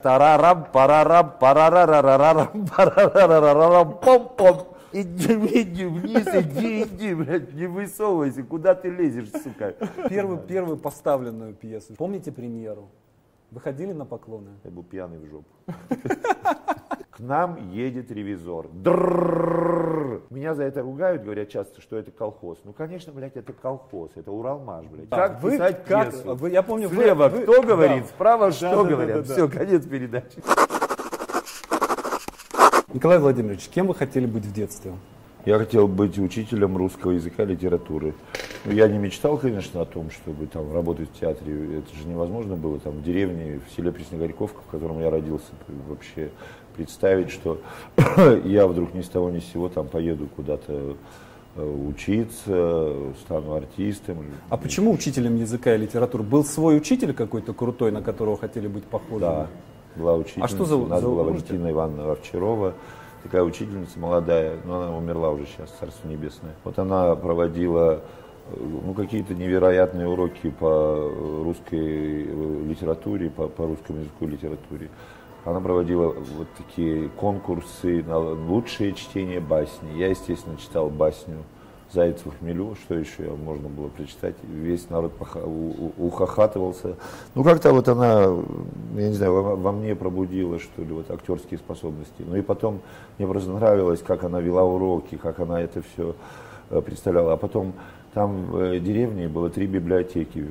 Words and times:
Тарарам, 0.00 0.64
парарам, 0.72 1.32
парарарарарам, 1.40 2.66
парарарарарам, 2.66 3.98
пом-пом. 4.00 4.76
Иди, 4.92 5.34
иди 5.60 5.86
вниз, 5.86 6.24
иди, 6.34 6.82
иди, 6.84 7.14
блядь, 7.14 7.52
не 7.52 7.66
высовывайся, 7.66 8.44
куда 8.44 8.76
ты 8.76 8.90
лезешь, 8.90 9.32
сука. 9.42 9.74
Первую, 10.08 10.38
первую 10.38 10.76
поставленную 10.76 11.52
пьесу. 11.52 11.94
Помните 11.96 12.30
премьеру? 12.30 12.90
Вы 13.50 13.60
ходили 13.60 13.92
на 13.92 14.04
поклоны? 14.04 14.50
Я 14.62 14.70
был 14.70 14.84
пьяный 14.84 15.18
в 15.18 15.26
жопу. 15.26 15.50
К 17.18 17.20
нам 17.20 17.72
едет 17.72 18.12
ревизор. 18.12 18.68
Дррррррр. 18.72 20.22
Меня 20.30 20.54
за 20.54 20.62
это 20.62 20.82
ругают, 20.82 21.24
говорят 21.24 21.48
часто, 21.48 21.80
что 21.80 21.96
это 21.96 22.12
колхоз. 22.12 22.58
Ну, 22.62 22.72
конечно, 22.72 23.12
блядь, 23.12 23.36
это 23.36 23.52
колхоз, 23.52 24.12
это 24.14 24.30
Уралмаш, 24.30 24.86
блядь. 24.86 25.08
Как 25.10 25.42
Вы 25.42 25.58
как- 25.58 25.84
пьесу? 25.84 26.36
вы- 26.36 26.50
я 26.50 26.62
помню, 26.62 26.88
вы- 26.88 26.94
Слева 26.94 27.28
вы- 27.28 27.42
кто 27.42 27.60
да. 27.60 27.66
говорит, 27.66 28.06
справа 28.06 28.46
Да, 28.46 28.52
что 28.52 28.84
да, 28.84 28.88
говорят. 28.88 29.22
да, 29.22 29.26
да. 29.28 29.32
Все, 29.34 29.48
конец 29.48 29.84
передачи. 29.84 30.36
Николай 32.94 33.18
Владимирович, 33.18 33.68
кем 33.68 33.88
вы 33.88 33.96
хотели 33.96 34.26
быть 34.26 34.44
в 34.44 34.52
детстве? 34.52 34.92
Я 35.44 35.58
хотел 35.58 35.88
быть 35.88 36.18
учителем 36.18 36.76
русского 36.76 37.12
языка 37.12 37.42
и 37.42 37.46
литературы. 37.46 38.14
Я 38.64 38.86
не 38.86 38.98
мечтал, 38.98 39.38
конечно, 39.38 39.80
о 39.80 39.84
том, 39.84 40.10
чтобы 40.10 40.46
там 40.46 40.72
работать 40.72 41.08
в 41.10 41.18
театре. 41.18 41.78
Это 41.78 41.96
же 41.96 42.06
невозможно 42.06 42.54
было 42.54 42.78
там 42.78 42.92
в 42.92 43.02
деревне, 43.02 43.60
в 43.66 43.74
селе 43.74 43.90
Пресногорьковка, 43.90 44.60
в 44.60 44.70
котором 44.70 45.00
я 45.00 45.10
родился, 45.10 45.50
вообще 45.88 46.30
представить, 46.88 47.30
что 47.30 47.58
я 48.44 48.66
вдруг 48.68 48.94
ни 48.94 49.02
с 49.02 49.08
того 49.08 49.30
ни 49.30 49.40
с 49.40 49.44
сего 49.52 49.68
там 49.68 49.88
поеду 49.88 50.28
куда-то 50.36 50.96
э, 51.56 51.74
учиться, 51.88 52.94
стану 53.24 53.54
артистом. 53.54 54.18
А 54.48 54.56
почему 54.56 54.92
учителем 54.92 55.36
языка 55.36 55.74
и 55.74 55.78
литературы? 55.78 56.22
Был 56.22 56.44
свой 56.44 56.76
учитель 56.76 57.12
какой-то 57.12 57.52
крутой, 57.52 57.90
на 57.90 58.00
которого 58.00 58.38
хотели 58.38 58.68
быть 58.68 58.84
похожим? 58.84 59.20
Да, 59.20 59.46
была 59.96 60.14
учительница. 60.16 60.44
А 60.44 60.48
что 60.56 60.64
за- 60.64 60.76
У 60.76 60.86
нас 60.86 61.00
за- 61.00 61.06
была? 61.08 61.24
Валентина 61.24 61.70
Ивановна 61.70 62.12
Овчарова, 62.12 62.74
такая 63.24 63.42
учительница 63.42 63.98
молодая, 63.98 64.56
но 64.64 64.80
она 64.82 64.96
умерла 64.96 65.30
уже 65.30 65.46
сейчас, 65.46 65.74
Царство 65.80 66.08
Небесное. 66.08 66.52
Вот 66.62 66.78
она 66.78 67.16
проводила 67.16 68.02
э, 68.50 68.56
ну, 68.86 68.94
какие-то 68.94 69.34
невероятные 69.34 70.06
уроки 70.06 70.50
по 70.50 71.10
русской 71.42 72.24
э, 72.24 72.62
литературе, 72.68 73.30
по, 73.30 73.48
по 73.48 73.66
русскому 73.66 73.98
языку 73.98 74.26
и 74.26 74.28
литературе. 74.28 74.88
Она 75.48 75.60
проводила 75.60 76.08
вот 76.08 76.48
такие 76.58 77.08
конкурсы 77.08 78.02
на 78.02 78.18
лучшее 78.18 78.92
чтение 78.92 79.40
басни. 79.40 79.96
Я, 79.96 80.08
естественно, 80.08 80.58
читал 80.58 80.90
басню 80.90 81.38
Заяц 81.90 82.20
в 82.22 82.38
хмелю, 82.38 82.74
что 82.74 82.94
еще 82.94 83.30
можно 83.30 83.70
было 83.70 83.88
прочитать. 83.88 84.34
Весь 84.42 84.90
народ 84.90 85.12
ухахатывался. 85.96 86.96
Ну, 87.34 87.44
как-то 87.44 87.72
вот 87.72 87.88
она, 87.88 88.24
я 88.94 89.08
не 89.08 89.14
знаю, 89.14 89.32
во, 89.32 89.56
во 89.56 89.72
мне 89.72 89.94
пробудила, 89.96 90.58
что 90.58 90.82
ли, 90.82 90.92
вот 90.92 91.10
актерские 91.10 91.56
способности. 91.56 92.22
Ну 92.26 92.36
и 92.36 92.42
потом 92.42 92.82
мне 93.16 93.26
просто 93.26 93.50
нравилось, 93.50 94.02
как 94.06 94.24
она 94.24 94.40
вела 94.40 94.64
уроки, 94.64 95.16
как 95.16 95.40
она 95.40 95.62
это 95.62 95.80
все 95.80 96.14
представляла. 96.68 97.32
А 97.34 97.36
потом 97.36 97.74
там 98.14 98.46
в 98.46 98.56
э, 98.56 98.80
деревне 98.80 99.28
было 99.28 99.50
три 99.50 99.66
библиотеки, 99.66 100.46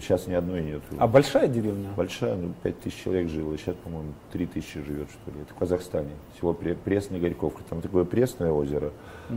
сейчас 0.00 0.26
ни 0.26 0.32
одной 0.32 0.62
нет. 0.62 0.82
А 0.98 1.06
большая 1.06 1.46
деревня? 1.46 1.88
Большая, 1.96 2.36
ну, 2.36 2.52
пять 2.62 2.80
тысяч 2.80 3.02
человек 3.04 3.28
жило, 3.28 3.56
сейчас, 3.58 3.76
по-моему, 3.76 4.12
три 4.32 4.46
тысячи 4.46 4.82
живет, 4.82 5.08
что 5.10 5.30
ли. 5.30 5.42
Это 5.42 5.54
в 5.54 5.56
Казахстане, 5.58 6.10
Пре- 6.40 6.76
Пресная 6.82 7.20
Горьковка. 7.20 7.62
Там 7.68 7.80
такое 7.82 8.04
пресное 8.04 8.50
озеро, 8.50 8.92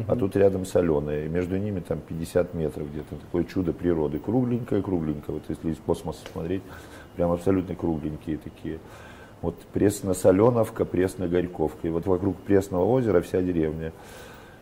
а 0.07 0.15
тут 0.15 0.35
рядом 0.35 0.65
соленое. 0.65 1.25
И 1.25 1.29
между 1.29 1.57
ними 1.57 1.79
там 1.81 1.99
50 1.99 2.53
метров 2.53 2.89
где-то. 2.89 3.15
Такое 3.17 3.43
чудо 3.43 3.73
природы. 3.73 4.19
Кругленькое-кругленькое. 4.19 5.37
Вот 5.39 5.43
если 5.49 5.71
из 5.71 5.77
космоса 5.77 6.21
смотреть, 6.31 6.63
прям 7.17 7.31
абсолютно 7.31 7.75
кругленькие 7.75 8.37
такие. 8.37 8.79
Вот 9.41 9.55
Пресно-Соленовка, 9.73 10.85
Пресно-Горьковка. 10.85 11.87
И 11.87 11.91
вот 11.91 12.05
вокруг 12.07 12.37
Пресного 12.37 12.85
озера 12.85 13.19
вся 13.21 13.41
деревня. 13.41 13.91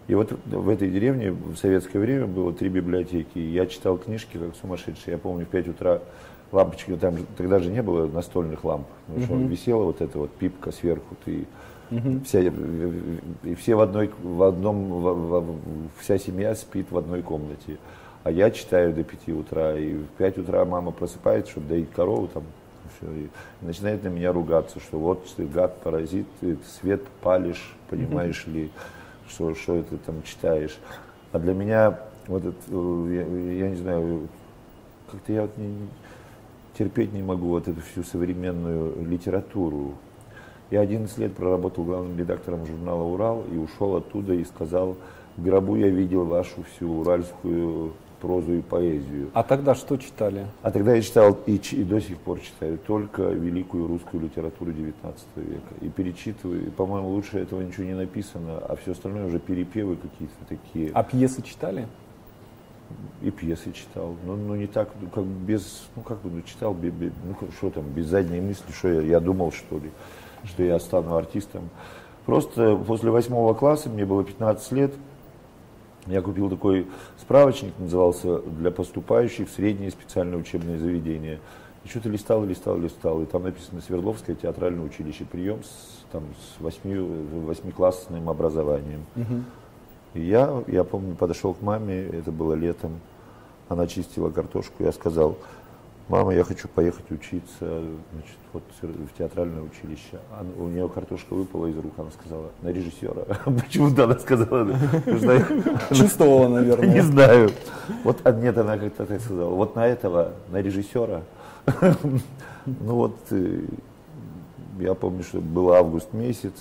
И 0.08 0.16
вот 0.16 0.32
в 0.46 0.70
этой 0.70 0.90
деревне 0.90 1.32
в 1.32 1.56
советское 1.56 2.00
время 2.00 2.26
было 2.28 2.52
три 2.54 2.70
библиотеки. 2.70 3.38
Я 3.40 3.66
читал 3.66 3.98
книжки 3.98 4.38
как 4.38 4.56
сумасшедший. 4.60 5.12
Я 5.14 5.18
помню, 5.18 5.46
в 5.46 5.50
5 5.50 5.68
утра 5.70 6.02
лампочки, 6.52 6.96
там 6.98 7.16
тогда 7.38 7.60
же 7.60 7.70
не 7.72 7.82
было 7.82 8.08
настольных 8.08 8.64
ламп. 8.66 8.88
Ну, 9.08 9.22
что, 9.24 9.36
висела 9.36 9.84
вот 9.84 10.02
эта 10.02 10.18
вот 10.18 10.32
пипка 10.32 10.72
сверху, 10.72 11.16
ты 11.24 11.46
вся, 12.26 12.40
и 12.42 13.56
все 13.56 13.76
в 13.76 13.82
одной, 13.82 14.10
в 14.24 14.44
одном, 14.44 14.90
в- 15.02 15.40
в- 15.42 15.56
вся 16.00 16.18
семья 16.18 16.56
спит 16.56 16.88
в 16.92 16.98
одной 16.98 17.22
комнате. 17.22 17.78
А 18.24 18.32
я 18.32 18.52
читаю 18.52 18.94
до 18.94 19.04
5 19.04 19.30
утра, 19.34 19.78
и 19.78 19.94
в 19.94 20.06
5 20.18 20.38
утра 20.40 20.64
мама 20.66 20.92
просыпается, 20.92 21.52
чтобы 21.52 21.68
доить 21.68 21.92
корову, 21.92 22.28
там, 22.28 22.44
всё, 22.98 23.12
и 23.12 23.28
начинает 23.66 24.04
на 24.04 24.10
меня 24.10 24.32
ругаться, 24.34 24.80
что 24.80 25.00
вот 25.00 25.26
ты 25.36 25.46
гад, 25.46 25.78
паразит, 25.82 26.26
ты 26.40 26.58
свет 26.80 27.02
палишь, 27.22 27.76
понимаешь 27.90 28.46
ли, 28.48 28.70
что, 29.32 29.56
что 29.56 29.76
это 29.76 29.98
там 29.98 30.22
читаешь. 30.24 30.78
А 31.32 31.40
для 31.40 31.54
меня, 31.54 32.00
вот 32.28 32.46
это, 32.46 32.58
э, 32.70 33.26
я, 33.56 33.66
я 33.66 33.70
не 33.70 33.76
знаю, 33.76 34.28
как-то 35.12 35.34
я 35.34 35.44
вот 35.44 35.58
не, 35.58 35.76
терпеть 36.78 37.14
не 37.14 37.24
могу 37.24 37.48
вот 37.48 37.68
эту 37.68 37.82
всю 37.82 38.04
современную 38.04 39.06
литературу. 39.06 39.94
Я 40.70 40.82
11 40.82 41.18
лет 41.18 41.34
проработал 41.36 41.84
главным 41.84 42.18
редактором 42.18 42.66
журнала 42.66 43.04
«Урал» 43.04 43.44
и 43.52 43.58
ушел 43.58 43.96
оттуда 43.98 44.34
и 44.34 44.44
сказал, 44.46 44.96
в 45.38 45.44
гробу 45.44 45.76
я 45.76 45.90
видел 45.90 46.26
вашу 46.26 46.64
всю 46.64 46.92
уральскую 47.00 47.94
прозу 48.22 48.54
и 48.54 48.62
поэзию. 48.62 49.30
А 49.34 49.44
тогда 49.44 49.76
что 49.76 49.98
читали? 49.98 50.46
А 50.62 50.72
тогда 50.72 50.94
я 50.94 51.02
читал 51.02 51.38
и, 51.46 51.56
и 51.56 51.84
до 51.84 52.00
сих 52.00 52.18
пор 52.20 52.40
читаю 52.40 52.78
только 52.78 53.24
великую 53.24 53.88
русскую 53.88 54.24
литературу 54.24 54.72
XIX 54.72 55.14
века. 55.36 55.74
И 55.82 55.90
перечитываю, 55.90 56.68
и, 56.68 56.70
по-моему, 56.70 57.10
лучше 57.10 57.40
этого 57.40 57.62
ничего 57.62 57.86
не 57.86 57.96
написано, 57.96 58.60
а 58.60 58.76
все 58.82 58.92
остальное 58.92 59.26
уже 59.26 59.40
перепевы 59.40 59.96
какие-то 59.96 60.36
такие. 60.48 60.92
А 60.94 61.04
пьесы 61.04 61.42
читали? 61.42 61.88
И 63.22 63.32
пьесы 63.32 63.72
читал. 63.72 64.16
Ну, 64.26 64.36
ну 64.36 64.56
не 64.56 64.68
так, 64.68 64.90
ну, 65.02 65.10
как 65.10 65.26
без, 65.26 65.88
ну 65.96 66.02
как 66.04 66.22
бы, 66.22 66.30
ну, 66.30 66.42
читал, 66.44 66.74
бе- 66.74 66.90
бе- 66.90 67.12
ну 67.26 67.36
что 67.58 67.70
там, 67.70 67.86
без 67.86 68.08
задней 68.08 68.42
мысли, 68.42 68.72
что 68.72 68.90
я, 68.90 69.02
я 69.02 69.20
думал, 69.20 69.52
что 69.52 69.78
ли, 69.78 69.90
что 70.44 70.64
я 70.64 70.80
стану 70.80 71.16
артистом. 71.16 71.70
Просто 72.26 72.76
после 72.76 73.10
восьмого 73.10 73.54
класса, 73.54 73.90
мне 73.90 74.06
было 74.06 74.24
15 74.24 74.72
лет, 74.74 74.94
я 76.08 76.22
купил 76.22 76.50
такой 76.50 76.88
справочник, 77.20 77.74
назывался 77.78 78.40
«Для 78.40 78.72
поступающих 78.72 79.50
в 79.50 79.54
средние 79.54 79.92
специальные 79.92 80.40
учебные 80.40 80.78
заведения». 80.78 81.40
И 81.84 81.88
что-то 81.88 82.10
листал, 82.10 82.46
листал, 82.46 82.78
листал, 82.78 83.22
и 83.22 83.26
там 83.26 83.44
написано 83.44 83.82
«Свердловское 83.82 84.36
театральное 84.36 84.86
училище, 84.86 85.26
прием 85.26 85.64
с, 85.64 86.04
там, 86.12 86.24
с 86.40 86.62
восьми, 86.62 86.96
восьмиклассным 86.98 88.30
образованием». 88.30 89.06
И 90.14 90.22
я, 90.22 90.64
я 90.68 90.84
помню, 90.84 91.16
подошел 91.16 91.54
к 91.54 91.62
маме, 91.62 92.04
это 92.04 92.32
было 92.32 92.54
летом, 92.54 93.00
она 93.70 93.88
чистила 93.88 94.30
картошку, 94.30 94.84
я 94.84 94.92
сказал, 94.92 95.38
мама, 96.08 96.34
я 96.34 96.44
хочу 96.44 96.68
поехать 96.68 97.10
учиться 97.12 97.84
значит, 98.14 98.38
вот, 98.54 98.64
в 98.82 99.18
театральное 99.18 99.62
училище. 99.62 100.20
Она- 100.38 100.50
у 100.64 100.68
нее 100.68 100.88
картошка 100.90 101.34
выпала 101.34 101.68
из 101.68 101.78
рук, 101.78 101.94
она 101.98 102.10
сказала, 102.12 102.50
на 102.62 102.70
режиссера. 102.70 103.24
Почему-то 103.46 104.04
она 104.06 104.20
сказала, 104.20 104.68
Чувствовала, 105.94 106.48
не 106.48 106.54
наверное. 106.56 107.02
знаю. 107.04 107.50
Вот 108.04 108.18
а 108.24 108.32
нет, 108.32 108.58
она 108.58 108.78
как-то 108.78 109.06
так 109.06 109.22
сказала. 109.22 109.50
Вот 109.54 109.76
на 109.76 109.88
этого, 109.88 110.32
на 110.50 110.62
режиссера. 110.62 111.22
Ну 112.66 112.94
вот, 112.94 113.16
э, 113.32 113.62
я 114.80 114.94
помню, 114.94 115.24
что 115.24 115.40
был 115.40 115.74
август 115.74 116.14
месяц, 116.14 116.54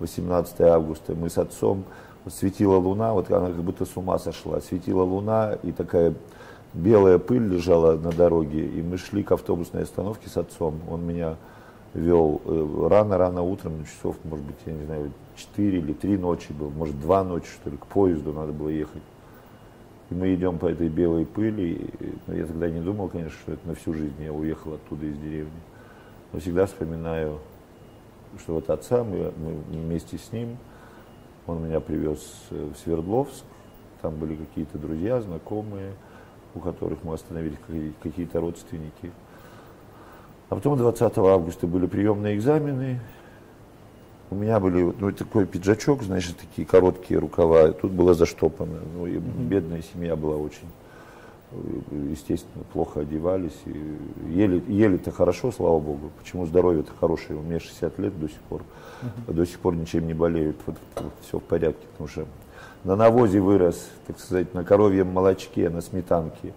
18 0.00 0.60
августа, 0.62 1.14
мы 1.14 1.30
с 1.30 1.38
отцом, 1.38 1.84
светила 2.28 2.76
луна, 2.76 3.12
вот 3.12 3.30
она 3.30 3.46
как 3.46 3.62
будто 3.62 3.84
с 3.84 3.96
ума 3.96 4.18
сошла, 4.18 4.60
светила 4.60 5.04
луна, 5.04 5.56
и 5.62 5.70
такая 5.70 6.14
белая 6.74 7.18
пыль 7.18 7.46
лежала 7.48 7.96
на 7.96 8.10
дороге, 8.10 8.64
и 8.66 8.82
мы 8.82 8.98
шли 8.98 9.22
к 9.22 9.32
автобусной 9.32 9.82
остановке 9.82 10.28
с 10.28 10.36
отцом, 10.36 10.80
он 10.88 11.06
меня 11.06 11.36
вел 11.94 12.40
э, 12.44 12.86
рано-рано 12.88 13.42
утром, 13.42 13.78
ну, 13.78 13.84
часов, 13.84 14.16
может 14.24 14.44
быть, 14.44 14.56
я 14.66 14.72
не 14.72 14.84
знаю, 14.84 15.12
4 15.36 15.78
или 15.78 15.92
3 15.92 16.18
ночи 16.18 16.52
было, 16.52 16.70
может, 16.70 17.00
2 17.00 17.24
ночи, 17.24 17.48
что 17.48 17.70
ли, 17.70 17.76
к 17.76 17.86
поезду 17.86 18.32
надо 18.32 18.52
было 18.52 18.68
ехать. 18.68 19.02
И 20.10 20.14
мы 20.14 20.34
идем 20.34 20.58
по 20.58 20.66
этой 20.66 20.88
белой 20.88 21.24
пыли. 21.24 21.72
и, 21.72 22.14
ну, 22.26 22.34
я 22.34 22.46
тогда 22.46 22.68
не 22.68 22.80
думал, 22.80 23.08
конечно, 23.08 23.36
что 23.42 23.52
это 23.52 23.66
на 23.66 23.74
всю 23.74 23.94
жизнь 23.94 24.22
я 24.22 24.32
уехал 24.32 24.74
оттуда 24.74 25.06
из 25.06 25.16
деревни. 25.18 25.50
Но 26.32 26.40
всегда 26.40 26.66
вспоминаю, 26.66 27.38
что 28.38 28.54
вот 28.54 28.70
отца, 28.70 29.02
мы, 29.02 29.32
мы 29.36 29.54
вместе 29.70 30.18
с 30.18 30.32
ним, 30.32 30.56
он 31.46 31.64
меня 31.64 31.80
привез 31.80 32.20
э, 32.50 32.70
в 32.74 32.78
Свердловск, 32.78 33.44
там 34.02 34.14
были 34.16 34.36
какие-то 34.36 34.78
друзья, 34.78 35.20
знакомые, 35.20 35.92
у 36.54 36.60
которых 36.60 36.98
мы 37.04 37.14
остановились, 37.14 37.58
какие- 37.66 37.92
какие-то 38.02 38.40
родственники. 38.40 39.10
А 40.48 40.56
потом 40.56 40.76
20 40.76 41.18
августа 41.18 41.66
были 41.66 41.86
приемные 41.86 42.36
экзамены. 42.36 43.00
У 44.30 44.34
меня 44.34 44.60
были 44.60 44.94
ну, 44.98 45.12
такой 45.12 45.46
пиджачок, 45.46 46.02
значит, 46.02 46.36
такие 46.36 46.66
короткие 46.66 47.18
рукава, 47.18 47.72
тут 47.72 47.90
было 47.92 48.14
заштопано. 48.14 48.78
Ну, 48.96 49.06
и 49.06 49.18
бедная 49.18 49.82
семья 49.82 50.14
была 50.16 50.36
очень. 50.36 50.68
естественно, 52.10 52.64
плохо 52.72 53.00
одевались. 53.00 53.58
И 53.66 53.96
ели, 54.32 54.62
ели-то 54.68 55.10
хорошо, 55.10 55.50
слава 55.50 55.80
богу. 55.80 56.10
Почему 56.20 56.46
здоровье-то 56.46 56.92
хорошее? 57.00 57.38
У 57.38 57.42
меня 57.42 57.58
60 57.58 57.98
лет 57.98 58.18
до 58.20 58.28
сих 58.28 58.38
пор. 58.48 58.62
До 59.26 59.44
сих 59.44 59.58
пор 59.58 59.74
ничем 59.74 60.06
не 60.06 60.14
болеют. 60.14 60.56
Вот, 60.66 60.76
вот, 60.96 61.12
все 61.22 61.38
в 61.38 61.42
порядке. 61.42 61.84
Потому 61.92 62.08
что 62.08 62.26
на 62.84 62.96
навозе 62.96 63.40
вырос, 63.40 63.88
так 64.06 64.18
сказать, 64.18 64.54
на 64.54 64.64
коровьем 64.64 65.08
молочке, 65.08 65.68
на 65.68 65.80
сметанке. 65.80 66.52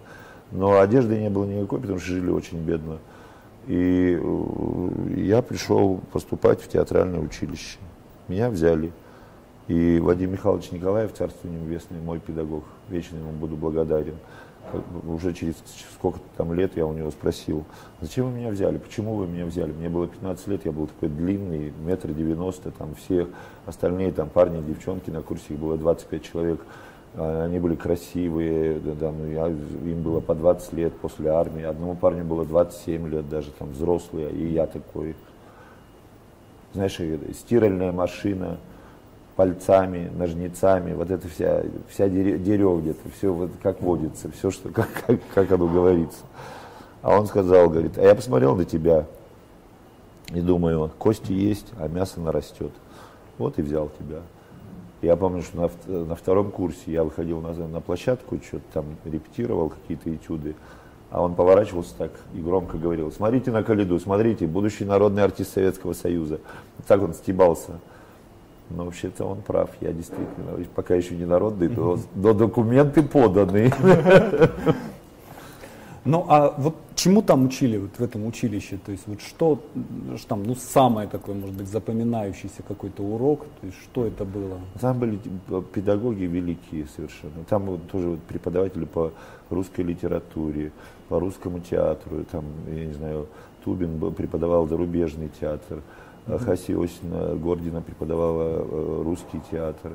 Но 0.50 0.80
одежды 0.80 1.18
не 1.18 1.30
было 1.30 1.44
никакой, 1.44 1.80
потому 1.80 1.98
что 1.98 2.08
жили 2.08 2.30
очень 2.30 2.58
бедно. 2.58 2.98
И 3.66 4.18
э, 4.20 5.20
я 5.20 5.42
пришел 5.42 6.00
поступать 6.12 6.60
в 6.60 6.68
театральное 6.68 7.20
училище. 7.20 7.78
Меня 8.28 8.50
взяли. 8.50 8.92
И 9.68 9.98
Вадим 10.00 10.32
Михайлович 10.32 10.70
Николаев, 10.70 11.14
Царство 11.14 11.48
Небесное, 11.48 12.00
мой 12.00 12.18
педагог, 12.20 12.64
вечно 12.90 13.16
ему 13.16 13.32
буду 13.32 13.56
благодарен. 13.56 14.16
Уже 15.06 15.32
через 15.32 15.54
сколько 15.94 16.18
там 16.36 16.52
лет 16.52 16.76
я 16.76 16.86
у 16.86 16.92
него 16.92 17.10
спросил, 17.10 17.64
зачем 18.00 18.26
вы 18.26 18.38
меня 18.38 18.50
взяли, 18.50 18.78
почему 18.78 19.14
вы 19.14 19.26
меня 19.26 19.44
взяли? 19.46 19.72
Мне 19.72 19.88
было 19.88 20.08
15 20.08 20.46
лет, 20.48 20.64
я 20.64 20.72
был 20.72 20.86
такой 20.86 21.08
длинный, 21.08 21.72
метр 21.84 22.12
девяносто, 22.12 22.70
там 22.70 22.94
все 22.94 23.28
остальные 23.66 24.12
там 24.12 24.28
парни, 24.28 24.62
девчонки 24.62 25.10
на 25.10 25.22
курсе, 25.22 25.54
их 25.54 25.58
было 25.58 25.76
25 25.76 26.22
человек, 26.22 26.60
а, 27.14 27.44
они 27.44 27.58
были 27.60 27.76
красивые, 27.76 28.80
да, 28.80 29.12
ну, 29.12 29.30
я, 29.30 29.46
им 29.46 30.02
было 30.02 30.20
по 30.20 30.34
20 30.34 30.72
лет 30.72 30.92
после 30.98 31.30
армии, 31.30 31.62
одному 31.62 31.94
парню 31.94 32.24
было 32.24 32.44
27 32.44 33.08
лет, 33.08 33.28
даже 33.28 33.50
там 33.52 33.70
взрослые, 33.70 34.30
и 34.32 34.52
я 34.52 34.66
такой, 34.66 35.14
знаешь, 36.72 36.98
стиральная 37.34 37.92
машина, 37.92 38.58
пальцами, 39.36 40.10
ножницами, 40.14 40.92
вот 40.94 41.10
это 41.10 41.28
вся, 41.28 41.62
вся 41.88 42.08
дерево 42.08 42.80
где-то, 42.80 43.08
все 43.16 43.32
вот 43.32 43.50
как 43.62 43.80
водится, 43.82 44.30
все, 44.30 44.50
что, 44.50 44.68
как, 44.70 44.88
как, 45.06 45.20
как 45.34 45.52
оно 45.52 45.66
говорится. 45.66 46.20
А 47.02 47.18
он 47.18 47.26
сказал, 47.26 47.68
говорит, 47.68 47.98
а 47.98 48.02
я 48.02 48.14
посмотрел 48.14 48.56
на 48.56 48.64
тебя 48.64 49.06
и 50.32 50.40
думаю, 50.40 50.90
кости 50.98 51.32
есть, 51.32 51.66
а 51.78 51.88
мясо 51.88 52.20
нарастет. 52.20 52.72
Вот 53.36 53.58
и 53.58 53.62
взял 53.62 53.90
тебя. 53.98 54.20
Я 55.02 55.16
помню, 55.16 55.42
что 55.42 55.70
на, 55.86 56.04
на 56.04 56.14
втором 56.14 56.50
курсе 56.50 56.92
я 56.92 57.04
выходил 57.04 57.40
на, 57.40 57.52
на 57.52 57.80
площадку, 57.80 58.38
что-то 58.38 58.64
там 58.72 58.84
репетировал, 59.04 59.68
какие-то 59.68 60.14
этюды, 60.14 60.54
а 61.10 61.22
он 61.22 61.34
поворачивался 61.34 61.94
так 61.96 62.12
и 62.34 62.40
громко 62.40 62.78
говорил, 62.78 63.12
смотрите 63.12 63.50
на 63.50 63.62
Калиду, 63.62 64.00
смотрите, 64.00 64.46
будущий 64.46 64.84
народный 64.84 65.22
артист 65.22 65.52
Советского 65.52 65.92
Союза. 65.92 66.40
Так 66.86 67.02
он 67.02 67.12
стебался. 67.12 67.80
Но 68.70 68.84
вообще-то 68.84 69.24
он 69.24 69.42
прав, 69.42 69.70
я 69.80 69.92
действительно, 69.92 70.64
пока 70.74 70.94
еще 70.94 71.14
не 71.14 71.26
народный, 71.26 71.68
но, 71.68 71.98
но 72.14 72.32
документы 72.34 73.02
поданы. 73.02 73.72
Ну, 76.06 76.26
а 76.28 76.54
вот 76.58 76.76
чему 76.94 77.22
там 77.22 77.46
учили 77.46 77.78
вот 77.78 77.98
в 77.98 78.02
этом 78.02 78.26
училище? 78.26 78.78
То 78.84 78.92
есть 78.92 79.04
вот 79.06 79.22
что, 79.22 79.62
что 80.18 80.28
там, 80.28 80.42
ну, 80.42 80.54
самое 80.54 81.08
такое, 81.08 81.34
может 81.34 81.56
быть, 81.56 81.66
запоминающийся 81.66 82.62
какой-то 82.62 83.02
урок? 83.02 83.46
То 83.60 83.66
есть 83.66 83.78
что 83.82 84.06
это 84.06 84.26
было? 84.26 84.60
Там 84.80 84.98
были 84.98 85.18
педагоги 85.72 86.24
великие 86.24 86.86
совершенно. 86.94 87.44
Там 87.48 87.64
вот 87.64 87.90
тоже 87.90 88.08
вот 88.10 88.20
преподаватели 88.20 88.84
по 88.84 89.12
русской 89.48 89.80
литературе, 89.80 90.72
по 91.08 91.18
русскому 91.18 91.60
театру. 91.60 92.24
Там, 92.30 92.44
я 92.68 92.84
не 92.84 92.92
знаю, 92.92 93.26
Тубин 93.64 93.98
преподавал 94.12 94.68
зарубежный 94.68 95.30
театр. 95.40 95.80
Хася 96.26 96.72
Иосифовна 96.72 97.34
Гордина 97.36 97.80
преподавала 97.82 98.64
э, 98.64 99.02
русский 99.04 99.40
театр, 99.50 99.92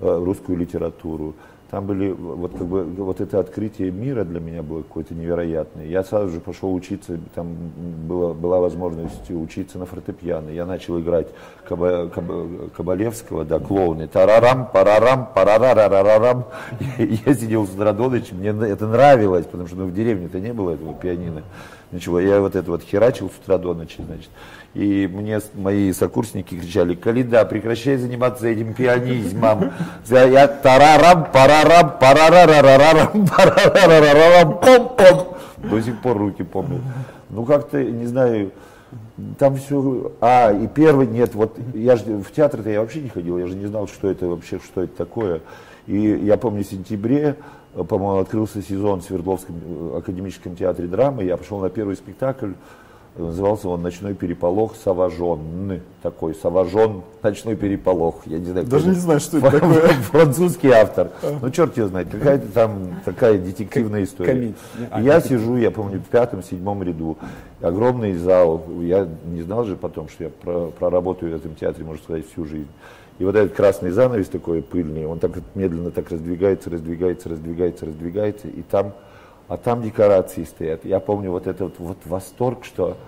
э, 0.00 0.22
русскую 0.24 0.58
литературу. 0.58 1.34
Там 1.70 1.84
были, 1.84 2.10
вот 2.10 2.52
как 2.52 2.66
бы, 2.66 2.82
вот 2.82 3.20
это 3.20 3.40
открытие 3.40 3.90
мира 3.90 4.24
для 4.24 4.40
меня 4.40 4.62
было 4.62 4.80
какое-то 4.80 5.14
невероятное. 5.14 5.84
Я 5.84 6.02
сразу 6.02 6.30
же 6.30 6.40
пошел 6.40 6.74
учиться, 6.74 7.20
там 7.34 7.54
было, 8.08 8.32
была 8.32 8.58
возможность 8.58 9.30
учиться 9.30 9.78
на 9.78 9.84
фортепиано. 9.84 10.48
Я 10.48 10.64
начал 10.64 10.98
играть 10.98 11.28
Каба, 11.68 12.08
Каба, 12.08 12.70
Кабалевского, 12.74 13.44
да, 13.44 13.58
клоуны. 13.58 14.08
Тарарам, 14.08 14.66
парарам, 14.72 15.28
парарарарарам. 15.34 16.44
Я 16.98 17.34
сидел 17.34 17.66
с 17.66 17.78
Радоновичем, 17.78 18.38
мне 18.38 18.48
это 18.48 18.86
нравилось, 18.86 19.44
потому 19.44 19.68
что 19.68 19.76
ну, 19.76 19.84
в 19.84 19.92
деревне-то 19.92 20.40
не 20.40 20.54
было 20.54 20.70
этого 20.70 20.94
пианино. 20.94 21.42
Ничего, 21.90 22.20
я 22.20 22.40
вот 22.40 22.54
это 22.54 22.70
вот 22.70 22.82
херачил 22.82 23.30
с 23.30 23.42
утра 23.42 23.56
до 23.56 23.72
ночи, 23.72 24.02
значит. 24.06 24.28
И 24.74 25.08
мне 25.10 25.40
мои 25.54 25.92
сокурсники 25.92 26.54
кричали, 26.54 26.94
Калида, 26.94 27.46
прекращай 27.46 27.96
заниматься 27.96 28.46
этим 28.46 28.74
пианизмом. 28.74 29.72
Я 30.10 30.46
тарарам, 30.48 31.26
парарам, 31.32 31.98
парарарарарам, 31.98 33.26
парарарарарам, 33.26 34.58
пом-пом. 34.58 35.36
До 35.56 35.80
сих 35.80 36.00
пор 36.02 36.18
руки 36.18 36.42
помню. 36.42 36.82
Ну 37.30 37.44
как-то, 37.44 37.82
не 37.82 38.06
знаю, 38.06 38.52
там 39.38 39.56
все, 39.56 40.12
а, 40.20 40.52
и 40.52 40.66
первый, 40.66 41.06
нет, 41.06 41.34
вот 41.34 41.58
я 41.74 41.96
же 41.96 42.04
в 42.18 42.30
театр-то 42.32 42.68
я 42.70 42.80
вообще 42.80 43.00
не 43.00 43.08
ходил, 43.08 43.38
я 43.38 43.46
же 43.46 43.54
не 43.54 43.66
знал, 43.66 43.88
что 43.88 44.10
это 44.10 44.26
вообще, 44.26 44.58
что 44.58 44.82
это 44.82 44.96
такое. 44.96 45.40
И 45.86 45.98
я 45.98 46.36
помню, 46.36 46.64
в 46.64 46.66
сентябре, 46.66 47.36
по-моему, 47.74 48.18
открылся 48.18 48.62
сезон 48.62 49.00
в 49.00 49.04
Свердловском 49.04 49.56
э, 49.64 49.98
академическом 49.98 50.56
театре 50.56 50.88
драмы, 50.88 51.24
я 51.24 51.36
пошел 51.36 51.58
на 51.60 51.70
первый 51.70 51.96
спектакль, 51.96 52.52
Назывался 53.18 53.68
он 53.68 53.82
«Ночной 53.82 54.14
переполох 54.14 54.76
Саважон». 54.76 55.80
Такой 56.02 56.36
Саважон 56.36 57.02
«Ночной 57.20 57.56
переполох». 57.56 58.22
Я 58.26 58.38
не 58.38 58.44
знаю, 58.44 58.66
Даже 58.66 58.88
не 58.88 58.94
знаю, 58.94 59.18
что 59.18 59.38
это 59.38 59.50
такое. 59.50 59.88
Французский 60.12 60.70
автор. 60.70 61.10
Ну, 61.42 61.50
черт 61.50 61.76
его 61.76 61.88
знает, 61.88 62.08
какая-то 62.10 62.46
там 62.52 63.00
такая 63.04 63.38
детективная 63.38 64.04
история. 64.04 64.54
А, 64.90 65.02
я 65.02 65.20
сижу, 65.20 65.56
я 65.56 65.72
помню, 65.72 65.98
в 65.98 66.04
пятом-седьмом 66.04 66.84
ряду. 66.84 67.18
Огромный 67.60 68.14
зал. 68.14 68.62
Я 68.80 69.08
не 69.26 69.42
знал 69.42 69.64
же 69.64 69.74
потом, 69.74 70.08
что 70.08 70.24
я 70.24 70.30
проработаю 70.78 71.32
в 71.32 71.34
этом 71.34 71.56
театре, 71.56 71.84
можно 71.84 72.02
сказать, 72.04 72.24
всю 72.30 72.44
жизнь. 72.44 72.68
И 73.18 73.24
вот 73.24 73.34
этот 73.34 73.54
красный 73.56 73.90
занавес 73.90 74.28
такой 74.28 74.62
пыльный, 74.62 75.06
он 75.06 75.18
так 75.18 75.32
медленно 75.54 75.90
так 75.90 76.10
раздвигается, 76.10 76.70
раздвигается, 76.70 77.28
раздвигается, 77.28 77.86
раздвигается, 77.86 78.48
и 78.48 78.62
там 78.62 78.94
а 79.48 79.56
там 79.56 79.82
декорации 79.82 80.44
стоят. 80.44 80.84
Я 80.84 81.00
помню 81.00 81.30
вот 81.30 81.46
этот 81.46 81.78
вот 81.78 81.96
восторг, 82.04 82.64
что 82.64 82.98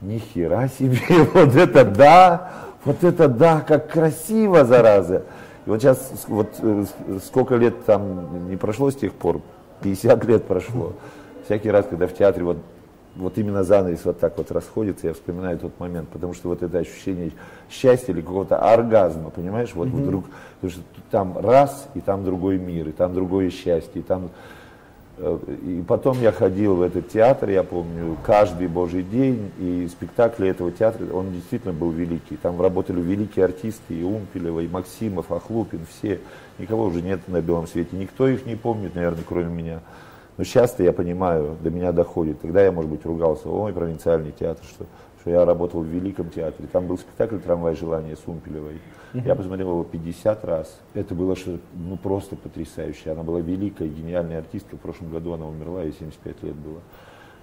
ни 0.00 0.18
хера 0.18 0.66
себе, 0.68 0.98
вот 1.34 1.54
это 1.54 1.84
да, 1.84 2.52
вот 2.84 3.04
это 3.04 3.28
да, 3.28 3.60
как 3.60 3.90
красиво, 3.90 4.64
зараза. 4.64 5.24
И 5.66 5.70
вот 5.70 5.82
сейчас, 5.82 6.24
вот 6.26 6.48
э, 6.60 6.84
сколько 7.22 7.56
лет 7.56 7.84
там 7.84 8.48
не 8.48 8.56
прошло 8.56 8.90
с 8.90 8.96
тех 8.96 9.12
пор, 9.12 9.42
50 9.82 10.24
лет 10.24 10.44
прошло. 10.44 10.94
Всякий 11.44 11.70
раз, 11.70 11.86
когда 11.88 12.06
в 12.06 12.14
театре 12.14 12.44
вот, 12.44 12.56
вот 13.18 13.36
именно 13.36 13.64
занавес 13.64 14.04
вот 14.04 14.18
так 14.18 14.38
вот 14.38 14.50
расходится, 14.50 15.08
я 15.08 15.12
вспоминаю 15.12 15.58
тот 15.58 15.78
момент, 15.78 16.08
потому 16.08 16.32
что 16.34 16.48
вот 16.48 16.62
это 16.62 16.78
ощущение 16.78 17.32
счастья 17.70 18.12
или 18.12 18.22
какого-то 18.22 18.58
оргазма, 18.58 19.30
понимаешь, 19.30 19.70
вот 19.74 19.88
mm-hmm. 19.88 20.02
вдруг, 20.02 20.24
потому 20.60 20.70
что 20.70 20.82
там 21.10 21.38
раз, 21.38 21.88
и 21.94 22.00
там 22.00 22.24
другой 22.24 22.58
мир, 22.58 22.88
и 22.88 22.92
там 22.92 23.14
другое 23.14 23.50
счастье, 23.50 24.00
и 24.00 24.02
там 24.02 24.30
Э, 25.18 25.38
и 25.62 25.82
потом 25.86 26.20
я 26.20 26.32
ходил 26.32 26.76
в 26.76 26.82
этот 26.82 27.08
театр, 27.08 27.50
я 27.50 27.62
помню, 27.62 28.16
каждый 28.24 28.68
божий 28.68 29.02
день, 29.02 29.50
и 29.58 29.88
спектакли 29.90 30.48
этого 30.48 30.70
театра, 30.70 31.06
он 31.12 31.32
действительно 31.32 31.72
был 31.72 31.90
великий. 31.90 32.36
Там 32.36 32.60
работали 32.60 33.00
великие 33.00 33.44
артисты, 33.44 33.94
и 33.94 34.02
Умпелева, 34.02 34.60
и 34.60 34.68
Максимов, 34.68 35.32
Ахлупин, 35.32 35.80
все. 35.90 36.20
Никого 36.58 36.84
уже 36.84 37.02
нет 37.02 37.20
на 37.28 37.40
белом 37.40 37.66
свете, 37.66 37.96
никто 37.96 38.28
их 38.28 38.46
не 38.46 38.56
помнит, 38.56 38.94
наверное, 38.94 39.24
кроме 39.26 39.52
меня. 39.52 39.80
Но 40.38 40.44
часто 40.44 40.82
я 40.82 40.92
понимаю, 40.92 41.56
до 41.60 41.70
меня 41.70 41.92
доходит. 41.92 42.40
Тогда 42.40 42.62
я, 42.62 42.72
может 42.72 42.90
быть, 42.90 43.04
ругался, 43.04 43.50
ой, 43.50 43.72
провинциальный 43.72 44.32
театр, 44.32 44.64
что 44.64 44.86
что 45.20 45.30
я 45.30 45.44
работал 45.44 45.82
в 45.82 45.86
Великом 45.86 46.30
театре. 46.30 46.68
Там 46.72 46.86
был 46.86 46.96
спектакль 46.96 47.38
«Трамвай 47.38 47.76
желания» 47.76 48.16
с 48.16 48.26
Умпелевой. 48.26 48.80
Я 49.12 49.34
посмотрел 49.34 49.70
его 49.70 49.84
50 49.84 50.44
раз. 50.44 50.80
Это 50.94 51.14
было 51.14 51.36
что 51.36 51.58
ну, 51.74 51.96
просто 51.96 52.36
потрясающе. 52.36 53.10
Она 53.10 53.22
была 53.22 53.40
великая, 53.40 53.88
гениальная 53.88 54.38
артистка. 54.38 54.76
В 54.76 54.80
прошлом 54.80 55.10
году 55.10 55.32
она 55.32 55.46
умерла, 55.46 55.82
ей 55.82 55.92
75 55.92 56.42
лет 56.42 56.54
было. 56.54 56.80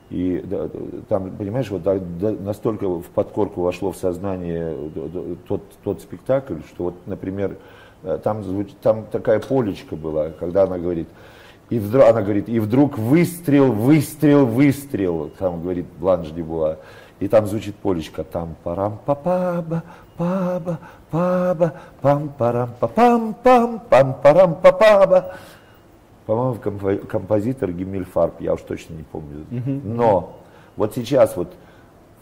И 0.09 0.43
да, 0.45 0.69
там, 1.09 1.35
понимаешь, 1.35 1.69
вот 1.71 1.81
да, 1.81 1.97
да, 1.99 2.31
настолько 2.31 2.87
в 2.87 3.07
подкорку 3.07 3.61
вошло 3.61 3.91
в 3.91 3.97
сознание 3.97 4.75
тот, 5.47 5.63
тот 5.83 6.01
спектакль, 6.01 6.59
что 6.67 6.85
вот, 6.85 6.95
например, 7.07 7.57
э, 8.03 8.19
там, 8.23 8.43
там 8.83 9.05
такая 9.11 9.39
полечка 9.39 9.95
была, 9.95 10.29
когда 10.29 10.63
она 10.63 10.77
говорит, 10.77 11.07
и 11.69 11.79
вдруг, 11.79 12.05
она 12.05 12.21
говорит, 12.21 12.47
и 12.47 12.59
вдруг 12.59 12.97
выстрел, 12.97 13.71
выстрел, 13.71 14.45
выстрел, 14.45 15.31
там 15.39 15.61
говорит 15.61 15.85
Бланш 15.99 16.29
Дебуа. 16.29 16.77
И 17.19 17.27
там 17.29 17.47
звучит 17.47 17.75
полечка 17.75 18.25
там 18.25 18.55
парам 18.63 18.99
па 19.05 19.15
паба 19.15 19.83
паба 20.17 20.79
паба 21.09 21.73
пам 22.01 22.29
парам 22.29 22.73
па 22.77 22.87
пам 22.87 23.33
пам 23.41 23.79
пам 23.89 24.13
парам 24.21 24.55
па 24.61 24.71
паба 24.73 25.35
По-моему, 26.25 26.99
композитор 27.07 27.71
Гиммельфарб, 27.71 28.41
я 28.41 28.53
уж 28.53 28.61
точно 28.61 28.95
не 28.95 29.03
помню. 29.03 29.45
Но 29.83 30.41
вот 30.75 30.93
сейчас 30.93 31.37
вот 31.37 31.55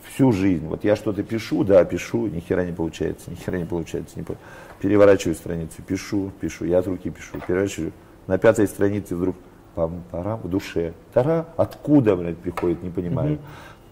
всю 0.04 0.32
жизнь, 0.32 0.68
вот 0.68 0.84
я 0.84 0.96
что-то 0.96 1.24
пишу, 1.24 1.64
да, 1.64 1.84
пишу, 1.86 2.28
ни 2.28 2.40
хера 2.40 2.64
не 2.64 2.72
получается, 2.74 3.32
ни 3.32 3.36
хера 3.36 3.58
не 3.58 3.66
получается, 3.66 4.20
не 4.20 4.26
переворачиваю 4.80 5.36
страницу, 5.36 5.82
пишу, 5.82 6.32
пишу, 6.40 6.66
я 6.66 6.80
от 6.80 6.88
руки 6.88 7.10
пишу, 7.10 7.40
переворачиваю, 7.48 7.94
на 8.28 8.38
пятой 8.38 8.68
странице 8.68 9.16
вдруг 9.16 9.36
пам-парам 9.76 10.40
в 10.44 10.50
душе. 10.50 10.94
Тара, 11.14 11.46
откуда, 11.58 12.16
блядь, 12.16 12.38
приходит, 12.38 12.84
не 12.84 12.90
понимаю. 12.90 13.40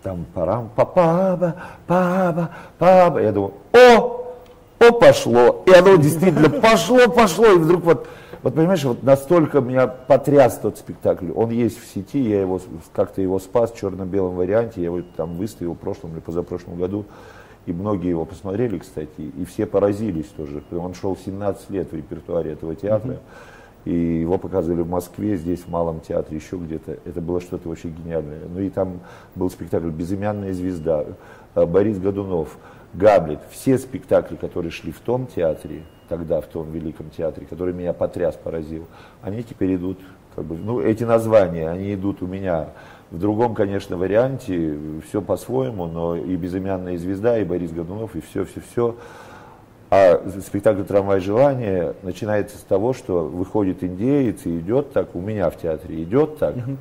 Там 0.03 0.25
парам, 0.33 0.69
папаба, 0.75 1.55
паба, 1.85 2.49
паба. 2.79 3.21
Я 3.21 3.31
думаю, 3.31 3.53
о, 3.73 4.35
о, 4.79 4.91
пошло. 4.93 5.63
И 5.67 5.71
оно 5.71 5.95
действительно 5.95 6.49
пошло, 6.49 7.07
пошло. 7.07 7.45
И 7.47 7.57
вдруг 7.59 7.83
вот, 7.83 8.07
вот 8.41 8.55
понимаешь, 8.55 8.83
вот 8.83 9.03
настолько 9.03 9.61
меня 9.61 9.85
потряс 9.85 10.57
тот 10.57 10.77
спектакль. 10.77 11.31
Он 11.35 11.51
есть 11.51 11.79
в 11.79 11.85
сети, 11.85 12.19
я 12.19 12.41
его 12.41 12.59
как-то 12.93 13.21
его 13.21 13.37
спас 13.37 13.71
в 13.71 13.77
черно-белом 13.77 14.35
варианте. 14.35 14.81
Я 14.81 14.85
его 14.85 15.01
там 15.15 15.37
выставил 15.37 15.73
в 15.73 15.77
прошлом 15.77 16.13
или 16.13 16.19
позапрошлом 16.19 16.77
году. 16.77 17.05
И 17.67 17.73
многие 17.73 18.09
его 18.09 18.25
посмотрели, 18.25 18.79
кстати, 18.79 19.21
и 19.21 19.45
все 19.45 19.67
поразились 19.67 20.25
тоже. 20.35 20.63
Он 20.71 20.95
шел 20.95 21.15
17 21.15 21.69
лет 21.69 21.91
в 21.91 21.95
репертуаре 21.95 22.53
этого 22.53 22.75
театра. 22.75 23.19
И 23.85 23.93
его 23.93 24.37
показывали 24.37 24.81
в 24.81 24.89
Москве, 24.89 25.37
здесь 25.37 25.61
в 25.61 25.69
Малом 25.69 26.01
театре, 26.01 26.37
еще 26.37 26.57
где-то. 26.57 26.97
Это 27.05 27.19
было 27.21 27.41
что-то 27.41 27.69
вообще 27.69 27.89
гениальное. 27.89 28.41
Ну 28.53 28.59
и 28.59 28.69
там 28.69 28.99
был 29.35 29.49
спектакль 29.49 29.89
«Безымянная 29.89 30.53
звезда», 30.53 31.05
э, 31.55 31.65
Борис 31.65 31.97
Годунов, 31.97 32.57
Гамлет. 32.93 33.39
Все 33.49 33.77
спектакли, 33.77 34.35
которые 34.35 34.71
шли 34.71 34.91
в 34.91 34.99
том 34.99 35.25
театре, 35.25 35.83
тогда 36.09 36.41
в 36.41 36.45
том 36.45 36.71
великом 36.71 37.09
театре, 37.09 37.47
который 37.49 37.73
меня 37.73 37.93
потряс, 37.93 38.35
поразил, 38.35 38.85
они 39.21 39.43
теперь 39.43 39.75
идут, 39.75 39.97
как 40.35 40.45
бы, 40.45 40.57
ну 40.57 40.79
эти 40.79 41.03
названия, 41.03 41.69
они 41.69 41.93
идут 41.95 42.21
у 42.21 42.27
меня 42.27 42.69
в 43.09 43.17
другом, 43.17 43.55
конечно, 43.55 43.97
варианте, 43.97 44.77
все 45.07 45.21
по-своему, 45.21 45.85
но 45.85 46.15
и 46.15 46.35
«Безымянная 46.35 46.97
звезда», 46.97 47.39
и 47.39 47.43
Борис 47.43 47.71
Годунов, 47.71 48.15
и 48.15 48.21
все-все-все. 48.21 48.95
А 49.93 50.23
спектакль 50.39 50.83
«Трамвай 50.83 51.19
желания» 51.19 51.95
начинается 52.01 52.57
с 52.57 52.61
того, 52.61 52.93
что 52.93 53.25
выходит 53.25 53.83
индеец 53.83 54.45
и 54.45 54.59
идет 54.59 54.93
так, 54.93 55.13
у 55.15 55.19
меня 55.19 55.49
в 55.49 55.57
театре 55.57 56.01
идет 56.01 56.37
так, 56.37 56.55
угу. 56.55 56.77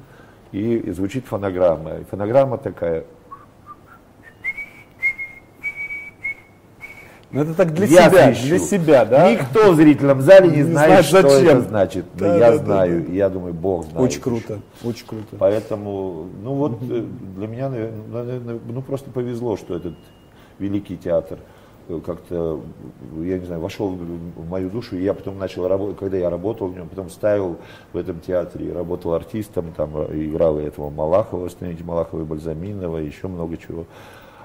и 0.52 0.88
звучит 0.92 1.26
фонограмма. 1.26 1.96
И 1.96 2.04
фонограмма 2.04 2.56
такая. 2.56 3.02
Ну 7.32 7.42
это 7.42 7.54
так 7.54 7.74
для 7.74 7.86
я 7.86 8.08
себя, 8.08 8.32
свищу. 8.32 8.46
для 8.46 8.58
себя, 8.60 9.04
да? 9.04 9.32
Никто 9.32 9.72
в 9.72 9.74
зрительном 9.74 10.20
зале 10.20 10.48
не, 10.48 10.58
не 10.58 10.62
знает, 10.62 11.04
что 11.04 11.28
зачем. 11.28 11.58
это 11.58 11.60
значит. 11.62 12.04
Но 12.14 12.20
да, 12.20 12.36
я 12.36 12.50
да, 12.52 12.56
знаю, 12.58 13.04
да. 13.08 13.12
я 13.12 13.28
думаю, 13.28 13.54
Бог 13.54 13.86
знает. 13.86 14.06
Очень 14.08 14.20
круто, 14.20 14.52
еще. 14.52 14.88
очень 14.88 15.06
круто. 15.08 15.36
Поэтому, 15.36 16.28
ну 16.44 16.54
вот 16.54 16.74
угу. 16.74 17.06
для 17.36 17.48
меня, 17.48 17.70
наверное, 17.70 18.60
ну 18.68 18.82
просто 18.82 19.10
повезло, 19.10 19.56
что 19.56 19.74
этот 19.74 19.94
великий 20.60 20.96
театр 20.96 21.40
как-то, 22.04 22.60
я 23.16 23.38
не 23.38 23.44
знаю, 23.44 23.60
вошел 23.60 23.88
в 23.90 24.48
мою 24.48 24.70
душу, 24.70 24.96
и 24.96 25.02
я 25.02 25.14
потом 25.14 25.38
начал 25.38 25.66
работать, 25.68 25.98
когда 25.98 26.16
я 26.16 26.30
работал 26.30 26.68
в 26.68 26.74
нем, 26.74 26.88
потом 26.88 27.10
ставил 27.10 27.58
в 27.92 27.96
этом 27.96 28.20
театре, 28.20 28.72
работал 28.72 29.14
артистом, 29.14 29.72
там 29.76 29.90
играл 30.12 30.58
и 30.58 30.62
этого 30.62 30.90
Малахова, 30.90 31.48
становите 31.48 31.84
Малахова 31.84 32.22
и 32.22 32.24
Бальзаминова, 32.24 32.98
еще 32.98 33.28
много 33.28 33.56
чего. 33.56 33.86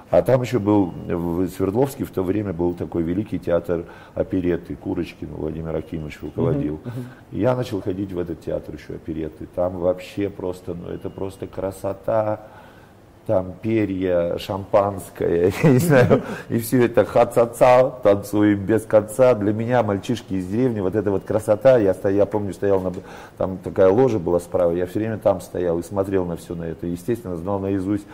А 0.08 0.22
там 0.22 0.42
еще 0.42 0.60
был, 0.60 0.92
в 1.08 1.48
Свердловске 1.48 2.04
в 2.04 2.10
то 2.10 2.22
время 2.22 2.52
был 2.52 2.74
такой 2.74 3.02
великий 3.02 3.40
театр 3.40 3.86
оперетты, 4.14 4.76
Курочкин 4.76 5.28
Владимир 5.34 5.74
Акимович 5.74 6.20
руководил. 6.22 6.74
Uh-huh, 6.74 6.86
uh-huh. 6.86 7.36
Я 7.38 7.56
начал 7.56 7.82
ходить 7.82 8.12
в 8.12 8.18
этот 8.18 8.40
театр 8.40 8.76
еще 8.76 8.94
оперетты. 8.94 9.48
Там 9.52 9.78
вообще 9.78 10.30
просто, 10.30 10.74
ну 10.74 10.90
это 10.90 11.10
просто 11.10 11.48
красота, 11.48 12.46
там 13.26 13.54
перья, 13.60 14.38
шампанское, 14.38 15.52
я 15.62 15.70
не 15.70 15.78
знаю, 15.78 16.22
и 16.48 16.58
все 16.58 16.86
это 16.86 17.04
ха-ца-ца, 17.04 17.90
танцуем 17.90 18.64
без 18.64 18.84
конца. 18.84 19.34
Для 19.34 19.52
меня, 19.52 19.82
мальчишки 19.82 20.34
из 20.34 20.46
деревни, 20.46 20.80
вот 20.80 20.94
эта 20.94 21.10
вот 21.10 21.24
красота, 21.24 21.76
я, 21.78 21.92
стоял, 21.92 22.16
я 22.16 22.26
помню, 22.26 22.54
стоял, 22.54 22.80
на, 22.80 22.92
там 23.36 23.58
такая 23.58 23.88
ложа 23.88 24.18
была 24.18 24.38
справа, 24.38 24.72
я 24.72 24.86
все 24.86 25.00
время 25.00 25.18
там 25.18 25.40
стоял 25.40 25.78
и 25.78 25.82
смотрел 25.82 26.24
на 26.24 26.36
все 26.36 26.54
на 26.54 26.64
это, 26.64 26.86
естественно, 26.86 27.36
знал 27.36 27.58
наизусть 27.58 28.06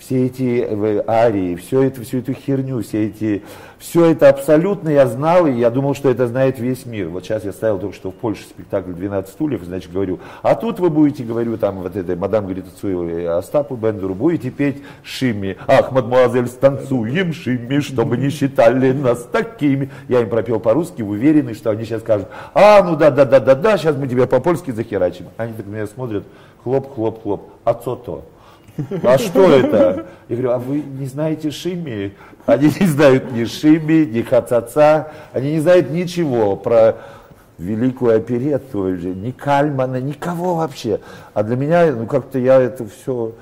все 0.00 0.26
эти 0.26 0.66
э, 0.66 1.04
арии, 1.06 1.54
все 1.56 1.82
это, 1.82 2.00
всю 2.00 2.18
эту 2.18 2.32
херню, 2.32 2.82
все 2.82 3.06
эти, 3.08 3.42
все 3.78 4.06
это 4.06 4.30
абсолютно 4.30 4.88
я 4.88 5.06
знал, 5.06 5.46
и 5.46 5.52
я 5.52 5.70
думал, 5.70 5.94
что 5.94 6.10
это 6.10 6.26
знает 6.26 6.58
весь 6.58 6.86
мир. 6.86 7.08
Вот 7.08 7.24
сейчас 7.24 7.44
я 7.44 7.52
ставил 7.52 7.78
только 7.78 7.94
что 7.94 8.10
в 8.10 8.14
Польше 8.14 8.42
спектакль 8.44 8.92
«12 8.92 9.28
стульев», 9.28 9.62
значит, 9.62 9.92
говорю, 9.92 10.18
а 10.42 10.54
тут 10.54 10.80
вы 10.80 10.88
будете, 10.88 11.22
говорю, 11.22 11.58
там, 11.58 11.82
вот 11.82 11.96
этой 11.96 12.16
мадам 12.16 12.46
Грицацуевой 12.46 13.28
Остапу 13.28 13.76
Бендеру, 13.76 14.14
будете 14.14 14.50
петь 14.50 14.82
«Шимми». 15.02 15.58
Ах, 15.66 15.92
мадемуазель, 15.92 16.46
станцуем 16.46 17.34
«Шимми», 17.34 17.80
чтобы 17.80 18.16
не 18.16 18.30
считали 18.30 18.92
нас 18.92 19.28
такими. 19.30 19.90
Я 20.08 20.22
им 20.22 20.30
пропел 20.30 20.60
по-русски, 20.60 21.02
уверенный, 21.02 21.54
что 21.54 21.70
они 21.70 21.84
сейчас 21.84 22.00
скажут, 22.00 22.28
а, 22.54 22.82
ну 22.82 22.96
да-да-да-да-да, 22.96 23.76
сейчас 23.76 23.96
мы 23.96 24.08
тебя 24.08 24.26
по-польски 24.26 24.70
захерачим. 24.70 25.26
Они 25.36 25.52
так 25.52 25.66
меня 25.66 25.86
смотрят, 25.86 26.24
хлоп-хлоп-хлоп, 26.64 27.50
а 27.64 27.74
то? 27.74 28.24
А 29.02 29.18
что 29.18 29.50
это? 29.50 30.06
Я 30.28 30.36
говорю, 30.36 30.50
а 30.52 30.58
вы 30.58 30.82
не 30.82 31.06
знаете 31.06 31.50
Шимми? 31.50 32.14
Они 32.46 32.70
не 32.80 32.86
знают 32.86 33.32
ни 33.32 33.44
Шими, 33.44 34.04
ни 34.04 34.22
Хацаца, 34.22 35.12
они 35.32 35.52
не 35.52 35.60
знают 35.60 35.90
ничего 35.90 36.56
про 36.56 36.96
великую 37.58 38.16
оперетту, 38.16 38.88
ни 38.90 39.30
Кальмана, 39.30 40.00
никого 40.00 40.56
вообще. 40.56 41.00
А 41.34 41.42
для 41.42 41.56
меня, 41.56 41.92
ну 41.92 42.06
как-то 42.06 42.38
я 42.38 42.60
это 42.60 42.86
все 42.86 43.32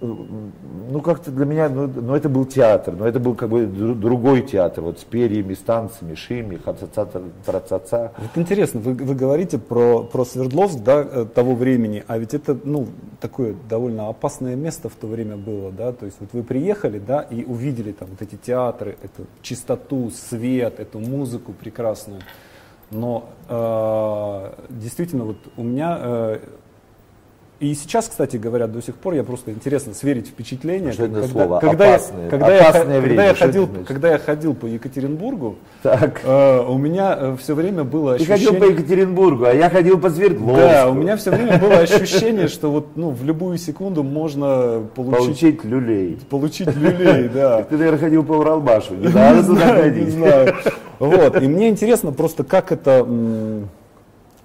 ну 0.00 1.00
как-то 1.00 1.30
для 1.30 1.44
меня, 1.44 1.68
ну, 1.68 1.86
ну 1.86 2.14
это 2.14 2.28
был 2.28 2.44
театр, 2.44 2.94
но 2.96 3.06
это 3.06 3.20
был 3.20 3.34
как 3.34 3.48
бы 3.48 3.66
другой 3.66 4.42
театр, 4.42 4.84
вот 4.84 5.00
с 5.00 5.04
перьями, 5.04 5.54
станциями, 5.54 6.14
шими, 6.14 6.56
хаца 6.56 6.86
траца 6.86 8.12
Вот 8.18 8.30
интересно, 8.36 8.80
вы, 8.80 8.94
вы 8.94 9.14
говорите 9.14 9.58
про, 9.58 10.02
про 10.02 10.24
Свердловск, 10.24 10.80
да, 10.80 11.02
э, 11.02 11.26
того 11.26 11.54
времени, 11.54 12.04
а 12.06 12.18
ведь 12.18 12.34
это, 12.34 12.58
ну, 12.64 12.86
такое 13.20 13.54
довольно 13.68 14.08
опасное 14.08 14.56
место 14.56 14.88
в 14.88 14.94
то 14.94 15.06
время 15.06 15.36
было, 15.36 15.70
да, 15.70 15.92
то 15.92 16.06
есть 16.06 16.18
вот 16.20 16.30
вы 16.32 16.42
приехали, 16.42 16.98
да, 16.98 17.20
и 17.22 17.44
увидели 17.44 17.92
там 17.92 18.08
вот 18.08 18.22
эти 18.22 18.36
театры, 18.36 18.96
эту 19.02 19.26
чистоту, 19.42 20.10
свет, 20.10 20.80
эту 20.80 20.98
музыку 20.98 21.52
прекрасную, 21.52 22.20
но 22.90 23.30
э, 23.48 24.52
действительно 24.70 25.24
вот 25.24 25.38
у 25.56 25.62
меня 25.62 25.98
э, 26.00 26.38
и 27.62 27.74
сейчас, 27.74 28.08
кстати 28.08 28.38
говоря, 28.38 28.66
до 28.66 28.82
сих 28.82 28.96
пор 28.96 29.14
я 29.14 29.22
просто 29.22 29.52
интересно 29.52 29.94
сверить 29.94 30.26
впечатления. 30.26 30.90
Что 30.90 31.04
когда, 31.04 31.22
слово? 31.28 31.60
Когда 31.60 31.94
опасное, 31.94 32.24
я, 32.24 32.30
когда 32.30 32.58
опасное 32.58 32.94
я, 32.96 33.00
время. 33.00 33.16
Когда 33.16 33.24
я, 33.24 33.34
ходил, 33.34 33.68
когда 33.86 34.10
я 34.10 34.18
ходил 34.18 34.54
по 34.54 34.66
Екатеринбургу, 34.66 35.56
так. 35.80 36.22
Э, 36.24 36.64
у 36.66 36.76
меня 36.76 37.16
э, 37.16 37.36
все 37.40 37.54
время 37.54 37.84
было 37.84 38.14
ощущение... 38.14 38.36
Ты 38.36 38.44
ходил 38.46 38.60
по 38.60 38.72
Екатеринбургу, 38.72 39.44
а 39.44 39.52
я 39.52 39.70
ходил 39.70 40.00
по 40.00 40.10
Свердловску. 40.10 40.56
Да, 40.56 40.88
у 40.88 40.94
меня 40.94 41.16
все 41.16 41.30
время 41.30 41.56
было 41.60 41.78
ощущение, 41.78 42.48
что 42.48 42.72
вот 42.72 42.96
ну, 42.96 43.10
в 43.10 43.22
любую 43.22 43.58
секунду 43.58 44.02
можно 44.02 44.82
получить... 44.96 45.60
Получить 45.60 45.64
люлей. 45.64 46.18
Получить 46.28 46.74
люлей, 46.74 47.28
да. 47.32 47.62
Ты, 47.62 47.76
наверное, 47.76 48.00
ходил 48.00 48.24
по 48.24 48.32
Уралбашу, 48.32 48.96
не 48.96 49.06
надо 49.14 49.46
туда 49.46 49.76
ходить. 49.76 50.16
Вот, 50.98 51.40
и 51.40 51.46
мне 51.46 51.68
интересно 51.68 52.10
просто, 52.10 52.42
как 52.42 52.72
это 52.72 53.06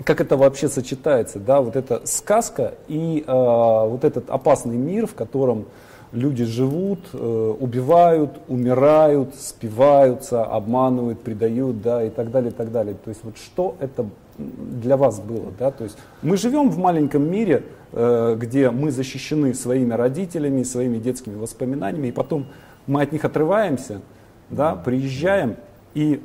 как 0.03 0.21
это 0.21 0.37
вообще 0.37 0.69
сочетается, 0.69 1.39
да, 1.39 1.61
вот 1.61 1.75
эта 1.75 2.05
сказка 2.05 2.75
и 2.87 3.23
э, 3.25 3.31
вот 3.31 4.03
этот 4.03 4.29
опасный 4.29 4.77
мир, 4.77 5.07
в 5.07 5.15
котором 5.15 5.65
люди 6.11 6.45
живут, 6.45 6.99
э, 7.13 7.55
убивают, 7.59 8.39
умирают, 8.47 9.35
спиваются, 9.35 10.43
обманывают, 10.43 11.21
предают, 11.21 11.81
да, 11.81 12.03
и 12.03 12.09
так 12.09 12.31
далее, 12.31 12.51
и 12.51 12.53
так 12.53 12.71
далее. 12.71 12.95
То 13.03 13.09
есть 13.09 13.21
вот 13.23 13.37
что 13.37 13.75
это 13.79 14.05
для 14.37 14.97
вас 14.97 15.19
было, 15.19 15.51
да, 15.57 15.71
то 15.71 15.83
есть 15.83 15.97
мы 16.21 16.37
живем 16.37 16.69
в 16.69 16.77
маленьком 16.77 17.29
мире, 17.29 17.63
э, 17.91 18.35
где 18.39 18.69
мы 18.69 18.91
защищены 18.91 19.53
своими 19.53 19.93
родителями, 19.93 20.63
своими 20.63 20.99
детскими 20.99 21.35
воспоминаниями, 21.35 22.07
и 22.07 22.11
потом 22.11 22.45
мы 22.85 23.01
от 23.01 23.11
них 23.11 23.25
отрываемся, 23.25 24.01
да, 24.49 24.75
приезжаем, 24.75 25.55
и 25.93 26.21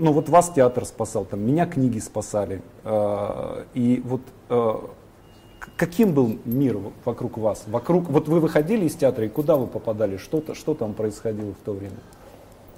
ну 0.00 0.12
вот 0.12 0.28
вас 0.28 0.50
театр 0.50 0.84
спасал, 0.84 1.24
там 1.24 1.40
меня 1.40 1.66
книги 1.66 1.98
спасали. 1.98 2.62
Э, 2.84 3.64
и 3.74 4.02
вот 4.04 4.22
э, 4.48 4.74
каким 5.76 6.12
был 6.12 6.38
мир 6.44 6.78
вокруг 7.04 7.38
вас? 7.38 7.64
Вокруг, 7.66 8.08
вот 8.08 8.28
вы 8.28 8.40
выходили 8.40 8.86
из 8.86 8.96
театра, 8.96 9.26
и 9.26 9.28
куда 9.28 9.56
вы 9.56 9.66
попадали? 9.66 10.16
Что-то, 10.16 10.54
что 10.54 10.74
там 10.74 10.94
происходило 10.94 11.52
в 11.52 11.64
то 11.64 11.72
время? 11.72 11.96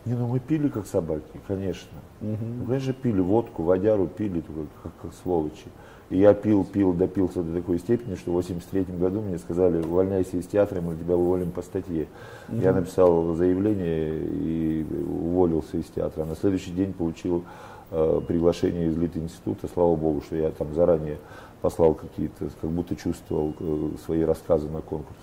Не, 0.05 0.15
ну 0.15 0.27
мы 0.27 0.41
пили 0.41 0.69
как 0.69 0.87
собаки, 0.87 1.41
конечно. 1.47 1.99
Угу. 2.21 2.45
Ну, 2.59 2.67
конечно, 2.67 2.93
пили 2.93 3.21
водку, 3.21 3.63
водяру 3.63 4.09
пили, 4.09 4.43
как, 4.83 4.93
как 5.01 5.15
сволочи. 5.23 5.67
И 6.13 6.19
я 6.19 6.35
пил, 6.35 6.63
пил, 6.63 6.93
допился 6.93 7.43
до 7.43 7.55
такой 7.55 7.79
степени, 7.79 8.17
что 8.17 8.33
в 8.33 8.35
83 8.35 8.85
году 8.99 9.23
мне 9.23 9.39
сказали, 9.39 9.83
увольняйся 9.83 10.37
из 10.37 10.47
театра, 10.47 10.83
мы 10.83 10.95
тебя 10.95 11.17
уволим 11.17 11.51
по 11.51 11.63
статье. 11.63 12.07
Угу. 12.51 12.61
Я 12.61 12.75
написал 12.75 13.35
заявление 13.35 14.19
и 14.23 14.87
уволился 15.09 15.79
из 15.79 15.87
театра. 15.87 16.27
На 16.27 16.37
следующий 16.37 16.73
день 16.73 16.93
получил 16.93 17.45
э, 17.91 18.21
приглашение 18.29 18.89
из 18.89 18.99
Литинститута, 18.99 19.69
слава 19.73 19.97
богу, 19.97 20.21
что 20.21 20.37
я 20.37 20.51
там 20.51 20.75
заранее 20.75 21.17
послал 21.63 21.95
какие-то, 21.95 22.51
как 22.61 22.69
будто 22.69 22.95
чувствовал 22.95 23.55
э, 23.59 23.89
свои 24.05 24.21
рассказы 24.21 24.69
на 24.69 24.83
конкурс. 24.83 25.17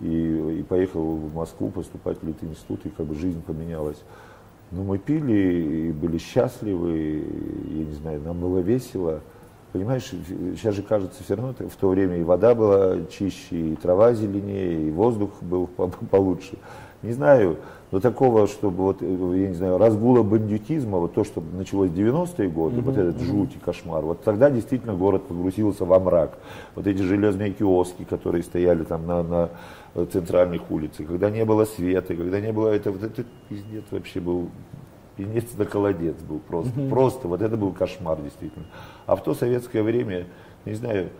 И, 0.00 0.58
и 0.60 0.62
поехал 0.62 1.04
в 1.04 1.34
Москву 1.34 1.68
поступать 1.68 2.16
в 2.22 2.26
Литинститут, 2.26 2.86
и 2.86 2.88
как 2.88 3.04
бы 3.04 3.14
жизнь 3.14 3.42
поменялась. 3.42 4.02
Но 4.70 4.84
мы 4.84 4.96
пили 4.96 5.88
и 5.88 5.92
были 5.92 6.16
счастливы, 6.16 6.98
и, 6.98 7.78
я 7.80 7.84
не 7.84 7.92
знаю, 7.92 8.22
нам 8.22 8.40
было 8.40 8.60
весело. 8.60 9.20
Понимаешь, 9.74 10.04
сейчас 10.04 10.76
же 10.76 10.82
кажется 10.82 11.24
все 11.24 11.34
равно, 11.34 11.52
в 11.52 11.74
то 11.74 11.88
время 11.88 12.16
и 12.16 12.22
вода 12.22 12.54
была 12.54 12.96
чище, 13.10 13.72
и 13.72 13.74
трава 13.74 14.14
зеленее, 14.14 14.86
и 14.86 14.90
воздух 14.92 15.30
был 15.40 15.66
получше. 16.12 16.58
Не 17.02 17.10
знаю, 17.10 17.56
но 17.90 17.98
такого, 17.98 18.46
чтобы 18.46 18.76
вот, 18.84 19.02
я 19.02 19.48
не 19.48 19.54
знаю, 19.54 19.76
разгула 19.78 20.22
бандитизма, 20.22 20.98
вот 20.98 21.14
то, 21.14 21.24
что 21.24 21.42
началось 21.52 21.90
в 21.90 21.98
90-е 21.98 22.48
годы, 22.50 22.76
mm-hmm. 22.76 22.82
вот 22.82 22.96
этот 22.96 23.20
жуть 23.20 23.56
и 23.56 23.58
кошмар, 23.58 24.04
вот 24.04 24.22
тогда 24.22 24.48
действительно 24.48 24.94
город 24.94 25.26
погрузился 25.26 25.84
во 25.84 25.98
мрак. 25.98 26.38
Вот 26.76 26.86
эти 26.86 27.02
железные 27.02 27.50
киоски, 27.50 28.04
которые 28.04 28.44
стояли 28.44 28.84
там 28.84 29.08
на, 29.08 29.24
на 29.24 29.50
центральных 30.06 30.70
улицах, 30.70 31.08
когда 31.08 31.30
не 31.30 31.44
было 31.44 31.64
света, 31.64 32.14
когда 32.14 32.40
не 32.40 32.52
было 32.52 32.68
этого, 32.68 32.92
вот 32.94 33.02
это 33.02 33.24
пиздец 33.48 33.82
вообще 33.90 34.20
был 34.20 34.50
Пенец 35.16 35.44
на 35.56 35.64
холодец 35.64 36.16
был 36.28 36.40
просто. 36.40 36.78
Угу. 36.78 36.88
Просто, 36.88 37.28
вот 37.28 37.42
это 37.42 37.56
был 37.56 37.72
кошмар 37.72 38.20
действительно. 38.20 38.66
А 39.06 39.16
в 39.16 39.22
то 39.22 39.34
советское 39.34 39.82
время, 39.82 40.26
не 40.64 40.74
знаю, 40.74 41.10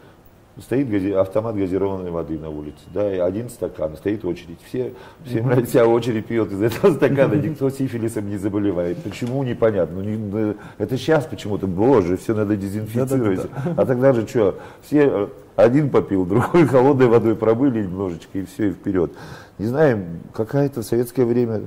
стоит 0.60 0.88
гази, 0.88 1.10
автомат 1.10 1.56
газированной 1.56 2.10
воды 2.10 2.38
на 2.38 2.48
улице, 2.48 2.82
да, 2.92 3.12
и 3.12 3.18
один 3.18 3.48
стакан, 3.48 3.96
стоит 3.96 4.24
очередь. 4.24 4.58
Все, 4.66 4.94
все 5.24 5.38
mm 5.38 5.64
вся 5.64 5.86
очередь 5.86 6.26
пьет 6.26 6.52
из 6.52 6.62
этого 6.62 6.92
стакана, 6.94 7.34
никто 7.34 7.70
сифилисом 7.70 8.28
не 8.28 8.36
заболевает. 8.36 9.02
Почему, 9.02 9.42
непонятно. 9.42 10.02
Ну, 10.02 10.02
не, 10.02 10.54
это 10.78 10.96
сейчас 10.96 11.24
почему-то, 11.26 11.66
боже, 11.66 12.16
все 12.16 12.34
надо 12.34 12.56
дезинфицировать. 12.56 13.48
А 13.76 13.84
тогда 13.84 14.12
же 14.12 14.26
что, 14.26 14.58
все 14.82 15.08
э, 15.10 15.28
один 15.56 15.90
попил, 15.90 16.24
другой 16.26 16.66
холодной 16.66 17.06
водой 17.06 17.34
пробыли 17.34 17.82
немножечко, 17.82 18.38
и 18.38 18.44
все, 18.44 18.68
и 18.68 18.72
вперед. 18.72 19.12
Не 19.58 19.66
знаю, 19.66 20.04
какая-то 20.32 20.82
в 20.82 20.84
советское 20.84 21.24
время 21.24 21.62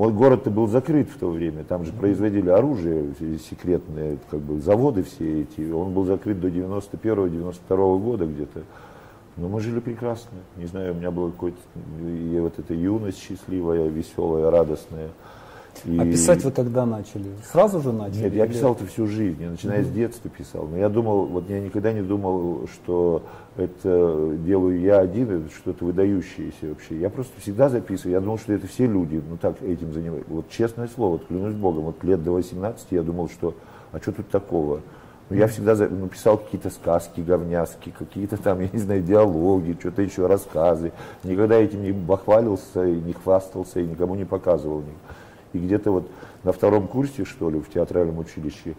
вот 0.00 0.14
город-то 0.14 0.50
был 0.50 0.66
закрыт 0.66 1.10
в 1.10 1.18
то 1.18 1.28
время, 1.28 1.62
там 1.62 1.84
же 1.84 1.92
производили 1.92 2.48
оружие, 2.48 3.12
секретные 3.50 4.16
как 4.30 4.40
бы, 4.40 4.58
заводы 4.58 5.02
все 5.02 5.42
эти. 5.42 5.70
Он 5.70 5.92
был 5.92 6.06
закрыт 6.06 6.40
до 6.40 6.48
91-92 6.48 7.98
года 7.98 8.24
где-то. 8.24 8.62
Но 9.36 9.48
мы 9.50 9.60
жили 9.60 9.78
прекрасно. 9.78 10.38
Не 10.56 10.64
знаю, 10.64 10.94
у 10.94 10.96
меня 10.96 11.10
была 11.10 11.30
какой-то 11.30 11.58
вот 11.98 12.58
эта 12.58 12.72
юность 12.72 13.20
счастливая, 13.20 13.88
веселая, 13.88 14.50
радостная. 14.50 15.10
И... 15.84 15.98
А 15.98 16.04
писать 16.04 16.44
вы 16.44 16.50
когда 16.50 16.84
начали? 16.84 17.26
Сразу 17.50 17.80
же 17.80 17.92
начали? 17.92 18.24
Нет, 18.24 18.34
я 18.34 18.46
писал 18.46 18.74
это 18.74 18.86
всю 18.86 19.06
жизнь, 19.06 19.42
я 19.42 19.50
начиная 19.50 19.80
mm-hmm. 19.80 19.90
с 19.90 19.92
детства 19.92 20.30
писал. 20.30 20.66
Но 20.66 20.76
я 20.76 20.88
думал, 20.88 21.26
вот 21.26 21.48
я 21.48 21.60
никогда 21.60 21.92
не 21.92 22.02
думал, 22.02 22.68
что 22.72 23.22
это 23.56 24.36
делаю 24.44 24.80
я 24.80 24.98
один, 25.00 25.30
это 25.30 25.54
что-то 25.54 25.84
выдающееся 25.84 26.68
вообще. 26.68 26.98
Я 26.98 27.10
просто 27.10 27.40
всегда 27.40 27.68
записываю, 27.68 28.12
я 28.12 28.20
думал, 28.20 28.38
что 28.38 28.52
это 28.52 28.66
все 28.66 28.86
люди, 28.86 29.22
ну 29.28 29.36
так 29.36 29.62
этим 29.62 29.92
занимаются. 29.92 30.32
Вот 30.32 30.48
честное 30.50 30.88
слово, 30.88 31.18
клянусь 31.18 31.54
Богом, 31.54 31.84
вот 31.84 32.02
лет 32.04 32.22
до 32.22 32.32
18 32.32 32.86
я 32.90 33.02
думал, 33.02 33.28
что, 33.28 33.54
а 33.92 33.98
что 33.98 34.12
тут 34.12 34.28
такого? 34.28 34.80
Ну, 35.30 35.36
я 35.36 35.46
всегда 35.46 35.76
написал 35.76 36.38
какие-то 36.38 36.70
сказки 36.70 37.20
говняски, 37.20 37.94
какие-то 37.96 38.36
там, 38.36 38.60
я 38.60 38.68
не 38.72 38.80
знаю, 38.80 39.00
диалоги, 39.00 39.76
что-то 39.78 40.02
еще, 40.02 40.26
рассказы. 40.26 40.90
Никогда 41.22 41.54
этим 41.54 41.82
не 41.82 41.92
бахвалился, 41.92 42.84
и 42.84 43.00
не 43.00 43.12
хвастался, 43.12 43.78
и 43.78 43.86
никому 43.86 44.16
не 44.16 44.24
показывал. 44.24 44.82
И 45.52 45.58
где-то 45.58 45.90
вот 45.90 46.10
на 46.44 46.52
втором 46.52 46.86
курсе, 46.86 47.24
что 47.24 47.50
ли, 47.50 47.60
в 47.60 47.68
театральном 47.68 48.18
училище, 48.18 48.74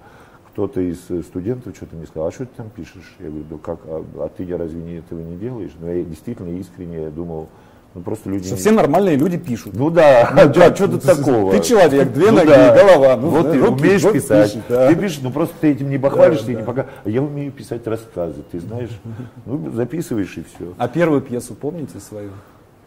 кто-то 0.52 0.82
из 0.82 1.00
студентов 1.26 1.76
что-то 1.76 1.96
мне 1.96 2.06
сказал, 2.06 2.28
а 2.28 2.32
что 2.32 2.46
ты 2.46 2.52
там 2.58 2.70
пишешь? 2.70 3.16
Я 3.20 3.28
говорю, 3.28 3.46
да 3.50 3.58
как, 3.62 3.80
а, 3.86 4.06
а 4.16 4.30
ты 4.36 4.46
разве 4.58 4.82
не, 4.82 4.96
этого 4.96 5.20
не 5.20 5.38
делаешь? 5.38 5.72
Но 5.80 5.92
я 5.92 6.04
действительно 6.04 6.58
искренне 6.60 7.10
думал, 7.10 7.48
ну 7.94 8.02
просто 8.02 8.30
люди... 8.30 8.48
Что 8.48 8.58
все 8.58 8.72
нормальные 8.72 9.16
люди 9.16 9.38
пишут. 9.38 9.74
Ну 9.74 9.90
да, 9.90 10.30
ну, 10.34 10.42
а, 10.42 10.76
что 10.76 10.88
тут 10.88 11.04
такого? 11.04 11.54
Ты 11.54 11.62
человек, 11.62 12.12
две 12.12 12.32
ну, 12.32 12.38
ноги, 12.38 12.48
да. 12.48 12.76
голова. 12.76 13.18
Ну, 13.18 13.30
вот 13.30 13.46
да, 13.46 13.52
ты 13.52 13.60
руки, 13.60 13.82
умеешь 13.82 14.12
писать. 14.12 14.54
Пишет, 14.54 14.66
да. 14.68 14.88
Ты 14.88 14.96
пишешь, 14.96 15.20
ну 15.22 15.32
просто 15.32 15.56
ты 15.60 15.72
этим 15.72 15.90
не 15.90 15.98
похвалишься, 15.98 16.48
да, 16.48 16.54
да. 16.54 16.60
не 16.60 16.66
пока. 16.66 16.86
Я 17.06 17.22
умею 17.22 17.52
писать 17.52 17.86
рассказы, 17.88 18.44
ты 18.52 18.60
знаешь. 18.60 18.92
Ну, 19.46 19.72
записываешь 19.72 20.38
и 20.38 20.44
все. 20.44 20.74
А 20.78 20.88
первую 20.88 21.22
пьесу 21.22 21.54
помните 21.54 22.00
свою? 22.00 22.32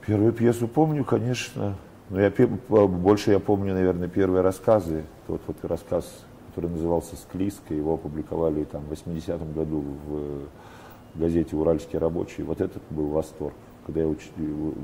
Первую 0.06 0.32
пьесу 0.32 0.68
помню, 0.68 1.04
конечно. 1.04 1.76
Но 2.10 2.20
я 2.20 2.30
больше 2.30 3.30
я 3.30 3.40
помню, 3.40 3.74
наверное, 3.74 4.08
первые 4.08 4.42
рассказы. 4.42 5.04
Тот 5.26 5.40
вот 5.46 5.56
рассказ, 5.62 6.04
который 6.48 6.70
назывался 6.70 7.16
«Склизко», 7.16 7.72
его 7.74 7.94
опубликовали 7.94 8.64
там 8.64 8.84
в 8.84 8.92
80-м 8.92 9.52
году 9.52 9.84
в 10.06 11.18
газете 11.18 11.56
«Уральский 11.56 11.98
рабочий». 11.98 12.42
Вот 12.42 12.60
этот 12.60 12.82
был 12.90 13.08
восторг. 13.08 13.54
Когда 13.86 14.02
я 14.02 14.08
уч... 14.08 14.20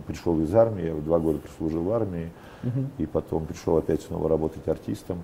пришел 0.07 0.41
из 0.41 0.55
армии, 0.55 0.87
я 0.87 0.95
два 0.95 1.19
года 1.19 1.39
прослужил 1.39 1.83
в 1.83 1.93
армии, 1.93 2.31
угу. 2.63 2.87
и 2.99 3.07
потом 3.07 3.47
пришел 3.47 3.77
опять 3.77 4.03
снова 4.03 4.29
работать 4.29 4.67
артистом. 4.69 5.23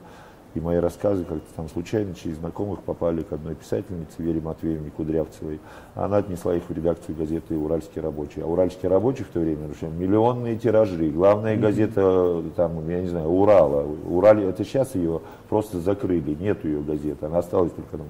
И 0.56 0.60
мои 0.60 0.78
рассказы 0.78 1.22
как-то 1.24 1.54
там 1.54 1.68
случайно 1.68 2.14
через 2.14 2.38
знакомых 2.38 2.80
попали 2.80 3.20
к 3.20 3.30
одной 3.30 3.54
писательнице, 3.54 4.14
Вере 4.16 4.40
Матвеевне 4.40 4.90
Кудрявцевой. 4.90 5.60
Она 5.94 6.16
отнесла 6.16 6.56
их 6.56 6.62
в 6.66 6.72
редакцию 6.72 7.14
газеты 7.14 7.58
«Уральский 7.58 8.00
рабочий». 8.00 8.40
А 8.40 8.46
«Уральский 8.46 8.88
рабочий» 8.88 9.24
в 9.24 9.28
то 9.28 9.40
время, 9.40 9.68
ну, 9.68 9.90
миллионные 9.90 10.56
тиражи. 10.56 11.10
Главная 11.10 11.58
газета, 11.58 12.42
там, 12.56 12.88
я 12.88 13.02
не 13.02 13.08
знаю, 13.08 13.28
Урала. 13.28 13.86
Ураль, 14.08 14.44
это 14.44 14.64
сейчас 14.64 14.94
ее 14.94 15.20
просто 15.50 15.78
закрыли, 15.78 16.34
нет 16.34 16.64
ее 16.64 16.80
газеты. 16.80 17.26
Она 17.26 17.40
осталась 17.40 17.72
только 17.72 17.98
там 17.98 18.06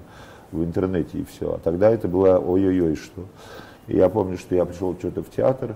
в 0.53 0.63
интернете 0.63 1.17
и 1.17 1.25
все. 1.25 1.55
А 1.55 1.57
тогда 1.57 1.89
это 1.89 2.07
было 2.07 2.39
ой-ой-ой 2.39 2.95
что. 2.95 3.25
И 3.87 3.97
я 3.97 4.07
помню, 4.07 4.37
что 4.37 4.55
я 4.55 4.63
пришел 4.63 4.95
что-то 4.97 5.21
в 5.21 5.29
театр, 5.29 5.75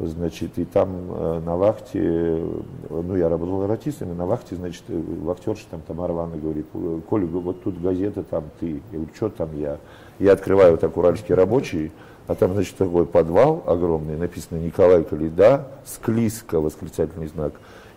Значит, 0.00 0.58
и 0.58 0.64
там 0.64 0.90
э, 1.10 1.40
на 1.44 1.56
вахте, 1.56 2.00
э, 2.00 2.60
ну, 2.88 3.16
я 3.16 3.28
работал 3.28 3.68
артистом, 3.68 4.12
и 4.12 4.14
на 4.14 4.26
вахте, 4.26 4.54
значит, 4.54 4.84
э, 4.86 5.02
вахтерша 5.22 5.64
там 5.72 5.80
Тамара 5.80 6.12
Ивановна 6.12 6.40
говорит, 6.40 6.66
Коля, 7.08 7.26
вот 7.26 7.64
тут 7.64 7.80
газета, 7.80 8.22
там 8.22 8.44
ты. 8.60 8.80
Я 8.92 8.98
говорю, 8.98 9.10
что 9.12 9.28
там 9.28 9.58
я? 9.58 9.78
Я 10.20 10.34
открываю 10.34 10.72
вот 10.72 10.80
так 10.80 10.96
уральский 10.96 11.34
рабочий, 11.34 11.90
а 12.28 12.36
там, 12.36 12.52
значит, 12.52 12.76
такой 12.76 13.06
подвал 13.06 13.64
огромный, 13.66 14.16
написано 14.16 14.58
Николай 14.58 15.02
Калида, 15.02 15.66
склизко, 15.84 16.60
восклицательный 16.60 17.26
знак, 17.26 17.54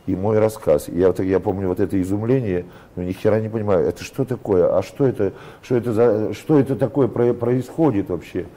и 0.07 0.15
мой 0.15 0.39
рассказ. 0.39 0.87
Я, 0.87 1.13
я 1.19 1.39
помню 1.39 1.67
вот 1.67 1.79
это 1.79 2.01
изумление, 2.01 2.65
но 2.95 3.03
ни 3.03 3.11
хера 3.11 3.39
не 3.39 3.49
понимаю, 3.49 3.85
это 3.85 4.03
что 4.03 4.25
такое, 4.25 4.75
а 4.75 4.81
что 4.81 5.05
это, 5.05 5.33
что 5.61 5.75
это, 5.75 5.93
за, 5.93 6.33
что 6.33 6.59
это 6.59 6.75
такое 6.75 7.07
происходит 7.07 8.09
вообще? 8.09 8.47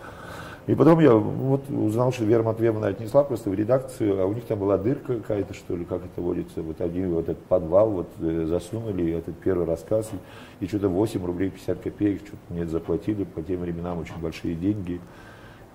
И 0.67 0.75
потом 0.75 0.99
я 1.01 1.13
вот 1.13 1.69
узнал, 1.69 2.11
что 2.11 2.25
Вера 2.25 2.43
Матвеевна 2.43 2.87
отнесла 2.87 3.23
просто 3.23 3.51
в 3.51 3.55
редакцию, 3.55 4.23
а 4.23 4.25
у 4.25 4.33
них 4.33 4.45
там 4.45 4.59
была 4.59 4.79
дырка 4.79 5.17
какая-то, 5.17 5.53
что 5.53 5.77
ли, 5.77 5.85
как 5.85 6.01
это 6.05 6.23
водится. 6.23 6.63
Вот 6.63 6.81
они 6.81 7.05
вот 7.05 7.29
этот 7.29 7.45
подвал 7.45 7.91
вот 7.91 8.09
э, 8.21 8.47
засунули, 8.49 9.13
этот 9.13 9.37
первый 9.41 9.67
рассказ, 9.67 10.11
и, 10.61 10.65
и 10.65 10.69
что-то 10.69 10.89
8 10.89 11.25
рублей 11.25 11.51
50 11.51 11.81
копеек 11.81 12.21
что-то 12.27 12.39
мне 12.49 12.65
заплатили, 12.67 13.25
по 13.25 13.43
тем 13.43 13.61
временам 13.61 13.99
очень 13.99 14.17
большие 14.23 14.55
деньги. 14.55 15.01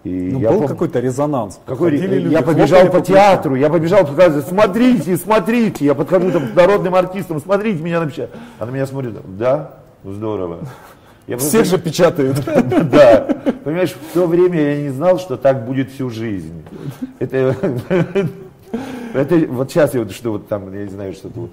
И 0.04 0.32
ну, 0.32 0.40
я 0.40 0.50
был 0.50 0.60
пом... 0.60 0.68
какой-то 0.68 1.00
резонанс. 1.00 1.60
Какой? 1.66 1.92
Люди, 1.92 2.28
я 2.30 2.42
побежал 2.42 2.88
по 2.90 3.02
театру, 3.02 3.56
я 3.56 3.70
побежал 3.70 4.08
показывать, 4.08 4.48
смотрите, 4.48 5.18
смотрите, 5.18 5.86
я 5.86 5.94
подхожу 5.94 6.32
там 6.32 6.48
к 6.48 6.56
народным 6.56 6.96
артистам, 6.96 7.40
смотрите 7.40 7.84
меня 7.84 8.00
на 8.00 8.10
печать. 8.10 8.32
Она 8.58 8.72
меня 8.72 8.88
смотрит, 8.88 9.14
да, 9.38 9.76
здорово. 10.04 10.60
Я 11.30 11.38
Все 11.38 11.64
же 11.64 11.78
печатают. 11.78 12.38
Да. 12.92 13.28
Понимаешь, 13.64 13.92
в 13.92 14.14
то 14.16 14.26
время 14.26 14.60
я 14.60 14.82
не 14.82 14.90
знал, 14.90 15.20
что 15.20 15.38
так 15.38 15.64
будет 15.68 15.92
всю 15.92 16.10
жизнь. 16.10 16.64
Это, 17.20 17.56
это 19.14 19.36
вот 19.48 19.70
сейчас 19.70 19.94
я 19.94 20.00
вот 20.00 20.12
что 20.12 20.32
вот 20.32 20.48
там, 20.48 20.74
я 20.74 20.86
не 20.86 20.90
знаю, 20.90 21.14
что-то 21.14 21.50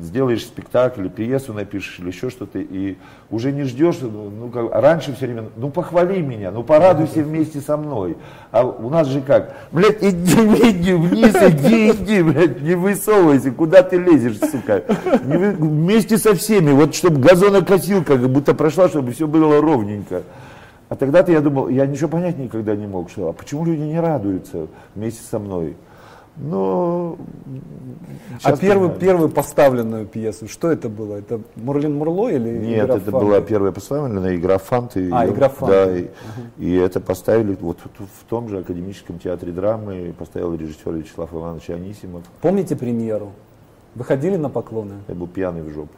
сделаешь 0.00 0.42
спектакль, 0.42 1.08
пьесу 1.08 1.52
напишешь 1.52 1.98
или 1.98 2.08
еще 2.08 2.30
что-то, 2.30 2.58
и 2.58 2.96
уже 3.30 3.52
не 3.52 3.64
ждешь, 3.64 3.96
ну, 4.00 4.48
как, 4.52 4.72
раньше 4.72 5.14
все 5.14 5.26
время, 5.26 5.46
ну 5.56 5.70
похвали 5.70 6.20
меня, 6.20 6.50
ну 6.50 6.62
порадуйся 6.62 7.22
вместе 7.22 7.60
со 7.60 7.76
мной. 7.76 8.16
А 8.50 8.64
у 8.64 8.90
нас 8.90 9.08
же 9.08 9.20
как, 9.20 9.54
блядь, 9.72 10.02
иди, 10.02 10.34
иди 10.70 10.92
вниз, 10.92 11.34
иди, 11.34 11.90
иди, 11.90 12.22
блядь, 12.22 12.60
не 12.60 12.74
высовывайся, 12.74 13.50
куда 13.50 13.82
ты 13.82 13.98
лезешь, 13.98 14.38
сука. 14.38 14.84
Не, 15.24 15.52
вместе 15.52 16.18
со 16.18 16.34
всеми, 16.34 16.72
вот 16.72 16.94
чтобы 16.94 17.20
газонокосилка 17.20 18.18
как 18.18 18.30
будто 18.30 18.54
прошла, 18.54 18.88
чтобы 18.88 19.12
все 19.12 19.26
было 19.26 19.60
ровненько. 19.60 20.22
А 20.88 20.94
тогда-то 20.94 21.32
я 21.32 21.40
думал, 21.40 21.68
я 21.68 21.84
ничего 21.86 22.08
понять 22.08 22.38
никогда 22.38 22.76
не 22.76 22.86
мог, 22.86 23.10
что, 23.10 23.28
а 23.28 23.32
почему 23.32 23.64
люди 23.64 23.80
не 23.80 23.98
радуются 23.98 24.68
вместе 24.94 25.22
со 25.28 25.38
мной? 25.38 25.76
Но... 26.38 27.16
А 28.42 28.56
первую, 28.56 28.90
первую 28.90 29.30
поставленную 29.30 30.06
пьесу, 30.06 30.48
что 30.48 30.70
это 30.70 30.88
было? 30.88 31.16
Это 31.16 31.40
Мурлин 31.56 31.94
Мурло 31.94 32.28
или 32.28 32.50
Нет, 32.58 32.84
это 32.84 33.00
Фанты? 33.00 33.10
была 33.10 33.40
первая 33.40 33.72
поставленная 33.72 34.36
игра 34.36 34.58
Фанты. 34.58 35.08
А, 35.12 35.26
игра 35.26 35.48
Фанты. 35.48 35.74
Да, 35.74 35.96
и, 35.96 36.02
угу. 36.02 36.10
и 36.58 36.74
это 36.74 37.00
поставили 37.00 37.56
вот 37.58 37.78
в 37.96 38.24
том 38.28 38.48
же 38.48 38.58
академическом 38.58 39.18
театре 39.18 39.52
драмы, 39.52 40.14
поставил 40.18 40.54
режиссер 40.54 40.92
Вячеслав 40.92 41.32
Иванович 41.32 41.70
Анисимов. 41.70 42.22
Помните 42.42 42.76
премьеру? 42.76 43.32
Выходили 43.94 44.36
на 44.36 44.50
поклоны? 44.50 44.96
Я 45.08 45.14
был 45.14 45.26
пьяный 45.26 45.62
в 45.62 45.70
жопу. 45.70 45.94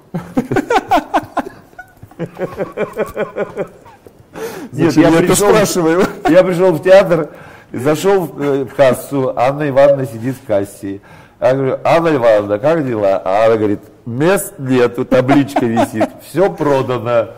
Нет, 4.72 4.92
я 4.96 5.10
пришел, 5.10 5.48
спрашиваю. 5.48 6.02
Я 6.28 6.44
пришел 6.44 6.72
в 6.72 6.82
театр, 6.82 7.30
Зашел 7.72 8.30
э, 8.38 8.64
в 8.64 8.74
кассу, 8.74 9.32
Анна 9.36 9.68
Ивановна 9.68 10.06
сидит 10.06 10.36
в 10.36 10.46
кассе. 10.46 11.00
Я 11.40 11.54
говорю, 11.54 11.78
Анна 11.84 12.16
Ивановна, 12.16 12.58
как 12.58 12.86
дела? 12.86 13.20
А 13.24 13.46
она 13.46 13.56
говорит, 13.56 13.80
мест 14.06 14.54
нету, 14.58 15.04
табличка 15.04 15.66
висит, 15.66 16.08
все 16.22 16.50
продано. 16.50 17.28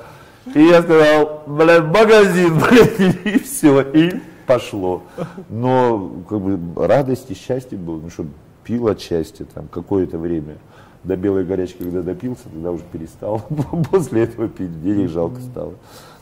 И 0.55 0.62
я 0.62 0.83
сказал, 0.83 1.43
блядь, 1.47 1.85
магазин, 1.85 2.59
блядь, 2.71 3.27
и 3.27 3.38
все, 3.40 3.83
и 3.83 4.21
пошло. 4.47 5.03
Но 5.49 6.12
как 6.29 6.40
бы 6.40 6.87
радость 6.87 7.31
и 7.31 7.35
счастье 7.35 7.77
было, 7.77 8.01
ну 8.01 8.11
что, 8.11 8.25
пил 8.64 8.88
от 8.88 9.01
счастья 9.01 9.47
там 9.53 9.69
какое-то 9.69 10.19
время. 10.19 10.57
До 11.03 11.16
белой 11.16 11.45
горячки, 11.45 11.83
когда 11.83 12.03
допился, 12.03 12.45
тогда 12.45 12.73
уже 12.73 12.85
перестал. 12.93 13.43
После 13.90 14.25
этого 14.25 14.49
пить, 14.49 14.83
денег 14.83 15.09
жалко 15.09 15.40
стало. 15.40 15.75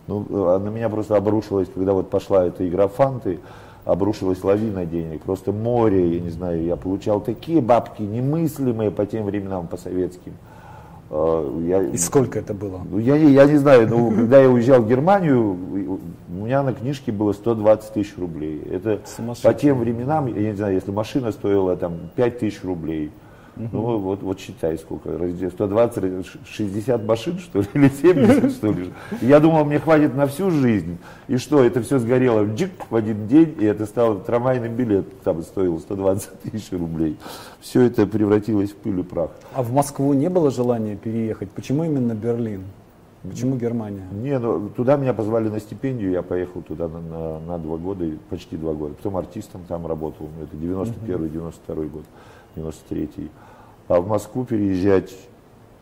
Ну, 0.06 0.24
а 0.30 0.58
на 0.58 0.68
меня 0.68 0.88
просто 0.88 1.16
обрушилось, 1.16 1.68
когда 1.74 1.92
вот 1.92 2.10
пошла 2.10 2.46
эта 2.46 2.66
игра 2.66 2.88
фанты, 2.88 3.40
обрушилась 3.88 4.44
лавина 4.44 4.84
денег, 4.84 5.22
просто 5.22 5.50
море, 5.50 6.16
я 6.16 6.20
не 6.20 6.28
знаю, 6.28 6.62
я 6.62 6.76
получал 6.76 7.22
такие 7.22 7.62
бабки 7.62 8.02
немыслимые 8.02 8.90
по 8.90 9.06
тем 9.06 9.24
временам, 9.24 9.66
по 9.66 9.78
советским. 9.78 10.34
А, 11.10 11.58
я, 11.66 11.82
И 11.84 11.96
сколько 11.96 12.38
это 12.38 12.52
было? 12.52 12.82
Ну, 12.90 12.98
я, 12.98 13.16
я 13.16 13.46
не 13.46 13.56
знаю, 13.56 13.88
но 13.88 14.10
когда 14.10 14.40
я 14.40 14.50
уезжал 14.50 14.82
в 14.82 14.88
Германию, 14.88 15.56
у 16.28 16.44
меня 16.44 16.62
на 16.62 16.74
книжке 16.74 17.12
было 17.12 17.32
120 17.32 17.94
тысяч 17.94 18.12
рублей. 18.18 18.62
Это 18.70 19.00
по 19.42 19.54
тем 19.54 19.78
временам, 19.78 20.26
я 20.26 20.50
не 20.50 20.56
знаю, 20.56 20.74
если 20.74 20.90
машина 20.90 21.32
стоила 21.32 21.74
там 21.74 22.10
5 22.14 22.40
тысяч 22.40 22.62
рублей, 22.62 23.10
ну 23.72 23.98
вот, 23.98 24.22
вот 24.22 24.40
считай 24.40 24.78
сколько, 24.78 25.10
120, 25.10 26.26
60 26.46 27.04
машин 27.04 27.38
что 27.38 27.60
ли, 27.60 27.66
или 27.74 27.88
70 27.88 28.52
что 28.56 28.72
ли. 28.72 28.92
Я 29.20 29.40
думал, 29.40 29.64
мне 29.64 29.78
хватит 29.78 30.14
на 30.14 30.26
всю 30.26 30.50
жизнь. 30.50 30.98
И 31.26 31.36
что, 31.36 31.62
это 31.62 31.82
все 31.82 31.98
сгорело 31.98 32.44
джик 32.44 32.72
в 32.90 32.96
один 32.96 33.26
день, 33.26 33.54
и 33.58 33.64
это 33.64 33.86
стало 33.86 34.18
трамвайный 34.20 34.68
билет, 34.68 35.20
там 35.22 35.42
стоил 35.42 35.78
120 35.78 36.40
тысяч 36.42 36.72
рублей. 36.72 37.16
Все 37.60 37.82
это 37.82 38.06
превратилось 38.06 38.70
в 38.70 38.76
пыль 38.76 39.00
и 39.00 39.02
прах. 39.02 39.30
А 39.54 39.62
в 39.62 39.72
Москву 39.72 40.12
не 40.12 40.28
было 40.28 40.50
желания 40.50 40.96
переехать? 40.96 41.50
Почему 41.50 41.84
именно 41.84 42.14
Берлин? 42.14 42.62
Почему 43.22 43.56
Германия? 43.56 44.06
Не, 44.12 44.38
ну 44.38 44.68
туда 44.68 44.96
меня 44.96 45.12
позвали 45.12 45.48
на 45.48 45.58
стипендию, 45.58 46.12
я 46.12 46.22
поехал 46.22 46.62
туда 46.62 46.88
на, 46.88 47.00
на, 47.00 47.40
на 47.40 47.58
два 47.58 47.76
года, 47.76 48.04
почти 48.30 48.56
два 48.56 48.74
года. 48.74 48.94
Потом 48.94 49.16
артистом 49.16 49.62
там 49.66 49.86
работал, 49.86 50.28
это 50.40 50.56
91-92 50.56 51.88
год, 51.88 52.04
93-й. 52.56 53.30
А 53.88 54.00
в 54.00 54.06
Москву 54.06 54.44
переезжать, 54.44 55.14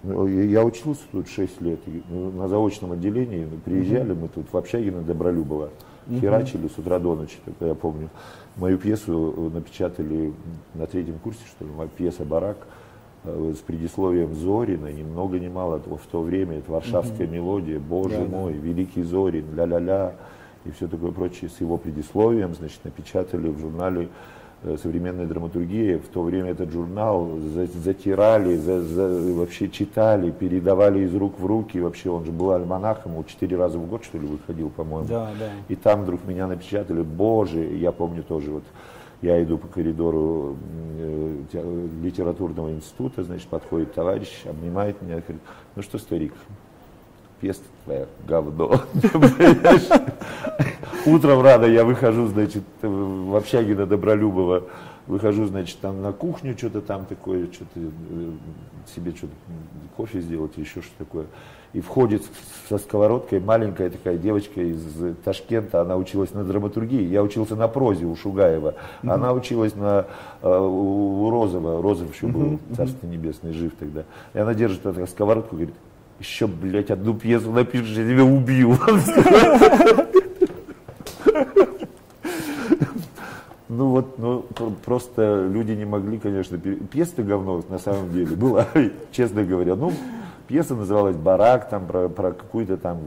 ну, 0.04 0.28
я 0.28 0.64
учился 0.64 1.02
тут 1.10 1.28
6 1.28 1.60
лет, 1.60 1.80
ну, 2.08 2.30
на 2.30 2.46
заочном 2.46 2.92
отделении, 2.92 3.44
ну, 3.50 3.58
приезжали 3.64 4.12
мы 4.12 4.28
тут 4.28 4.46
в 4.52 4.56
общаге 4.56 4.92
на 4.92 5.02
Добролюбово, 5.02 5.70
херачили 6.08 6.68
с 6.68 6.78
утра 6.78 7.00
до 7.00 7.16
ночи, 7.16 7.36
как 7.44 7.54
я 7.60 7.74
помню. 7.74 8.08
Мою 8.56 8.78
пьесу 8.78 9.50
напечатали 9.52 10.32
на 10.74 10.86
третьем 10.86 11.18
курсе, 11.18 11.40
что 11.48 11.64
ли, 11.64 11.70
моя 11.76 11.88
пьеса 11.88 12.24
«Барак», 12.24 12.56
э, 13.24 13.54
с 13.56 13.60
предисловием 13.60 14.34
Зорина, 14.34 14.86
ни 14.86 15.02
много 15.02 15.40
ни 15.40 15.48
мало, 15.48 15.80
в 15.80 16.06
то 16.10 16.22
время 16.22 16.58
это 16.58 16.70
варшавская 16.70 17.26
мелодия, 17.26 17.80
боже 17.80 18.18
да, 18.18 18.24
мой, 18.24 18.52
да. 18.52 18.60
великий 18.60 19.02
Зорин, 19.02 19.46
ля-ля-ля, 19.52 20.14
и 20.64 20.70
все 20.70 20.86
такое 20.86 21.10
прочее, 21.10 21.50
с 21.50 21.60
его 21.60 21.76
предисловием, 21.76 22.54
значит, 22.54 22.84
напечатали 22.84 23.48
в 23.48 23.58
журнале 23.58 24.08
Э, 24.62 24.76
современная 24.82 25.26
драматургия, 25.26 25.98
в 25.98 26.08
то 26.08 26.22
время 26.22 26.52
этот 26.52 26.72
журнал 26.72 27.28
затирали, 27.74 28.56
за, 28.56 28.80
за, 28.80 29.34
вообще 29.34 29.68
читали, 29.68 30.30
передавали 30.30 31.00
из 31.00 31.14
рук 31.14 31.38
в 31.38 31.44
руки, 31.44 31.78
вообще 31.78 32.08
он 32.08 32.24
же 32.24 32.32
был 32.32 32.52
альманахом, 32.52 33.16
он 33.16 33.24
четыре 33.24 33.58
раза 33.58 33.78
в 33.78 33.86
год 33.86 34.04
что 34.04 34.16
ли 34.16 34.26
выходил, 34.26 34.70
по-моему. 34.70 35.08
Да, 35.08 35.30
да. 35.38 35.50
И 35.68 35.76
там 35.76 36.02
вдруг 36.02 36.26
меня 36.26 36.46
напечатали, 36.46 37.02
боже, 37.02 37.64
я 37.64 37.92
помню 37.92 38.22
тоже 38.22 38.50
вот, 38.50 38.64
я 39.20 39.42
иду 39.42 39.58
по 39.58 39.68
коридору 39.68 40.56
э, 40.98 41.88
литературного 42.02 42.72
института, 42.72 43.24
значит, 43.24 43.48
подходит 43.48 43.92
товарищ, 43.92 44.46
обнимает 44.46 45.02
меня, 45.02 45.16
говорит, 45.16 45.42
ну 45.74 45.82
что, 45.82 45.98
старик, 45.98 46.32
пьеса 47.40 47.60
твоя 47.84 48.06
говно. 48.26 48.80
Утром 51.06 51.40
рано 51.42 51.66
я 51.66 51.84
выхожу, 51.84 52.26
значит, 52.26 52.64
в 52.82 53.36
общаге 53.36 53.76
на 53.76 53.86
Добролюбова, 53.86 54.64
выхожу, 55.06 55.46
значит, 55.46 55.78
там 55.80 56.02
на 56.02 56.12
кухню 56.12 56.56
что-то 56.56 56.80
там 56.80 57.06
такое, 57.06 57.46
что-то 57.52 57.78
э, 57.78 58.30
себе 58.94 59.12
что-то 59.12 59.32
кофе 59.96 60.20
сделать, 60.20 60.56
еще 60.56 60.82
что-то 60.82 61.04
такое. 61.04 61.26
И 61.72 61.80
входит 61.80 62.22
со 62.68 62.78
сковородкой 62.78 63.38
маленькая 63.40 63.90
такая 63.90 64.16
девочка 64.16 64.60
из 64.62 64.80
Ташкента, 65.24 65.80
она 65.80 65.96
училась 65.96 66.32
на 66.32 66.42
драматургии. 66.42 67.04
Я 67.04 67.22
учился 67.22 67.54
на 67.54 67.68
прозе 67.68 68.06
у 68.06 68.16
Шугаева. 68.16 68.74
Mm-hmm. 69.02 69.12
Она 69.12 69.32
училась 69.32 69.74
на, 69.74 70.06
э, 70.42 70.58
у 70.58 71.28
Розова. 71.30 71.82
Розов 71.82 72.14
еще 72.14 72.28
был, 72.28 72.40
mm-hmm. 72.42 72.76
царство 72.76 73.06
небесное, 73.06 73.52
жив 73.52 73.72
тогда. 73.78 74.04
И 74.32 74.38
она 74.38 74.54
держит 74.54 74.86
эту 74.86 75.06
сковородку 75.06 75.56
и 75.56 75.58
говорит, 75.58 75.74
еще, 76.18 76.46
блядь, 76.46 76.90
одну 76.90 77.14
пьесу 77.14 77.50
напишешь, 77.50 77.96
я 77.96 78.08
тебя 78.08 78.24
убью. 78.24 78.76
Ну 83.68 83.88
вот, 83.88 84.18
ну 84.18 84.46
просто 84.84 85.46
люди 85.52 85.72
не 85.72 85.84
могли, 85.84 86.18
конечно, 86.18 86.56
пьеса 86.56 87.22
говно 87.22 87.62
на 87.68 87.78
самом 87.78 88.10
деле 88.10 88.34
была, 88.34 88.66
честно 89.12 89.44
говоря. 89.44 89.74
Ну, 89.74 89.92
пьеса 90.46 90.74
называлась 90.74 91.16
«Барак», 91.16 91.68
там 91.68 91.86
про, 91.86 92.08
про 92.08 92.32
какую-то 92.32 92.78
там 92.78 92.98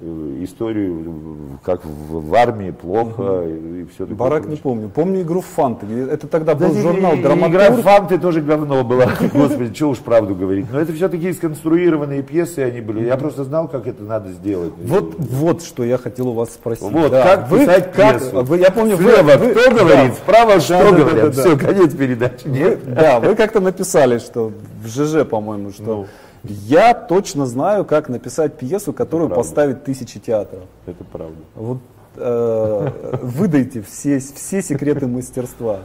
историю, 0.00 1.58
как 1.62 1.84
в, 1.84 2.28
в 2.28 2.34
армии 2.34 2.70
плохо 2.72 3.20
угу. 3.20 3.48
и, 3.48 3.84
все 3.84 4.06
такое. 4.06 4.16
Барак 4.16 4.46
не 4.46 4.56
помню. 4.56 4.88
Помню 4.88 5.22
игру 5.22 5.40
в 5.40 5.46
фанты. 5.46 5.86
Это 5.86 6.26
тогда 6.26 6.54
был 6.54 6.74
да, 6.74 6.80
журнал 6.80 7.16
Драматург. 7.16 7.50
Игра 7.50 7.70
в 7.70 7.82
фанты 7.82 8.18
тоже 8.18 8.40
говно 8.40 8.82
была. 8.82 9.06
Господи, 9.32 9.72
что 9.72 9.90
уж 9.90 9.98
правду 9.98 10.34
говорить. 10.34 10.66
Но 10.70 10.80
это 10.80 10.92
все 10.92 11.08
такие 11.08 11.32
сконструированные 11.32 12.22
пьесы 12.22 12.58
они 12.60 12.80
были. 12.80 13.04
Я 13.04 13.16
просто 13.16 13.44
знал, 13.44 13.68
как 13.68 13.86
это 13.86 14.02
надо 14.02 14.32
сделать. 14.32 14.72
Вот, 14.82 15.14
вот 15.18 15.62
что 15.62 15.84
я 15.84 15.96
хотел 15.96 16.28
у 16.28 16.32
вас 16.32 16.50
спросить. 16.50 16.82
Вот, 16.82 17.12
да. 17.12 17.22
как 17.22 17.50
вы, 17.50 17.60
писать 17.60 17.92
как, 17.92 18.18
пьесу. 18.18 18.42
Вы, 18.42 18.58
я 18.58 18.70
помню, 18.72 18.96
Слева 18.96 19.36
вы, 19.36 19.50
кто 19.50 19.70
да, 19.70 19.76
говорит, 19.76 20.10
да. 20.10 20.14
справа 20.14 20.60
что 20.60 20.78
да, 20.78 20.90
говорят. 20.90 21.14
Да, 21.14 21.26
да, 21.26 21.42
все, 21.42 21.56
конец 21.56 21.94
передачи. 21.94 22.46
Нет? 22.46 22.94
Да, 22.94 23.20
вы 23.20 23.36
как-то 23.36 23.60
написали, 23.60 24.18
что 24.18 24.52
в 24.82 24.88
ЖЖ, 24.88 25.24
по-моему, 25.24 25.70
что... 25.70 25.84
Ну 25.84 26.06
я 26.44 26.94
точно 26.94 27.46
знаю, 27.46 27.84
как 27.84 28.08
написать 28.08 28.58
пьесу, 28.58 28.92
которую 28.92 29.30
поставить 29.30 29.84
тысячи 29.84 30.20
театров. 30.20 30.62
Это 30.86 31.02
правда. 31.04 31.38
Вот 31.54 31.78
э, 32.16 33.18
выдайте 33.22 33.82
все, 33.82 34.18
все 34.18 34.62
секреты 34.62 35.06
мастерства. 35.06 35.78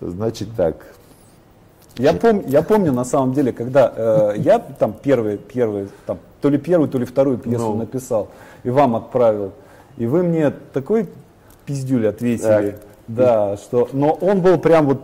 Значит 0.00 0.48
так. 0.56 0.76
Я, 1.96 2.14
пом, 2.14 2.44
я 2.46 2.62
помню 2.62 2.92
на 2.92 3.04
самом 3.04 3.34
деле, 3.34 3.52
когда 3.52 3.92
э, 3.94 4.34
я 4.38 4.58
там 4.58 4.94
первый, 4.94 5.36
первый, 5.36 5.88
там, 6.06 6.18
то 6.40 6.48
ли 6.48 6.56
первую, 6.56 6.88
то 6.88 6.98
ли 6.98 7.04
вторую 7.04 7.36
пьесу 7.36 7.68
ну. 7.68 7.76
написал 7.76 8.28
и 8.62 8.70
вам 8.70 8.96
отправил, 8.96 9.52
и 9.98 10.06
вы 10.06 10.22
мне 10.22 10.50
такой 10.72 11.08
пиздюль 11.66 12.08
ответили, 12.08 12.70
так. 12.70 12.80
да, 13.08 13.56
что, 13.58 13.88
но 13.92 14.12
он 14.12 14.40
был 14.40 14.56
прям 14.58 14.86
вот 14.86 15.02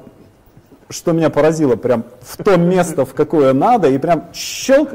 что 0.88 1.12
меня 1.12 1.30
поразило, 1.30 1.76
прям 1.76 2.04
в 2.20 2.42
то 2.42 2.56
место, 2.56 3.04
в 3.04 3.14
какое 3.14 3.52
надо, 3.52 3.88
и 3.88 3.98
прям 3.98 4.24
щелк, 4.32 4.90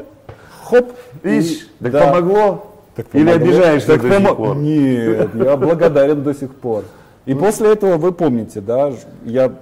хоп. 0.64 0.92
Видишь, 1.22 1.68
и, 1.80 1.84
так 1.84 1.92
да. 1.92 2.06
помогло? 2.06 2.66
Так 2.94 3.06
Или 3.12 3.24
помогло. 3.24 3.46
обижаешься 3.46 3.86
так 3.88 4.02
до 4.02 4.08
пом... 4.08 4.20
сих 4.20 4.36
пор? 4.36 4.56
Нет, 4.56 5.30
я 5.34 5.56
благодарен 5.56 6.22
до 6.22 6.34
сих 6.34 6.54
пор. 6.54 6.84
И 7.24 7.34
ну, 7.34 7.40
после 7.40 7.72
этого 7.72 7.96
вы 7.96 8.12
помните, 8.12 8.60
да, 8.60 8.92
я 9.24 9.52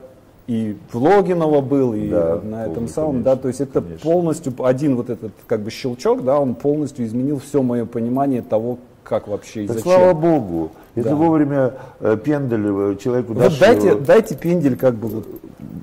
и 0.47 0.77
в 0.91 0.97
Логиново 0.97 1.61
был, 1.61 1.95
и 1.95 2.09
да, 2.09 2.41
на 2.43 2.67
этом 2.67 2.89
самом, 2.89 3.23
конечно, 3.23 3.37
да, 3.37 3.37
то 3.37 3.49
есть 3.49 3.61
это 3.61 3.81
конечно. 3.81 4.11
полностью 4.11 4.53
один 4.65 4.97
вот 4.97 5.09
этот 5.09 5.33
как 5.47 5.61
бы 5.61 5.71
щелчок, 5.71 6.25
да, 6.25 6.41
он 6.41 6.57
полностью 6.57 7.07
изменил 7.07 7.39
все 7.39 7.63
мое 7.63 7.85
понимание 7.85 8.43
того, 8.43 8.79
как 9.05 9.29
вообще 9.29 9.65
и 9.65 9.67
да 9.69 9.75
зачем. 9.75 9.93
Слава 9.93 10.13
Богу, 10.13 10.73
если 10.97 11.11
да. 11.11 11.17
вовремя 11.17 11.75
э, 12.01 12.17
пендель 12.17 12.97
человеку 12.97 13.35
вот 13.35 13.53
дайте, 13.61 13.95
дайте 13.95 14.35
пендель 14.35 14.77
как 14.77 14.95
бы 14.95 15.09
вот 15.09 15.27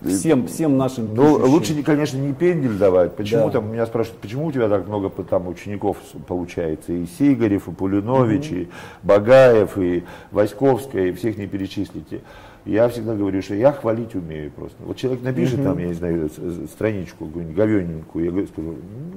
всем, 0.08 0.48
всем 0.48 0.78
нашим 0.78 1.14
Ну, 1.14 1.36
лучше, 1.36 1.82
конечно, 1.84 2.18
не 2.18 2.34
пендель 2.34 2.78
давать. 2.78 3.16
Почему 3.16 3.46
да. 3.46 3.54
там, 3.54 3.72
меня 3.72 3.86
спрашивают, 3.86 4.22
почему 4.22 4.48
у 4.48 4.52
тебя 4.52 4.70
так 4.70 4.88
много 4.88 5.10
там 5.10 5.48
учеников 5.48 5.98
получается? 6.28 6.94
И 6.94 7.06
Сигарев, 7.06 7.68
и 7.68 7.72
Пулинович, 7.72 8.52
mm-hmm. 8.52 8.62
и 8.64 8.70
Багаев, 9.04 9.78
и 9.78 10.04
Васьковская, 10.32 11.08
и 11.08 11.12
всех 11.12 11.38
не 11.38 11.48
перечислите. 11.48 12.22
Я 12.66 12.90
всегда 12.90 13.16
говорю, 13.16 13.42
что 13.42 13.56
я 13.56 13.72
хвалить 13.72 14.14
умею 14.14 14.52
просто. 14.52 14.76
Вот 14.80 14.98
человек 14.98 15.24
напишет 15.24 15.60
mm-hmm. 15.60 15.64
там, 15.64 15.78
я 15.78 15.88
не 15.88 15.94
знаю, 15.94 16.30
страничку 16.70 17.26
какую-нибудь 17.26 17.56
говененькую, 17.56 18.26
я 18.26 18.48
скажу, 18.48 18.76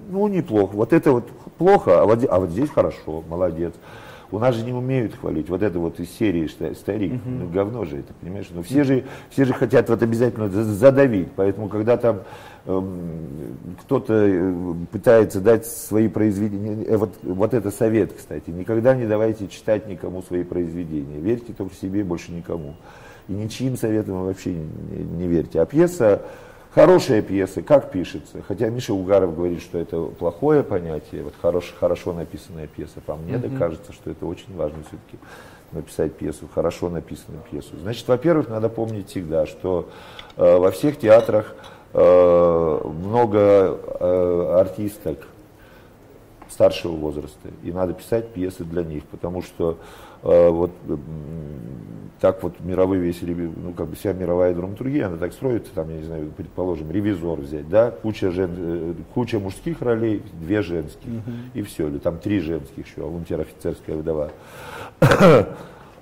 ну, 0.09 0.29
неплохо. 0.29 0.77
Вот 0.77 0.93
это 0.93 1.11
вот 1.13 1.29
плохо, 1.59 2.01
а 2.01 2.05
вот, 2.05 2.25
а 2.29 2.39
вот 2.39 2.51
здесь 2.51 2.71
хорошо, 2.71 3.25
молодец. 3.29 3.75
У 4.33 4.39
нас 4.39 4.55
же 4.55 4.65
не 4.65 4.73
умеют 4.73 5.15
хвалить. 5.15 5.49
Вот 5.49 5.63
это 5.63 5.79
вот 5.79 5.99
из 5.99 6.11
серии 6.11 6.47
старик, 6.75 7.15
угу. 7.15 7.21
ну, 7.27 7.49
говно 7.49 7.85
же 7.85 7.99
это, 7.99 8.13
понимаешь? 8.21 8.47
Но 8.51 8.63
все 8.63 8.85
же, 8.85 9.05
все 9.31 9.45
же 9.45 9.53
хотят 9.53 9.89
вот 9.89 10.03
обязательно 10.03 10.49
задавить. 10.49 11.29
Поэтому, 11.35 11.69
когда 11.69 11.97
там 11.97 12.21
эм, 12.67 12.87
кто-то 13.83 14.15
э, 14.15 14.75
пытается 14.93 15.41
дать 15.41 15.67
свои 15.67 16.09
произведения, 16.09 16.85
э, 16.85 16.97
вот, 16.97 17.15
вот 17.23 17.55
это 17.55 17.71
совет, 17.71 18.13
кстати, 18.13 18.51
никогда 18.51 18.95
не 18.95 19.07
давайте 19.07 19.49
читать 19.49 19.89
никому 19.89 20.23
свои 20.23 20.45
произведения. 20.45 21.19
Верьте 21.19 21.53
только 21.53 21.75
себе, 21.75 22.05
больше 22.05 22.31
никому. 22.31 22.75
И 23.29 23.33
ничьим 23.33 23.77
советам 23.77 24.25
вообще 24.25 24.53
не, 24.53 24.63
не 25.19 25.27
верьте. 25.27 25.61
А 25.61 25.67
пьеса, 25.67 26.23
Хорошая 26.73 27.21
пьеса, 27.21 27.63
как 27.63 27.91
пишется? 27.91 28.43
Хотя 28.47 28.69
Миша 28.69 28.95
Угаров 28.95 29.35
говорит, 29.35 29.61
что 29.61 29.79
это 29.79 30.05
плохое 30.05 30.63
понятие, 30.63 31.25
вот 31.25 31.35
хорош, 31.43 31.75
хорошо 31.79 32.13
написанная 32.13 32.69
пьеса. 32.69 33.01
По 33.05 33.17
мне, 33.17 33.35
mm-hmm. 33.35 33.49
да 33.51 33.59
кажется, 33.59 33.93
что 33.93 34.11
это 34.11 34.25
очень 34.25 34.57
важно 34.57 34.79
все-таки 34.83 35.19
написать 35.73 36.15
пьесу, 36.15 36.49
хорошо 36.53 36.89
написанную 36.89 37.43
пьесу. 37.51 37.71
Значит, 37.81 38.07
во-первых, 38.07 38.49
надо 38.49 38.69
помнить 38.69 39.09
всегда, 39.09 39.47
что 39.47 39.89
э, 40.37 40.57
во 40.59 40.71
всех 40.71 40.97
театрах 40.97 41.57
э, 41.93 42.81
много 42.85 43.39
э, 43.39 44.57
артисток 44.61 45.27
старшего 46.49 46.93
возраста, 46.93 47.49
и 47.65 47.73
надо 47.73 47.95
писать 47.95 48.29
пьесы 48.33 48.63
для 48.63 48.85
них, 48.85 49.05
потому 49.07 49.43
что 49.43 49.79
вот 50.23 50.73
так 52.21 52.43
вот 52.43 52.61
мировой 52.61 52.99
весь, 52.99 53.23
ну 53.23 53.73
как 53.73 53.89
бы 53.89 53.97
вся 53.97 54.13
мировая 54.13 54.55
драматургия, 54.55 55.07
она 55.07 55.17
так 55.17 55.33
строится, 55.33 55.73
там, 55.75 55.89
я 55.89 55.97
не 55.97 56.05
знаю, 56.05 56.33
предположим, 56.37 56.91
ревизор 56.91 57.41
взять, 57.41 57.69
да, 57.69 57.91
куча, 57.91 58.31
жен, 58.31 58.51
э, 58.57 58.95
куча 59.15 59.39
мужских 59.39 59.81
ролей, 59.81 60.23
две 60.35 60.61
женских, 60.61 61.09
uh-huh. 61.09 61.51
и 61.55 61.63
все, 61.63 61.89
или 61.89 61.99
там 61.99 62.19
три 62.19 62.41
женских 62.41 62.87
еще, 62.87 63.03
а 63.03 63.07
унтер-офицерская 63.07 63.97
вдова. 63.97 64.31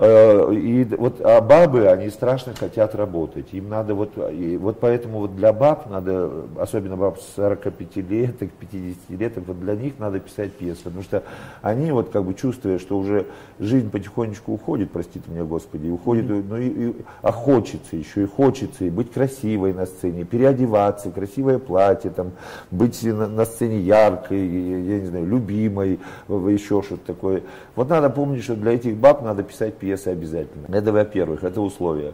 Э, 0.00 0.54
и 0.54 0.84
вот, 0.84 1.20
а 1.20 1.40
бабы, 1.40 1.88
они 1.88 2.08
страшно 2.10 2.54
хотят 2.54 2.94
работать. 2.94 3.48
Им 3.52 3.68
надо 3.68 3.94
вот, 3.94 4.12
и 4.32 4.56
вот 4.56 4.78
поэтому 4.78 5.18
вот 5.20 5.34
для 5.34 5.52
баб 5.52 5.90
надо, 5.90 6.30
особенно 6.56 6.96
баб 6.96 7.18
45-леток, 7.36 8.50
50-леток, 8.60 9.44
вот 9.48 9.60
для 9.60 9.74
них 9.74 9.94
надо 9.98 10.20
писать 10.20 10.52
пьесы. 10.52 10.84
Потому 10.84 11.02
что 11.02 11.24
они 11.62 11.90
вот 11.90 12.10
как 12.10 12.24
бы 12.24 12.34
чувствуя, 12.34 12.78
что 12.78 12.96
уже 12.96 13.26
жизнь 13.58 13.90
потихонечку 13.90 14.52
уходит, 14.52 14.92
простите 14.92 15.28
меня, 15.28 15.42
Господи, 15.42 15.88
уходит, 15.88 16.26
mm-hmm. 16.26 16.44
ну 16.48 16.56
и, 16.56 16.68
и, 16.68 16.96
а 17.22 17.32
хочется 17.32 17.96
еще, 17.96 18.22
и 18.22 18.26
хочется, 18.26 18.84
и 18.84 18.90
быть 18.90 19.12
красивой 19.12 19.72
на 19.72 19.86
сцене, 19.86 20.22
переодеваться, 20.24 21.10
красивое 21.10 21.58
платье, 21.58 22.10
там, 22.10 22.32
быть 22.70 23.02
на, 23.02 23.26
на 23.26 23.44
сцене 23.44 23.80
яркой, 23.80 24.46
я 24.46 25.00
не 25.00 25.06
знаю, 25.06 25.26
любимой, 25.26 25.98
еще 26.28 26.82
что-то 26.82 27.04
такое. 27.04 27.42
Вот 27.74 27.88
надо 27.88 28.10
помнить, 28.10 28.44
что 28.44 28.54
для 28.54 28.74
этих 28.74 28.96
баб 28.96 29.22
надо 29.22 29.42
писать 29.42 29.74
пьесы 29.74 29.87
пьесы 29.88 30.08
обязательно. 30.08 30.66
Это 30.68 30.92
во-первых, 30.92 31.44
это 31.44 31.60
условие. 31.60 32.12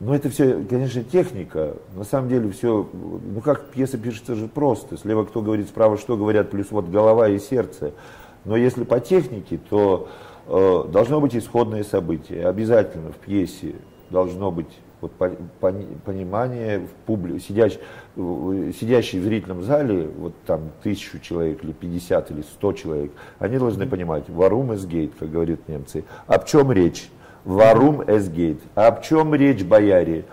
Но 0.00 0.14
это 0.14 0.28
все, 0.30 0.62
конечно, 0.68 1.04
техника. 1.04 1.76
На 1.94 2.04
самом 2.04 2.28
деле 2.28 2.50
все, 2.50 2.88
ну 2.92 3.40
как 3.42 3.70
пьеса 3.70 3.98
пишется 3.98 4.34
же 4.34 4.46
просто. 4.46 4.96
Слева 4.96 5.24
кто 5.24 5.42
говорит, 5.42 5.68
справа 5.68 5.98
что 5.98 6.16
говорят, 6.16 6.50
плюс 6.50 6.70
вот 6.70 6.88
голова 6.88 7.28
и 7.28 7.38
сердце. 7.38 7.92
Но 8.44 8.56
если 8.56 8.84
по 8.84 9.00
технике, 9.00 9.58
то 9.68 10.08
э, 10.46 10.84
должно 10.90 11.20
быть 11.20 11.34
исходное 11.36 11.82
событие. 11.82 12.46
Обязательно 12.46 13.12
в 13.12 13.16
пьесе 13.16 13.74
должно 14.10 14.50
быть 14.50 14.70
вот, 15.00 15.12
по, 15.12 15.30
по, 15.60 15.72
понимание 16.04 16.80
в 16.80 17.06
публи, 17.06 17.38
сидящий, 17.38 17.80
сидящий 18.16 19.20
в 19.20 19.24
зрительном 19.24 19.62
зале, 19.62 20.08
вот 20.18 20.34
там 20.46 20.70
тысячу 20.82 21.18
человек 21.18 21.62
или 21.62 21.72
50 21.72 22.30
или 22.30 22.42
100 22.42 22.72
человек, 22.72 23.12
они 23.38 23.58
должны 23.58 23.86
понимать, 23.86 24.24
варум 24.28 24.74
эс 24.74 24.86
гейт, 24.86 25.12
как 25.18 25.30
говорят 25.30 25.68
немцы. 25.68 26.04
Об 26.26 26.46
чем 26.46 26.72
речь? 26.72 27.10
Варум 27.44 28.02
эс 28.06 28.28
гейт. 28.28 28.60
Об 28.74 29.02
чем 29.02 29.34
речь, 29.34 29.62
бояре? 29.64 30.24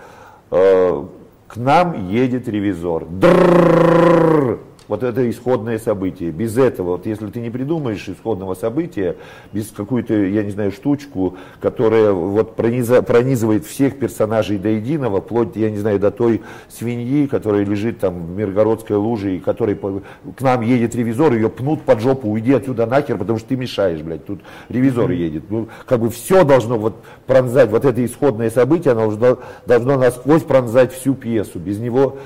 Э, 0.50 1.06
к 1.48 1.58
нам 1.58 2.10
едет 2.10 2.48
ревизор. 2.48 3.06
Дрррррр 3.06 4.53
вот 4.88 5.04
это 5.04 5.30
исходное 5.30 5.80
событие. 5.80 6.32
Без 6.32 6.58
этого, 6.58 6.92
вот 6.92 7.06
если 7.06 7.28
ты 7.28 7.40
не 7.40 7.50
придумаешь 7.50 8.08
исходного 8.08 8.54
события, 8.54 9.16
без 9.52 9.72
какую-то, 9.72 10.14
я 10.14 10.44
не 10.44 10.52
знаю, 10.52 10.72
штучку, 10.72 11.38
которая 11.62 12.12
вот 12.12 12.56
прониза, 12.56 13.02
пронизывает 13.02 13.66
всех 13.66 13.98
персонажей 13.98 14.58
до 14.58 14.70
единого, 14.70 15.22
вплоть, 15.22 15.56
я 15.56 15.70
не 15.70 15.78
знаю, 15.78 16.00
до 16.00 16.12
той 16.12 16.42
свиньи, 16.70 17.28
которая 17.28 17.66
лежит 17.66 18.00
там 18.00 18.26
в 18.26 18.38
Миргородской 18.38 18.98
луже, 18.98 19.36
и 19.36 19.40
которой 19.40 19.76
к 19.76 20.42
нам 20.42 20.62
едет 20.62 20.96
ревизор, 20.96 21.34
ее 21.34 21.50
пнут 21.50 21.84
под 21.84 22.02
жопу, 22.02 22.30
уйди 22.30 22.54
отсюда 22.54 22.86
нахер, 22.86 23.18
потому 23.18 23.40
что 23.40 23.50
ты 23.50 23.56
мешаешь, 23.56 24.02
блядь, 24.02 24.26
тут 24.26 24.42
ревизор 24.70 25.12
едет. 25.12 25.44
Ну, 25.50 25.68
как 25.86 26.00
бы 26.00 26.10
все 26.10 26.44
должно 26.44 26.78
вот 26.78 26.96
пронзать, 27.26 27.70
вот 27.70 27.86
это 27.86 28.04
исходное 28.04 28.50
событие, 28.50 28.92
оно 28.92 29.12
должно, 29.12 29.40
должно 29.66 29.98
насквозь 29.98 30.44
пронзать 30.44 30.94
всю 30.94 31.14
пьесу. 31.14 31.60
Без 31.60 31.80
него 31.80 32.18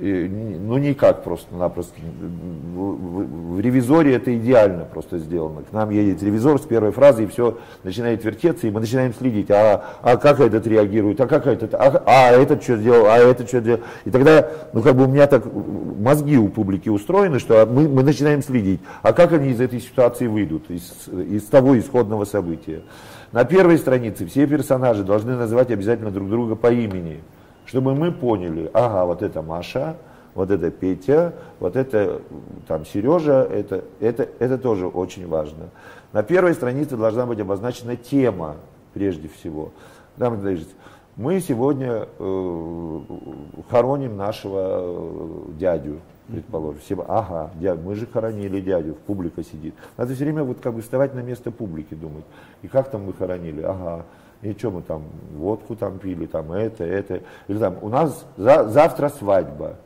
ну 0.00 0.78
никак 0.78 1.24
просто-напросто. 1.24 1.94
В 2.74 3.60
ревизоре 3.60 4.14
это 4.14 4.36
идеально 4.36 4.84
просто 4.84 5.18
сделано. 5.18 5.62
К 5.62 5.72
нам 5.72 5.90
едет 5.90 6.22
ревизор 6.22 6.58
с 6.60 6.64
первой 6.64 6.92
фразы, 6.92 7.24
и 7.24 7.26
все 7.26 7.58
начинает 7.82 8.24
вертеться, 8.24 8.66
и 8.66 8.70
мы 8.70 8.80
начинаем 8.80 9.12
следить, 9.12 9.50
а, 9.50 9.84
а 10.02 10.16
как 10.16 10.40
этот 10.40 10.66
реагирует, 10.66 11.20
а 11.20 11.26
как 11.26 11.46
этот, 11.46 11.74
а, 11.74 12.02
а 12.06 12.30
этот 12.30 12.62
что 12.62 12.76
сделал, 12.76 13.06
а 13.06 13.18
этот 13.18 13.48
что 13.48 13.60
сделал. 13.60 13.80
И 14.04 14.10
тогда, 14.10 14.48
ну 14.72 14.82
как 14.82 14.96
бы 14.96 15.04
у 15.04 15.08
меня 15.08 15.26
так 15.26 15.44
мозги 15.52 16.36
у 16.36 16.48
публики 16.48 16.88
устроены, 16.88 17.38
что 17.38 17.66
мы, 17.66 17.88
мы 17.88 18.02
начинаем 18.02 18.42
следить, 18.42 18.80
а 19.02 19.12
как 19.12 19.32
они 19.32 19.50
из 19.50 19.60
этой 19.60 19.80
ситуации 19.80 20.26
выйдут, 20.26 20.70
из, 20.70 21.08
из 21.08 21.44
того 21.44 21.78
исходного 21.78 22.24
события. 22.24 22.82
На 23.32 23.44
первой 23.44 23.78
странице 23.78 24.26
все 24.26 24.46
персонажи 24.46 25.02
должны 25.02 25.36
называть 25.36 25.70
обязательно 25.70 26.10
друг 26.10 26.30
друга 26.30 26.54
по 26.54 26.72
имени 26.72 27.20
чтобы 27.68 27.94
мы 27.94 28.10
поняли, 28.12 28.70
ага, 28.72 29.04
вот 29.04 29.22
это 29.22 29.42
Маша, 29.42 29.96
вот 30.34 30.50
это 30.50 30.70
Петя, 30.70 31.34
вот 31.60 31.76
это 31.76 32.22
там 32.66 32.86
Сережа, 32.86 33.42
это, 33.42 33.84
это, 34.00 34.26
это 34.38 34.56
тоже 34.56 34.86
очень 34.86 35.28
важно. 35.28 35.68
На 36.14 36.22
первой 36.22 36.54
странице 36.54 36.96
должна 36.96 37.26
быть 37.26 37.38
обозначена 37.40 37.96
тема, 37.96 38.56
прежде 38.94 39.28
всего. 39.28 39.70
Дамы 40.16 40.54
и 40.54 40.66
мы 41.16 41.40
сегодня 41.40 42.08
э, 42.18 43.00
хороним 43.68 44.16
нашего 44.16 44.80
э, 44.80 45.52
дядю, 45.58 46.00
предположим. 46.28 46.80
Все, 46.80 47.04
ага, 47.06 47.50
дядя, 47.56 47.82
мы 47.82 47.96
же 47.96 48.06
хоронили 48.06 48.60
дядю, 48.62 48.96
публика 49.06 49.42
сидит. 49.42 49.74
Надо 49.98 50.14
все 50.14 50.24
время 50.24 50.42
вот 50.42 50.60
как 50.60 50.72
бы 50.72 50.80
вставать 50.80 51.14
на 51.14 51.20
место 51.20 51.50
публики, 51.50 51.92
думать. 51.92 52.24
И 52.62 52.68
как 52.68 52.90
там 52.90 53.04
мы 53.04 53.12
хоронили? 53.12 53.60
Ага, 53.60 54.06
и 54.42 54.52
что 54.52 54.70
мы 54.70 54.82
там, 54.82 55.04
водку 55.34 55.74
там 55.74 55.98
пили, 55.98 56.26
там 56.26 56.52
это, 56.52 56.84
это. 56.84 57.22
Или 57.48 57.58
там, 57.58 57.76
у 57.82 57.88
нас 57.88 58.24
за, 58.36 58.68
завтра 58.68 59.08
свадьба. 59.08 59.76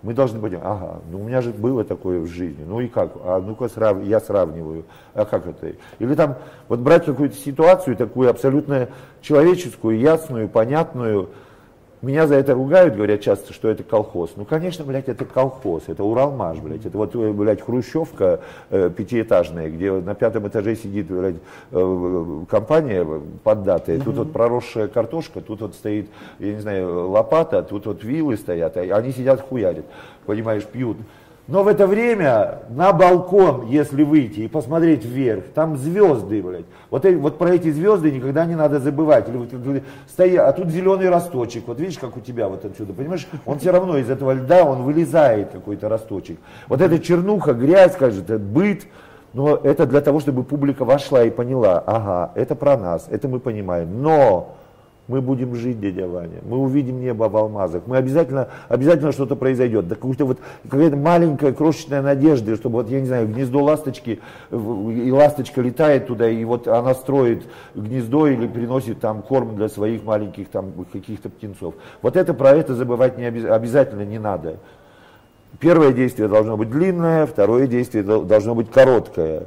Мы 0.00 0.14
должны 0.14 0.40
понимать, 0.40 0.62
ага, 0.64 1.00
ну 1.10 1.20
у 1.20 1.24
меня 1.24 1.40
же 1.42 1.50
было 1.50 1.82
такое 1.82 2.20
в 2.20 2.26
жизни, 2.26 2.64
ну 2.64 2.80
и 2.80 2.86
как, 2.86 3.10
а 3.24 3.40
ну-ка 3.40 3.68
срав, 3.68 4.00
я 4.04 4.20
сравниваю, 4.20 4.84
а 5.12 5.24
как 5.24 5.44
это? 5.48 5.72
Или 5.98 6.14
там 6.14 6.36
вот 6.68 6.78
брать 6.78 7.04
какую-то 7.04 7.34
ситуацию 7.34 7.96
такую 7.96 8.30
абсолютно 8.30 8.90
человеческую, 9.22 9.98
ясную, 9.98 10.48
понятную, 10.48 11.30
меня 12.00 12.26
за 12.26 12.36
это 12.36 12.54
ругают, 12.54 12.94
говорят 12.94 13.20
часто, 13.20 13.52
что 13.52 13.68
это 13.68 13.82
колхоз. 13.82 14.30
Ну, 14.36 14.44
конечно, 14.44 14.84
блядь, 14.84 15.08
это 15.08 15.24
колхоз, 15.24 15.84
это 15.88 16.04
Уралмаш, 16.04 16.58
блядь. 16.58 16.86
Это 16.86 16.96
вот, 16.96 17.14
э, 17.14 17.32
блядь, 17.32 17.60
хрущевка 17.60 18.40
э, 18.70 18.90
пятиэтажная, 18.96 19.68
где 19.68 19.90
на 19.92 20.14
пятом 20.14 20.46
этаже 20.46 20.76
сидит, 20.76 21.08
блядь, 21.08 21.36
э, 21.72 22.44
компания 22.48 23.06
поддатая. 23.42 23.96
Mm-hmm. 23.96 24.04
Тут 24.04 24.16
вот 24.16 24.32
проросшая 24.32 24.88
картошка, 24.88 25.40
тут 25.40 25.60
вот 25.60 25.74
стоит, 25.74 26.08
я 26.38 26.54
не 26.54 26.60
знаю, 26.60 27.08
лопата, 27.08 27.62
тут 27.62 27.86
вот 27.86 28.04
вилы 28.04 28.36
стоят, 28.36 28.76
а 28.76 28.80
они 28.80 29.10
сидят 29.12 29.40
хуярят, 29.40 29.84
понимаешь, 30.24 30.64
пьют. 30.64 30.98
Но 31.48 31.62
в 31.62 31.68
это 31.68 31.86
время 31.86 32.58
на 32.68 32.92
балкон, 32.92 33.68
если 33.68 34.02
выйти 34.02 34.40
и 34.40 34.48
посмотреть 34.48 35.06
вверх, 35.06 35.44
там 35.54 35.78
звезды, 35.78 36.42
блядь. 36.42 36.66
Вот, 36.90 37.06
вот 37.06 37.38
про 37.38 37.54
эти 37.54 37.70
звезды 37.70 38.10
никогда 38.10 38.44
не 38.44 38.54
надо 38.54 38.80
забывать. 38.80 39.30
Или 39.30 39.38
вот, 39.38 39.82
стоя, 40.06 40.46
а 40.46 40.52
тут 40.52 40.68
зеленый 40.68 41.08
росточек, 41.08 41.64
вот 41.66 41.80
видишь, 41.80 41.96
как 41.96 42.18
у 42.18 42.20
тебя 42.20 42.48
вот 42.48 42.66
отсюда, 42.66 42.92
понимаешь? 42.92 43.26
Он 43.46 43.58
все 43.58 43.70
равно 43.70 43.96
из 43.96 44.10
этого 44.10 44.32
льда, 44.32 44.62
он 44.62 44.82
вылезает, 44.82 45.48
какой-то 45.48 45.88
росточек. 45.88 46.38
Вот 46.68 46.82
эта 46.82 46.98
чернуха, 46.98 47.54
грязь, 47.54 47.94
скажет, 47.94 48.26
быт, 48.38 48.86
но 49.32 49.56
это 49.56 49.86
для 49.86 50.02
того, 50.02 50.20
чтобы 50.20 50.44
публика 50.44 50.84
вошла 50.84 51.24
и 51.24 51.30
поняла, 51.30 51.82
ага, 51.86 52.30
это 52.34 52.56
про 52.56 52.76
нас, 52.76 53.06
это 53.10 53.26
мы 53.26 53.40
понимаем. 53.40 54.02
Но 54.02 54.57
мы 55.08 55.22
будем 55.22 55.54
жить, 55.54 55.80
дядя 55.80 56.06
Ваня, 56.06 56.40
мы 56.46 56.58
увидим 56.58 57.00
небо 57.00 57.24
в 57.30 57.36
алмазах, 57.36 57.82
мы 57.86 57.96
обязательно, 57.96 58.48
обязательно 58.68 59.10
что-то 59.10 59.36
произойдет. 59.36 59.88
Да 59.88 59.94
какая-то 59.94 60.26
вот 60.26 60.38
какая-то 60.68 60.96
маленькая 60.96 61.52
крошечная 61.52 62.02
надежда, 62.02 62.56
чтобы 62.56 62.76
вот, 62.76 62.90
я 62.90 63.00
не 63.00 63.06
знаю, 63.06 63.26
гнездо 63.26 63.64
ласточки, 63.64 64.20
и 64.50 65.10
ласточка 65.10 65.62
летает 65.62 66.06
туда, 66.06 66.28
и 66.28 66.44
вот 66.44 66.68
она 66.68 66.94
строит 66.94 67.44
гнездо 67.74 68.28
или 68.28 68.46
приносит 68.46 69.00
там 69.00 69.22
корм 69.22 69.56
для 69.56 69.70
своих 69.70 70.04
маленьких 70.04 70.48
там 70.48 70.72
каких-то 70.92 71.30
птенцов. 71.30 71.74
Вот 72.02 72.16
это 72.16 72.34
про 72.34 72.50
это 72.50 72.74
забывать 72.74 73.16
не 73.16 73.24
обязательно 73.24 74.02
не 74.02 74.18
надо. 74.18 74.58
Первое 75.58 75.92
действие 75.92 76.28
должно 76.28 76.58
быть 76.58 76.70
длинное, 76.70 77.26
второе 77.26 77.66
действие 77.66 78.04
должно 78.04 78.54
быть 78.54 78.70
короткое. 78.70 79.46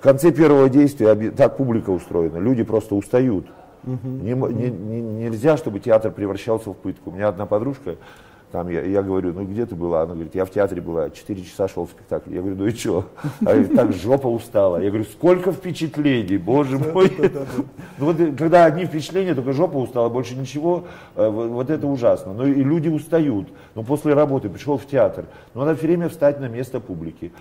В 0.00 0.02
конце 0.02 0.32
первого 0.32 0.68
действия 0.68 1.14
так 1.30 1.56
публика 1.56 1.90
устроена, 1.90 2.38
люди 2.38 2.64
просто 2.64 2.96
устают. 2.96 3.46
Не, 3.86 4.32
не, 4.32 4.70
не, 4.70 5.00
нельзя, 5.00 5.56
чтобы 5.56 5.78
театр 5.78 6.10
превращался 6.10 6.70
в 6.70 6.74
пытку. 6.74 7.10
У 7.10 7.14
меня 7.14 7.28
одна 7.28 7.46
подружка 7.46 7.96
Там 8.50 8.68
я, 8.68 8.82
я 8.82 9.02
говорю, 9.02 9.32
ну 9.32 9.44
где 9.44 9.64
ты 9.64 9.76
была? 9.76 10.02
Она 10.02 10.14
говорит, 10.14 10.34
я 10.34 10.44
в 10.44 10.50
театре 10.50 10.82
была, 10.82 11.10
4 11.10 11.42
часа 11.42 11.68
шел 11.68 11.86
спектакль. 11.86 12.34
Я 12.34 12.40
говорю, 12.40 12.56
ну 12.56 12.66
и 12.66 12.72
что? 12.72 13.04
Она 13.40 13.52
говорит, 13.52 13.74
так 13.76 13.92
жопа 13.92 14.26
устала. 14.26 14.78
Я 14.78 14.88
говорю, 14.88 15.04
сколько 15.04 15.52
впечатлений, 15.52 16.36
боже 16.36 16.78
мой. 16.78 17.12
Ну 17.98 18.06
вот 18.06 18.16
когда 18.36 18.64
одни 18.64 18.84
впечатления, 18.84 19.34
только 19.34 19.52
жопа 19.52 19.76
устала, 19.76 20.08
больше 20.08 20.36
ничего, 20.36 20.84
э, 21.14 21.28
вот 21.28 21.70
это 21.70 21.86
ужасно. 21.86 22.34
Ну 22.34 22.44
и 22.44 22.62
люди 22.62 22.88
устают. 22.88 23.48
Ну 23.74 23.84
после 23.84 24.14
работы 24.14 24.48
пришел 24.48 24.78
в 24.78 24.86
театр, 24.86 25.26
ну 25.54 25.60
надо 25.60 25.76
все 25.76 25.86
время 25.86 26.08
встать 26.08 26.40
на 26.40 26.48
место 26.48 26.80
публики 26.80 27.32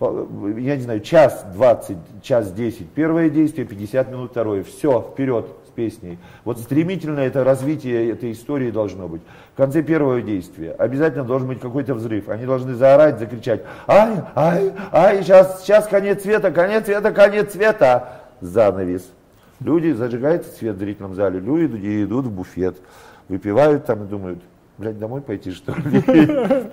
я 0.00 0.76
не 0.76 0.82
знаю, 0.82 1.00
час 1.00 1.44
20, 1.54 1.96
час 2.22 2.52
10, 2.52 2.88
первое 2.90 3.30
действие, 3.30 3.66
50 3.66 4.10
минут 4.10 4.30
второе, 4.30 4.62
все, 4.62 5.00
вперед 5.12 5.46
песней. 5.78 6.18
Вот 6.44 6.58
стремительно 6.58 7.20
это 7.20 7.44
развитие 7.44 8.10
этой 8.10 8.32
истории 8.32 8.72
должно 8.72 9.06
быть. 9.06 9.22
В 9.54 9.56
конце 9.56 9.80
первого 9.80 10.20
действия 10.20 10.72
обязательно 10.72 11.22
должен 11.22 11.46
быть 11.46 11.60
какой-то 11.60 11.94
взрыв. 11.94 12.28
Они 12.28 12.46
должны 12.46 12.74
заорать, 12.74 13.20
закричать, 13.20 13.62
ай, 13.86 14.24
ай, 14.34 14.72
ай, 14.90 15.22
сейчас, 15.22 15.62
сейчас 15.62 15.86
конец 15.86 16.22
света, 16.22 16.50
конец 16.50 16.86
света, 16.86 17.12
конец 17.12 17.52
света. 17.52 18.22
Занавес. 18.40 19.08
Люди, 19.60 19.92
зажигается 19.92 20.50
свет 20.50 20.74
в 20.74 20.78
зрительном 20.80 21.14
зале, 21.14 21.38
люди 21.38 22.02
идут 22.02 22.26
в 22.26 22.32
буфет, 22.32 22.76
выпивают 23.28 23.86
там 23.86 24.02
и 24.02 24.08
думают, 24.08 24.40
блядь, 24.78 24.98
домой 24.98 25.20
пойти 25.20 25.52
что 25.52 25.74
ли? 25.76 26.02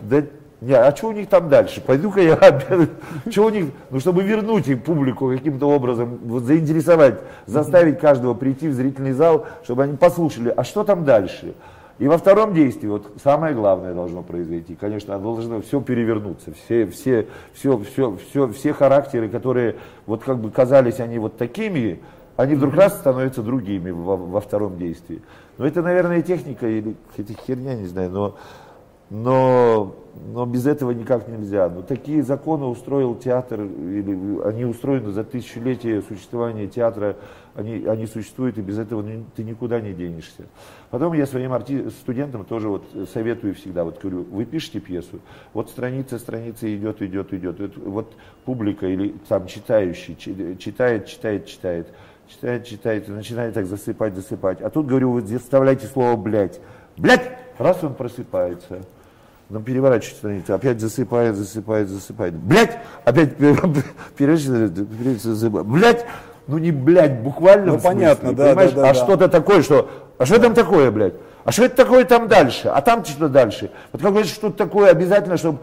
Не, 0.66 0.74
а 0.74 0.96
что 0.96 1.10
у 1.10 1.12
них 1.12 1.30
там 1.30 1.48
дальше? 1.48 1.80
Пойду-ка 1.80 2.22
я. 2.22 2.40
Что 3.30 3.46
у 3.46 3.50
них? 3.50 3.68
Ну, 3.92 4.00
чтобы 4.00 4.24
вернуть 4.24 4.68
им 4.68 4.80
публику 4.80 5.30
каким-то 5.30 5.70
образом, 5.70 6.18
вот 6.24 6.42
заинтересовать, 6.42 7.20
заставить 7.46 8.00
каждого 8.00 8.34
прийти 8.34 8.68
в 8.68 8.74
зрительный 8.74 9.12
зал, 9.12 9.46
чтобы 9.64 9.84
они 9.84 9.96
послушали, 9.96 10.52
а 10.58 10.64
что 10.64 10.84
там 10.84 11.06
дальше? 11.06 11.54
И 12.00 12.08
во 12.08 12.18
втором 12.18 12.56
действии, 12.56 12.88
вот 12.88 13.12
самое 13.24 13.54
главное 13.54 13.94
должно 13.94 14.24
произойти, 14.24 14.74
конечно, 14.74 15.20
должно 15.20 15.62
все 15.62 15.82
перевернуться, 15.82 16.52
все, 16.66 16.88
все, 16.88 17.28
все, 17.54 17.78
все, 17.78 18.18
все, 18.18 18.48
все 18.48 18.74
характеры, 18.74 19.30
которые 19.30 19.76
вот 20.08 20.24
как 20.24 20.40
бы 20.40 20.50
казались 20.50 21.00
они 21.00 21.20
вот 21.20 21.38
такими, 21.38 22.00
они 22.38 22.56
вдруг 22.56 22.74
раз 22.74 22.98
становятся 22.98 23.44
другими 23.44 23.92
во, 23.92 24.18
во 24.18 24.42
втором 24.42 24.80
действии. 24.80 25.22
Но 25.60 25.68
это, 25.68 25.84
наверное, 25.84 26.24
техника 26.24 26.68
или 26.68 26.96
какая-то 27.12 27.40
херня, 27.46 27.76
не 27.76 27.86
знаю, 27.86 28.10
но 28.10 28.36
но, 29.10 29.96
но 30.34 30.46
без 30.46 30.66
этого 30.66 30.92
никак 30.92 31.28
нельзя. 31.28 31.70
Но 31.70 31.82
такие 31.82 32.24
законы 32.24 32.66
устроил 32.66 33.16
театр, 33.16 33.62
или 33.62 34.42
они 34.44 34.66
устроены 34.66 35.12
за 35.12 35.24
тысячелетие 35.24 36.02
существования 36.02 36.68
театра, 36.68 37.16
они, 37.54 37.86
они 37.86 38.08
существуют, 38.08 38.58
и 38.58 38.62
без 38.62 38.80
этого 38.80 39.06
ты 39.36 39.44
никуда 39.44 39.80
не 39.80 39.94
денешься. 39.94 40.44
Потом 40.90 41.14
я 41.14 41.26
своим 41.26 41.54
арти- 41.54 41.90
студентам 41.90 42.46
тоже 42.46 42.70
вот 42.70 42.84
советую 43.14 43.56
всегда, 43.56 43.84
вот 43.84 44.02
говорю, 44.02 44.24
вы 44.24 44.46
пишете 44.46 44.80
пьесу, 44.80 45.20
вот 45.54 45.70
страница, 45.70 46.18
страница 46.18 46.74
идет, 46.76 47.02
идет, 47.02 47.34
идет, 47.34 47.78
вот 47.78 48.14
публика 48.44 48.88
или 48.88 49.16
там 49.30 49.48
читающий 49.48 50.16
читает, 50.16 51.06
читает, 51.06 51.46
читает, 51.46 51.88
читает, 52.28 52.66
читает, 52.66 53.08
и 53.08 53.12
начинает 53.12 53.54
так 53.54 53.68
засыпать, 53.68 54.16
засыпать. 54.16 54.62
А 54.62 54.70
тут, 54.70 54.88
говорю, 54.88 55.12
вы 55.12 55.22
вставляйте 55.38 55.86
слово 55.86 56.16
«блядь». 56.16 56.60
«Блядь!» 56.98 57.32
Раз 57.58 57.84
он 57.84 57.94
просыпается, 57.94 58.80
он 59.50 59.64
переворачивает 59.64 60.18
страницу, 60.18 60.54
опять 60.54 60.80
засыпает, 60.80 61.36
засыпает, 61.36 61.88
засыпает. 61.88 62.34
Блять! 62.34 62.78
Опять 63.06 63.36
переворачивает, 63.38 65.22
засыпает. 65.22 65.66
Блять! 65.66 66.06
Ну 66.48 66.58
не 66.58 66.72
блять, 66.72 67.22
буквально. 67.22 67.74
Ну 67.74 67.80
понятно, 67.80 68.34
да, 68.34 68.50
понимаешь? 68.50 68.72
да, 68.72 68.82
да. 68.82 68.90
А 68.90 68.94
да. 68.94 69.00
что-то 69.00 69.30
такое, 69.30 69.62
что. 69.62 69.90
А 70.18 70.26
что 70.26 70.40
там 70.40 70.54
такое, 70.54 70.92
блядь? 70.92 71.16
А 71.44 71.52
что 71.52 71.66
это 71.66 71.76
такое 71.76 72.06
там 72.06 72.28
дальше? 72.28 72.68
А 72.68 72.82
там 72.82 73.04
что 73.04 73.30
дальше? 73.30 73.72
Вот 73.92 74.02
какое-то 74.02 74.30
что-то 74.30 74.58
такое 74.58 74.92
обязательно, 74.92 75.38
чтобы 75.38 75.60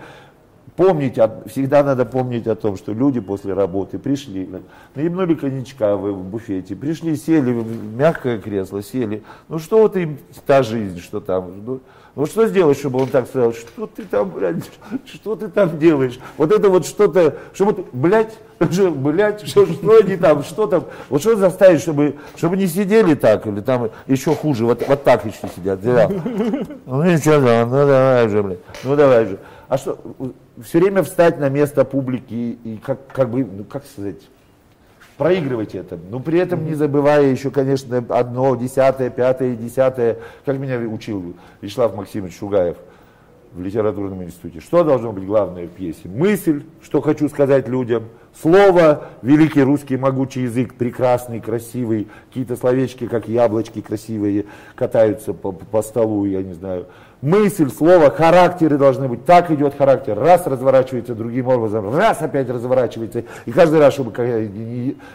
помнить, 0.77 1.19
всегда 1.47 1.83
надо 1.83 2.05
помнить 2.05 2.47
о 2.47 2.55
том, 2.55 2.77
что 2.77 2.93
люди 2.93 3.21
после 3.21 3.55
работы 3.55 3.99
пришли, 3.99 4.49
наебнули 4.95 5.35
коньячка 5.35 5.97
в, 5.97 6.23
буфете, 6.23 6.77
пришли, 6.77 7.17
сели 7.17 7.53
в 7.53 7.97
мягкое 7.97 8.39
кресло, 8.39 8.83
сели. 8.83 9.23
Ну 9.49 9.59
что 9.59 9.83
вот 9.83 9.97
им 9.97 10.19
та 10.47 10.63
жизнь, 10.63 11.01
что 11.01 11.21
там. 11.21 11.65
Ну, 11.65 11.81
ну 12.15 12.27
что 12.27 12.47
сделать, 12.47 12.79
чтобы 12.79 13.01
он 13.01 13.09
так 13.09 13.27
сказал, 13.27 13.55
что 13.55 13.87
ты 13.87 14.05
там, 14.05 14.31
блядь, 14.31 14.71
что 15.07 15.35
ты 15.35 15.49
там 15.49 15.79
делаешь? 15.79 16.19
Вот 16.37 16.53
это 16.53 16.69
вот 16.69 16.87
что-то, 16.87 17.37
чтобы, 17.55 17.87
блядь, 17.93 18.37
блядь, 18.59 19.47
что, 19.47 19.67
что 19.67 19.99
они 19.99 20.17
там, 20.17 20.43
что 20.43 20.67
там, 20.67 20.85
вот 21.09 21.23
что 21.23 21.37
заставить, 21.37 21.81
чтобы, 21.81 22.17
чтобы 22.37 22.59
не 22.59 22.67
сидели 22.67 23.15
так, 23.15 23.47
или 23.47 23.61
там 23.61 23.91
еще 24.07 24.35
хуже, 24.35 24.67
вот, 24.67 24.87
вот 24.87 25.05
так 25.05 25.25
еще 25.25 25.49
сидят. 25.57 25.81
Да. 25.83 26.11
Ну 26.87 27.03
ничего, 27.03 27.67
ну 27.67 27.87
давай 27.87 28.29
же, 28.29 28.43
блядь, 28.43 28.59
ну 28.85 28.97
давай 28.97 29.27
же. 29.27 29.39
А 29.73 29.79
что, 29.79 29.99
все 30.63 30.81
время 30.81 31.03
встать 31.03 31.41
на 31.41 31.49
место 31.49 31.87
публики 31.87 32.59
и 32.63 32.79
как, 32.85 33.07
как 33.07 33.31
бы, 33.31 33.43
ну 33.43 33.65
как 33.65 33.87
сказать, 33.87 34.29
проигрывать 35.17 35.75
это. 35.75 35.99
Но 36.11 36.21
при 36.21 36.39
этом 36.41 36.67
не 36.67 36.75
забывая 36.75 37.25
еще, 37.25 37.51
конечно, 37.51 38.05
одно, 38.11 38.55
десятое, 38.55 39.09
пятое, 39.09 39.57
десятое, 39.57 40.19
как 40.45 40.59
меня 40.59 40.79
учил 40.79 41.37
Вячеслав 41.63 41.97
Максимович 41.97 42.37
Шугаев 42.39 42.77
в 43.55 43.63
литературном 43.63 44.23
институте. 44.23 44.61
Что 44.61 44.85
должно 44.85 45.11
быть 45.11 45.25
главное 45.25 45.67
в 45.67 45.71
пьесе? 45.71 46.07
Мысль, 46.07 46.65
что 46.83 47.01
хочу 47.01 47.31
сказать 47.31 47.67
людям, 47.67 48.11
слово, 48.43 49.09
великий 49.23 49.63
русский 49.63 49.97
могучий 49.97 50.43
язык, 50.43 50.75
прекрасный, 50.75 51.41
красивый, 51.41 52.09
какие-то 52.29 52.57
словечки, 52.57 53.07
как 53.07 53.27
яблочки 53.27 53.81
красивые, 53.81 54.45
катаются 54.75 55.33
по, 55.33 55.51
по 55.51 55.81
столу, 55.81 56.27
я 56.27 56.43
не 56.43 56.53
знаю, 56.53 56.89
мысль, 57.23 57.71
слово, 57.71 58.11
характеры 58.11 58.77
должны 58.77 59.09
быть. 59.09 59.25
Так 59.25 59.51
идет 59.51 59.75
характер. 59.77 60.19
Раз 60.19 60.47
разворачивается 60.47 61.15
другим 61.15 61.49
образом, 61.49 61.97
раз 61.97 62.21
опять 62.21 62.51
разворачивается. 62.51 63.25
И 63.47 63.53
каждый 63.53 63.79
раз, 63.79 63.95
чтобы 63.95 64.11
какая 64.11 64.51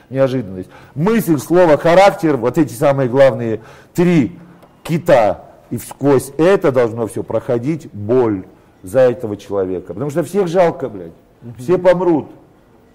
неожиданность. 0.10 0.70
Мысль, 0.96 1.38
слово, 1.38 1.78
характер, 1.78 2.38
вот 2.38 2.58
эти 2.58 2.74
самые 2.74 3.10
главные 3.10 3.62
три 3.94 4.40
кита. 4.82 5.44
И 5.70 5.78
сквозь 5.78 6.32
это 6.38 6.72
должно 6.72 7.08
все 7.08 7.24
проходить 7.24 7.90
боль 7.92 8.46
за 8.84 9.02
этого 9.02 9.36
человека. 9.36 9.94
Потому 9.94 10.10
что 10.10 10.24
всех 10.24 10.48
жалко, 10.48 10.90
блядь. 10.90 11.12
Все 11.58 11.78
помрут. 11.78 12.28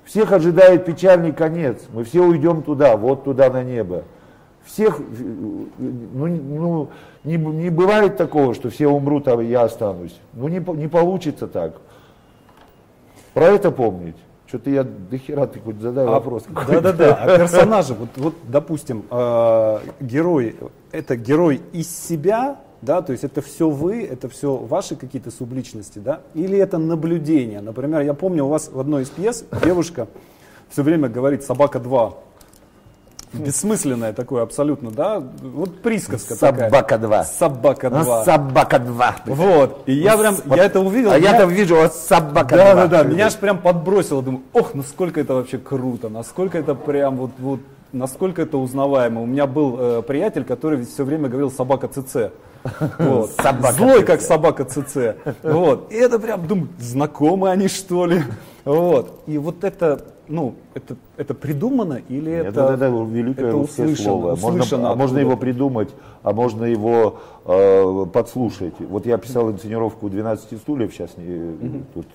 Всех 0.05 0.33
ожидает 0.33 0.85
печальный 0.85 1.33
конец. 1.33 1.79
Мы 1.93 2.05
все 2.05 2.23
уйдем 2.23 2.63
туда, 2.63 2.97
вот 2.97 3.25
туда 3.25 3.51
на 3.51 3.63
небо. 3.63 4.05
Всех, 4.65 5.01
ну, 5.01 5.69
ну 5.79 6.89
не, 7.25 7.37
не 7.37 7.71
бывает 7.71 8.17
такого, 8.17 8.55
что 8.55 8.71
все 8.71 8.89
умрут, 8.89 9.29
а 9.29 9.41
я 9.43 9.63
останусь. 9.63 10.19
Ну 10.35 10.49
не, 10.49 10.59
не 10.59 10.89
получится 10.89 11.47
так. 11.47 11.81
Про 13.35 13.47
это 13.47 13.71
помнить. 13.71 14.17
Что-то 14.47 14.69
я 14.69 14.85
до 14.85 15.17
хера 15.17 15.47
ты 15.47 15.61
хоть 15.61 15.81
задай 15.81 16.07
а, 16.07 16.11
вопрос. 16.11 16.45
Да-да-да, 16.69 17.15
а 17.15 17.39
персонажи, 17.39 17.95
вот, 17.95 18.11
вот 18.17 18.35
допустим, 18.47 19.05
э, 19.11 19.79
герой, 20.01 20.57
это 20.91 21.17
герой 21.17 21.63
из 21.73 21.89
себя, 21.89 22.59
да, 22.83 23.01
то 23.01 23.13
есть 23.13 23.25
это 23.25 23.41
все 23.41 23.71
вы, 23.71 24.05
это 24.05 24.29
все 24.29 24.55
ваши 24.55 24.95
какие-то 24.95 25.31
субличности, 25.31 26.01
да, 26.01 26.21
или 26.35 26.59
это 26.59 26.77
наблюдение. 26.77 27.63
Например, 27.63 28.03
я 28.03 28.13
помню 28.13 28.45
у 28.45 28.49
вас 28.49 28.69
в 28.71 28.79
одной 28.79 29.05
из 29.05 29.09
пьес 29.09 29.47
девушка 29.65 30.07
все 30.69 30.83
время 30.83 31.09
говорит 31.09 31.43
«собака 31.43 31.79
2», 31.79 32.15
бессмысленное 33.33 34.13
такое 34.13 34.43
абсолютно, 34.43 34.91
да, 34.91 35.21
вот 35.21 35.81
присказка 35.83 36.35
Собака 36.35 36.71
такая. 36.71 36.99
2. 36.99 37.25
Собака 37.25 37.91
2. 37.91 38.25
Собака 38.25 38.79
2. 38.79 39.17
Вот, 39.27 39.83
и 39.87 39.93
я 39.95 40.17
прям, 40.17 40.37
вот, 40.45 40.57
я 40.57 40.65
это 40.65 40.81
увидел. 40.81 41.11
А 41.11 41.19
я 41.19 41.39
там 41.39 41.49
вижу, 41.49 41.77
вот 41.77 41.95
собака 41.95 42.57
да, 42.57 42.75
2. 42.75 42.75
Да, 42.75 42.87
да, 42.87 43.03
да, 43.03 43.09
меня 43.09 43.27
аж 43.27 43.37
прям 43.37 43.59
подбросило, 43.59 44.23
думаю, 44.23 44.43
ох, 44.53 44.75
насколько 44.75 45.21
это 45.21 45.35
вообще 45.35 45.59
круто, 45.59 46.09
насколько 46.09 46.59
это 46.59 46.75
прям 46.75 47.17
вот, 47.17 47.31
вот 47.39 47.61
насколько 47.93 48.43
это 48.43 48.59
узнаваемо. 48.59 49.23
У 49.23 49.27
меня 49.27 49.47
был 49.47 49.77
э, 49.79 50.03
приятель, 50.03 50.45
который 50.45 50.85
все 50.85 51.05
время 51.05 51.29
говорил 51.29 51.51
собака 51.51 51.89
ЦЦ. 51.89 52.33
Вот. 52.99 53.31
Собака 53.31 53.73
Злой, 53.73 54.05
как 54.05 54.21
собака 54.21 54.65
ЦЦ. 54.65 55.17
Вот. 55.43 55.93
И 55.93 55.97
это 55.97 56.19
прям, 56.19 56.47
думаю, 56.47 56.69
знакомы 56.79 57.51
они 57.51 57.67
что 57.69 58.07
ли? 58.07 58.23
Вот. 58.65 59.23
И 59.27 59.37
вот 59.37 59.65
это 59.65 60.05
ну, 60.29 60.55
это, 60.75 60.97
это 61.17 61.35
придумано 61.35 62.01
или 62.09 62.31
Нет, 62.31 62.47
это, 62.47 62.73
это, 62.73 62.87
это 62.87 63.05
великое 63.11 63.49
это 63.49 63.53
русское 63.53 63.95
слово. 63.97 64.37
Можно, 64.37 64.91
а 64.91 64.95
можно 64.95 65.19
его 65.19 65.37
придумать, 65.37 65.91
а 66.23 66.33
можно 66.33 66.65
его 66.65 67.19
э, 67.45 68.07
подслушать. 68.13 68.75
Вот 68.79 69.05
я 69.05 69.19
писал 69.19 69.51
инсценировку 69.51 70.09
12 70.09 70.59
стульев 70.59 70.93
сейчас, 70.95 71.17
не, 71.17 71.35
угу. 71.35 71.85
тут 71.95 72.07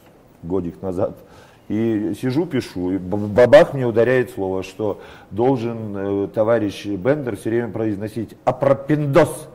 годик 0.42 0.82
назад. 0.82 1.16
И 1.68 2.14
сижу, 2.22 2.46
пишу, 2.46 2.92
и 2.92 2.98
бабах 2.98 3.74
мне 3.74 3.86
ударяет 3.86 4.32
слово, 4.32 4.64
что 4.64 5.02
должен 5.32 5.96
э, 5.98 6.28
товарищ 6.34 6.86
Бендер 6.86 7.36
все 7.36 7.50
время 7.50 7.70
произносить 7.70 8.36
«апропиндос». 8.46 9.50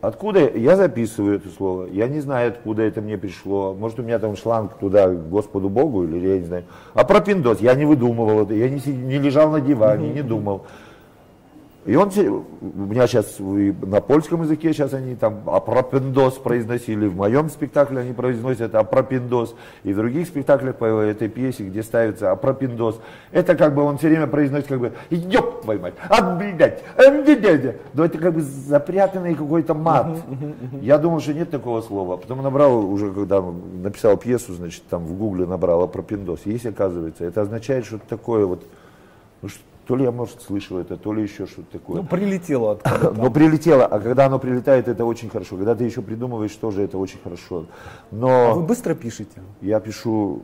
Откуда 0.00 0.50
я 0.50 0.76
записываю 0.76 1.36
это 1.36 1.48
слово? 1.48 1.86
Я 1.86 2.08
не 2.08 2.20
знаю, 2.20 2.50
откуда 2.50 2.82
это 2.82 3.00
мне 3.00 3.16
пришло. 3.16 3.72
Может, 3.72 4.00
у 4.00 4.02
меня 4.02 4.18
там 4.18 4.36
шланг 4.36 4.74
туда, 4.74 5.08
к 5.08 5.30
Господу 5.30 5.70
Богу, 5.70 6.04
или 6.04 6.18
я 6.18 6.38
не 6.38 6.44
знаю. 6.44 6.64
А 6.92 7.04
про 7.04 7.20
пиндос 7.20 7.60
я 7.62 7.74
не 7.74 7.86
выдумывал 7.86 8.42
это, 8.42 8.52
я 8.52 8.68
не, 8.68 8.80
не 8.84 9.18
лежал 9.18 9.50
на 9.50 9.62
диване, 9.62 10.10
не 10.10 10.22
думал. 10.22 10.66
И 11.86 11.96
он, 11.96 12.08
у 12.16 12.86
меня 12.86 13.06
сейчас 13.06 13.36
на 13.38 14.00
польском 14.00 14.42
языке 14.42 14.72
сейчас 14.72 14.94
они 14.94 15.16
там 15.16 15.42
апропендос 15.46 16.34
произносили, 16.34 17.06
в 17.06 17.14
моем 17.14 17.50
спектакле 17.50 18.00
они 18.00 18.14
произносят 18.14 18.74
апропендос, 18.74 19.54
и 19.82 19.92
в 19.92 19.96
других 19.96 20.26
спектаклях 20.26 20.76
по 20.76 20.86
этой 20.86 21.28
пьесе, 21.28 21.64
где 21.64 21.82
ставится 21.82 22.30
апропендос, 22.30 22.98
это 23.32 23.54
как 23.54 23.74
бы 23.74 23.82
он 23.82 23.98
все 23.98 24.08
время 24.08 24.26
произносит 24.26 24.68
как 24.68 24.80
бы 24.80 24.92
ёб 25.10 25.60
твою 25.62 25.80
мать, 25.80 25.92
отблядать, 26.08 26.82
но 27.92 28.04
это 28.06 28.16
как 28.16 28.32
бы 28.32 28.40
запрятанный 28.40 29.34
какой-то 29.34 29.74
мат. 29.74 30.16
Я 30.80 30.96
думал, 30.96 31.20
что 31.20 31.34
нет 31.34 31.50
такого 31.50 31.82
слова, 31.82 32.16
потом 32.16 32.42
набрал 32.42 32.90
уже, 32.90 33.12
когда 33.12 33.42
написал 33.42 34.16
пьесу, 34.16 34.54
значит, 34.54 34.84
там 34.88 35.04
в 35.04 35.18
гугле 35.18 35.44
набрал 35.44 35.82
апропендос, 35.82 36.40
есть 36.46 36.64
оказывается, 36.64 37.24
это 37.24 37.42
означает 37.42 37.84
что-то 37.84 38.08
такое 38.08 38.46
вот, 38.46 38.64
ну, 39.42 39.50
то 39.86 39.96
ли 39.96 40.04
я, 40.04 40.12
может, 40.12 40.40
слышал 40.42 40.78
это, 40.78 40.96
то 40.96 41.12
ли 41.12 41.22
еще 41.22 41.46
что-то 41.46 41.72
такое. 41.78 41.96
Ну, 41.96 42.04
прилетело 42.04 42.72
откуда 42.72 43.12
Ну, 43.16 43.30
прилетело, 43.30 43.84
а 43.84 44.00
когда 44.00 44.26
оно 44.26 44.38
прилетает, 44.38 44.88
это 44.88 45.04
очень 45.04 45.28
хорошо. 45.28 45.56
Когда 45.56 45.74
ты 45.74 45.84
еще 45.84 46.00
придумываешь, 46.00 46.54
тоже 46.54 46.82
это 46.82 46.96
очень 46.98 47.18
хорошо. 47.22 47.66
Но... 48.10 48.50
А 48.50 48.54
вы 48.54 48.62
быстро 48.62 48.94
пишете? 48.94 49.42
Я 49.60 49.80
пишу 49.80 50.42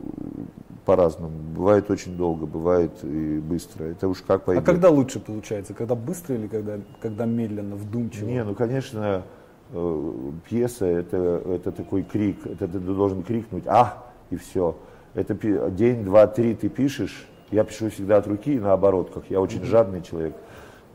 по-разному. 0.85 1.33
Бывает 1.55 1.89
очень 1.89 2.15
долго, 2.15 2.45
бывает 2.45 2.91
и 3.03 3.39
быстро. 3.39 3.85
Это 3.85 4.07
уж 4.07 4.21
как 4.21 4.43
пойдет. 4.43 4.63
А 4.63 4.65
когда 4.65 4.89
лучше 4.89 5.19
получается? 5.19 5.73
Когда 5.73 5.95
быстро 5.95 6.35
или 6.35 6.47
когда, 6.47 6.79
когда 7.01 7.25
медленно, 7.25 7.75
вдумчиво? 7.75 8.27
Не, 8.27 8.43
ну, 8.43 8.53
конечно, 8.53 9.23
э, 9.71 10.31
пьеса 10.47 10.85
это, 10.85 11.41
это 11.47 11.71
такой 11.71 12.03
крик. 12.03 12.45
Это 12.45 12.67
ты 12.67 12.79
должен 12.79 13.23
крикнуть 13.23 13.63
«а!» 13.67 14.05
и 14.29 14.35
все. 14.35 14.77
Это 15.13 15.33
день, 15.71 16.05
два, 16.05 16.27
три 16.27 16.55
ты 16.55 16.69
пишешь, 16.69 17.27
я 17.51 17.63
пишу 17.63 17.89
всегда 17.89 18.17
от 18.17 18.27
руки 18.27 18.53
и 18.53 18.59
на 18.59 18.73
оборотках. 18.73 19.23
Я 19.29 19.41
очень 19.41 19.63
жадный 19.63 20.01
человек. 20.01 20.35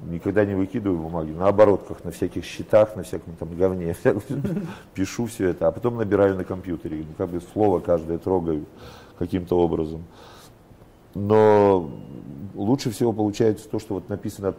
Никогда 0.03 0.45
не 0.45 0.55
выкидываю 0.55 0.99
бумаги. 0.99 1.33
На 1.33 1.49
оборотках, 1.49 2.05
на 2.05 2.11
всяких 2.11 2.45
счетах, 2.45 2.97
на 2.97 3.03
всяком 3.03 3.35
там 3.37 3.57
говне. 3.57 3.97
Пишу 4.95 5.27
все 5.27 5.51
это, 5.51 5.69
а 5.69 5.73
потом 5.73 5.97
набираю 5.97 6.35
на 6.35 6.45
компьютере. 6.45 6.99
Ну, 6.99 7.15
как 7.17 7.31
бы 7.31 7.41
слово 7.53 7.81
каждое 7.81 8.19
трогаю 8.19 8.67
каким-то 9.19 9.59
образом. 9.59 10.05
Но 11.15 11.91
лучше 12.55 12.91
всего 12.91 13.15
получается 13.15 13.69
то, 13.71 13.79
что 13.79 13.95
вот 13.95 14.11
написано 14.11 14.55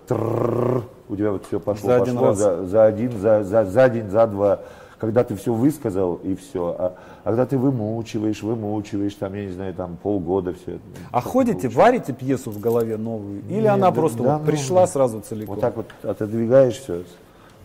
у 1.10 1.16
тебя 1.16 1.32
вот 1.32 1.46
все 1.46 1.60
пошло, 1.60 2.00
пошло 2.00 2.34
за 2.34 2.86
один, 2.86 3.12
за, 3.12 3.44
за, 3.44 3.66
за 3.66 3.90
день, 3.90 4.10
за 4.10 4.26
два 4.26 4.62
когда 5.00 5.24
ты 5.24 5.36
все 5.36 5.54
высказал 5.54 6.16
и 6.24 6.36
все, 6.36 6.76
а, 6.78 6.96
а 7.24 7.30
когда 7.30 7.46
ты 7.46 7.58
вымучиваешь, 7.58 8.42
вымучиваешь, 8.42 9.14
там, 9.16 9.34
я 9.36 9.46
не 9.46 9.52
знаю, 9.52 9.74
там 9.74 9.98
полгода 9.98 10.54
все 10.54 10.76
это. 10.76 10.84
А 11.12 11.22
ходите, 11.22 11.70
варите 11.70 12.14
пьесу 12.14 12.52
в 12.52 12.60
голове 12.60 12.98
новую? 12.98 13.42
Или 13.48 13.62
Нет, 13.62 13.72
она 13.72 13.88
да, 13.88 13.92
просто 13.92 14.24
да, 14.24 14.34
вот 14.34 14.46
ну, 14.46 14.52
пришла 14.52 14.88
сразу 14.88 15.22
целиком? 15.22 15.56
Вот 15.56 15.62
так 15.62 15.78
вот 15.78 15.88
отодвигаешь 16.04 16.76
все, 16.76 17.04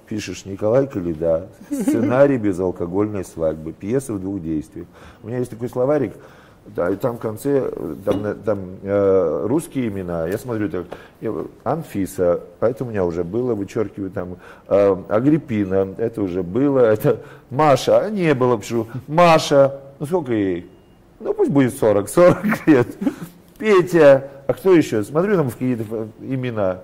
пишешь 0.07 0.45
Николай 0.45 0.87
Калида, 0.87 1.49
сценарий 1.71 2.37
безалкогольной 2.37 3.25
свадьбы, 3.25 3.73
пьеса 3.73 4.13
в 4.13 4.21
двух 4.21 4.43
действиях. 4.43 4.87
У 5.23 5.29
меня 5.29 5.39
есть 5.39 5.51
такой 5.51 5.69
словарик, 5.71 6.13
да, 6.67 6.91
и 6.91 6.97
там 6.97 7.17
в 7.17 7.21
конце 7.21 7.71
там, 8.05 8.41
там 8.45 8.59
э, 8.83 9.47
русские 9.47 9.89
имена. 9.89 10.27
Я 10.27 10.39
смотрю, 10.39 10.69
так, 10.69 10.87
Анфиса, 11.65 12.41
это 12.61 12.85
у 12.85 12.89
меня 12.89 13.05
уже 13.05 13.25
было, 13.25 13.55
вычеркиваю 13.55 14.11
там. 14.11 14.37
Э, 14.69 14.97
Агриппина, 15.09 15.95
это 15.99 16.23
уже 16.23 16.43
было. 16.43 16.79
Это 16.93 17.21
Маша, 17.51 17.99
а 17.99 18.11
не 18.11 18.35
было, 18.35 18.59
пишу. 18.59 18.87
Маша, 19.09 19.81
ну 19.99 20.07
сколько 20.07 20.33
ей? 20.33 20.71
Ну 21.21 21.35
пусть 21.35 21.51
будет 21.51 21.77
40, 21.77 22.09
40 22.09 22.45
лет. 22.67 22.89
Петя, 23.59 24.29
а 24.47 24.53
кто 24.55 24.75
еще? 24.75 25.03
Смотрю 25.03 25.37
там 25.37 25.51
какие-то 25.51 26.09
имена. 26.21 26.81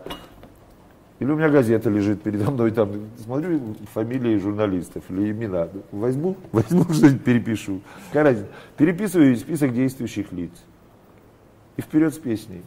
Или 1.18 1.32
у 1.32 1.36
меня 1.36 1.48
газета 1.48 1.90
лежит 1.90 2.22
передо 2.22 2.50
мной, 2.50 2.70
там, 2.70 2.92
смотрю 3.24 3.60
фамилии 3.92 4.38
журналистов 4.38 5.02
или 5.08 5.32
имена. 5.32 5.68
Возьму, 5.90 6.36
возьму 6.52 6.84
что-нибудь 6.84 7.24
перепишу. 7.24 7.80
Какая? 8.12 8.46
Переписываю 8.76 9.34
список 9.36 9.72
действующих 9.74 10.30
лиц. 10.32 10.52
И 11.76 11.82
вперед 11.82 12.14
с 12.14 12.18
песней. 12.18 12.62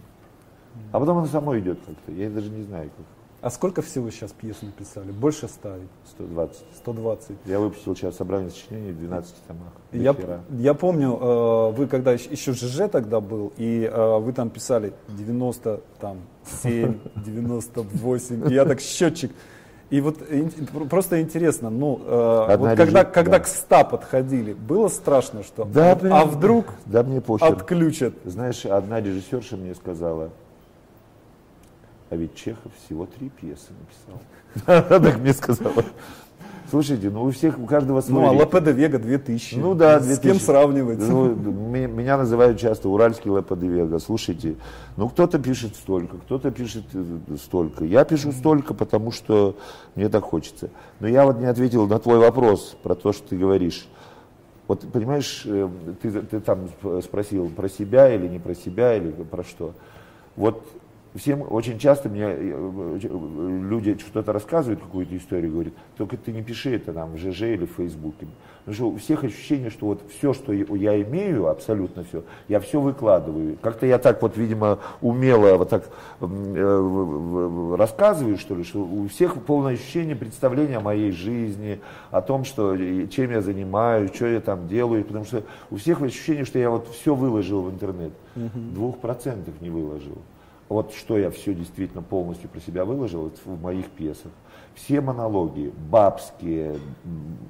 А 0.91 0.99
потом 0.99 1.19
она 1.19 1.27
само 1.27 1.57
идет 1.59 1.79
как-то. 1.85 2.11
Я 2.11 2.29
даже 2.29 2.49
не 2.49 2.63
знаю 2.63 2.89
как. 2.95 3.05
А 3.41 3.49
сколько 3.49 3.81
всего 3.81 4.11
сейчас 4.11 4.31
пьес 4.33 4.61
написали? 4.61 5.11
Больше 5.11 5.47
ста? 5.47 5.75
120. 6.15 6.63
120. 6.77 7.37
Я 7.45 7.59
выпустил 7.59 7.95
сейчас 7.95 8.17
собрание 8.17 8.51
сочинений 8.51 8.91
в 8.91 8.99
12 8.99 9.33
томах. 9.47 9.73
Я, 9.91 10.15
я 10.51 10.73
помню, 10.75 11.17
э, 11.19 11.71
вы 11.71 11.87
когда 11.87 12.11
еще 12.11 12.53
ЖЖ 12.53 12.87
тогда 12.91 13.19
был, 13.19 13.51
и 13.57 13.89
э, 13.91 14.17
вы 14.19 14.31
там 14.33 14.51
писали 14.51 14.93
97, 15.07 16.99
98, 17.15 18.47
и 18.49 18.53
я 18.53 18.65
так 18.65 18.79
счетчик. 18.79 19.31
И 19.89 19.99
вот 19.99 20.19
просто 20.89 21.19
интересно, 21.19 21.71
ну, 21.71 21.99
э, 22.05 22.55
вот 22.57 22.77
когда, 22.77 23.03
когда 23.03 23.39
к 23.39 23.47
100 23.47 23.85
подходили, 23.85 24.53
было 24.53 24.87
страшно, 24.87 25.43
что 25.43 25.65
да, 25.65 25.93
а, 25.93 26.21
а 26.21 26.25
вдруг 26.25 26.67
да, 26.85 27.01
мне 27.01 27.21
отключат? 27.41 28.13
Знаешь, 28.23 28.65
одна 28.65 29.01
режиссерша 29.01 29.57
мне 29.57 29.73
сказала, 29.73 30.29
а 32.11 32.15
ведь 32.17 32.35
Чехов 32.35 32.71
всего 32.85 33.05
три 33.05 33.29
пьесы 33.29 33.71
написал. 33.79 34.99
Так 35.01 35.17
мне 35.19 35.33
сказала. 35.33 35.83
Слушайте, 36.69 37.09
ну 37.09 37.23
у 37.23 37.31
всех, 37.31 37.57
у 37.57 37.65
каждого 37.65 38.01
свой. 38.01 38.21
Ну, 38.21 38.27
а 38.27 38.31
Лопе 38.31 38.59
де 38.59 38.73
Вега 38.73 38.99
2000. 38.99 39.55
Ну 39.55 39.75
да, 39.75 39.99
2000. 39.99 40.19
С 40.19 40.19
кем 40.21 40.39
сравнивать? 40.39 40.99
Ну, 40.99 41.33
меня 41.33 42.17
называют 42.17 42.59
часто 42.59 42.89
уральский 42.89 43.31
Лопе 43.31 43.55
де 43.55 43.67
Вега. 43.67 43.99
Слушайте, 43.99 44.55
ну 44.97 45.07
кто-то 45.07 45.39
пишет 45.39 45.75
столько, 45.75 46.17
кто-то 46.17 46.51
пишет 46.51 46.83
э, 46.93 47.03
столько. 47.41 47.85
Я 47.85 48.03
пишу 48.03 48.33
столько, 48.33 48.73
потому 48.73 49.11
что 49.11 49.55
мне 49.95 50.09
так 50.09 50.25
хочется. 50.25 50.69
Но 50.99 51.07
я 51.07 51.25
вот 51.25 51.39
не 51.39 51.45
ответил 51.45 51.87
на 51.87 51.97
твой 51.97 52.19
вопрос 52.19 52.75
про 52.83 52.93
то, 52.93 53.13
что 53.13 53.29
ты 53.29 53.37
говоришь. 53.37 53.87
Вот 54.67 54.81
понимаешь, 54.91 55.43
э, 55.45 55.69
ты, 56.01 56.11
ты 56.11 56.39
там 56.41 56.69
спросил 57.01 57.49
про 57.49 57.69
себя 57.69 58.13
или 58.13 58.27
не 58.27 58.39
про 58.39 58.53
себя, 58.53 58.97
или 58.97 59.11
про 59.11 59.45
что. 59.45 59.73
Вот 60.35 60.65
всем 61.15 61.45
очень 61.49 61.77
часто 61.77 62.09
мне 62.09 62.23
э, 62.23 62.99
э, 63.03 63.59
люди 63.69 63.97
что-то 63.97 64.31
рассказывают, 64.31 64.81
какую-то 64.81 65.15
историю, 65.17 65.51
говорят, 65.51 65.73
только 65.97 66.17
ты 66.17 66.31
не 66.31 66.41
пиши 66.41 66.75
это 66.75 66.93
там 66.93 67.13
в 67.13 67.17
ЖЖ 67.17 67.41
или 67.43 67.65
в 67.65 67.73
Фейсбуке. 67.75 68.27
Потому 68.59 68.75
что 68.75 68.89
у 68.89 68.97
всех 68.97 69.23
ощущение, 69.23 69.71
что 69.71 69.87
вот 69.87 70.03
все, 70.15 70.33
что 70.33 70.53
я 70.53 71.01
имею, 71.01 71.47
абсолютно 71.47 72.03
все, 72.03 72.23
я 72.47 72.59
все 72.59 72.79
выкладываю. 72.79 73.57
Как-то 73.61 73.85
я 73.87 73.97
так 73.97 74.21
вот, 74.21 74.37
видимо, 74.37 74.79
умело 75.01 75.57
вот 75.57 75.69
так 75.69 75.89
э, 76.21 77.75
рассказываю, 77.77 78.37
что 78.37 78.55
ли, 78.55 78.63
что 78.63 78.79
у 78.79 79.07
всех 79.07 79.41
полное 79.43 79.73
ощущение, 79.73 80.15
представления 80.15 80.77
о 80.77 80.81
моей 80.81 81.11
жизни, 81.11 81.81
о 82.11 82.21
том, 82.21 82.45
что, 82.45 82.77
чем 83.07 83.31
я 83.31 83.41
занимаюсь, 83.41 84.13
что 84.13 84.27
я 84.27 84.39
там 84.39 84.67
делаю, 84.67 85.03
потому 85.03 85.25
что 85.25 85.43
у 85.71 85.77
всех 85.77 86.01
ощущение, 86.01 86.45
что 86.45 86.59
я 86.59 86.69
вот 86.69 86.87
все 86.87 87.15
выложил 87.15 87.63
в 87.63 87.71
интернет. 87.71 88.13
Двух 88.35 88.99
процентов 88.99 89.59
не 89.59 89.69
выложил 89.69 90.19
вот 90.71 90.93
что 90.93 91.17
я 91.17 91.29
все 91.31 91.53
действительно 91.53 92.01
полностью 92.01 92.49
про 92.49 92.61
себя 92.61 92.85
выложил 92.85 93.29
в 93.43 93.61
моих 93.61 93.89
пьесах. 93.89 94.31
Все 94.73 95.01
монологи, 95.01 95.73
бабские, 95.89 96.79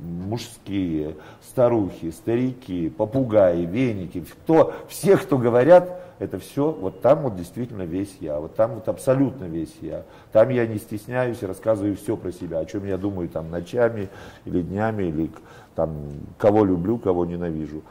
мужские, 0.02 1.18
старухи, 1.40 2.10
старики, 2.10 2.90
попугаи, 2.90 3.64
веники, 3.66 4.22
кто, 4.22 4.74
все, 4.88 5.18
кто 5.18 5.38
говорят, 5.38 6.02
это 6.18 6.40
все, 6.40 6.72
вот 6.72 7.02
там 7.02 7.22
вот 7.22 7.36
действительно 7.36 7.84
весь 7.84 8.18
я, 8.22 8.40
вот 8.40 8.56
там 8.56 8.74
вот 8.74 8.90
абсолютно 8.90 9.44
весь 9.44 9.76
я. 9.82 10.04
Там 10.32 10.50
я 10.50 10.66
не 10.66 10.80
стесняюсь 10.80 11.44
рассказываю 11.44 11.96
все 11.96 12.18
про 12.18 12.32
себя, 12.32 12.58
о 12.58 12.66
чем 12.66 12.88
я 12.88 12.98
думаю 12.98 13.30
там 13.30 13.52
ночами 13.52 14.10
или 14.46 14.64
днями, 14.64 15.04
или 15.04 15.30
там 15.76 15.96
кого 16.40 16.66
люблю, 16.66 16.98
кого 16.98 17.26
ненавижу. 17.26 17.84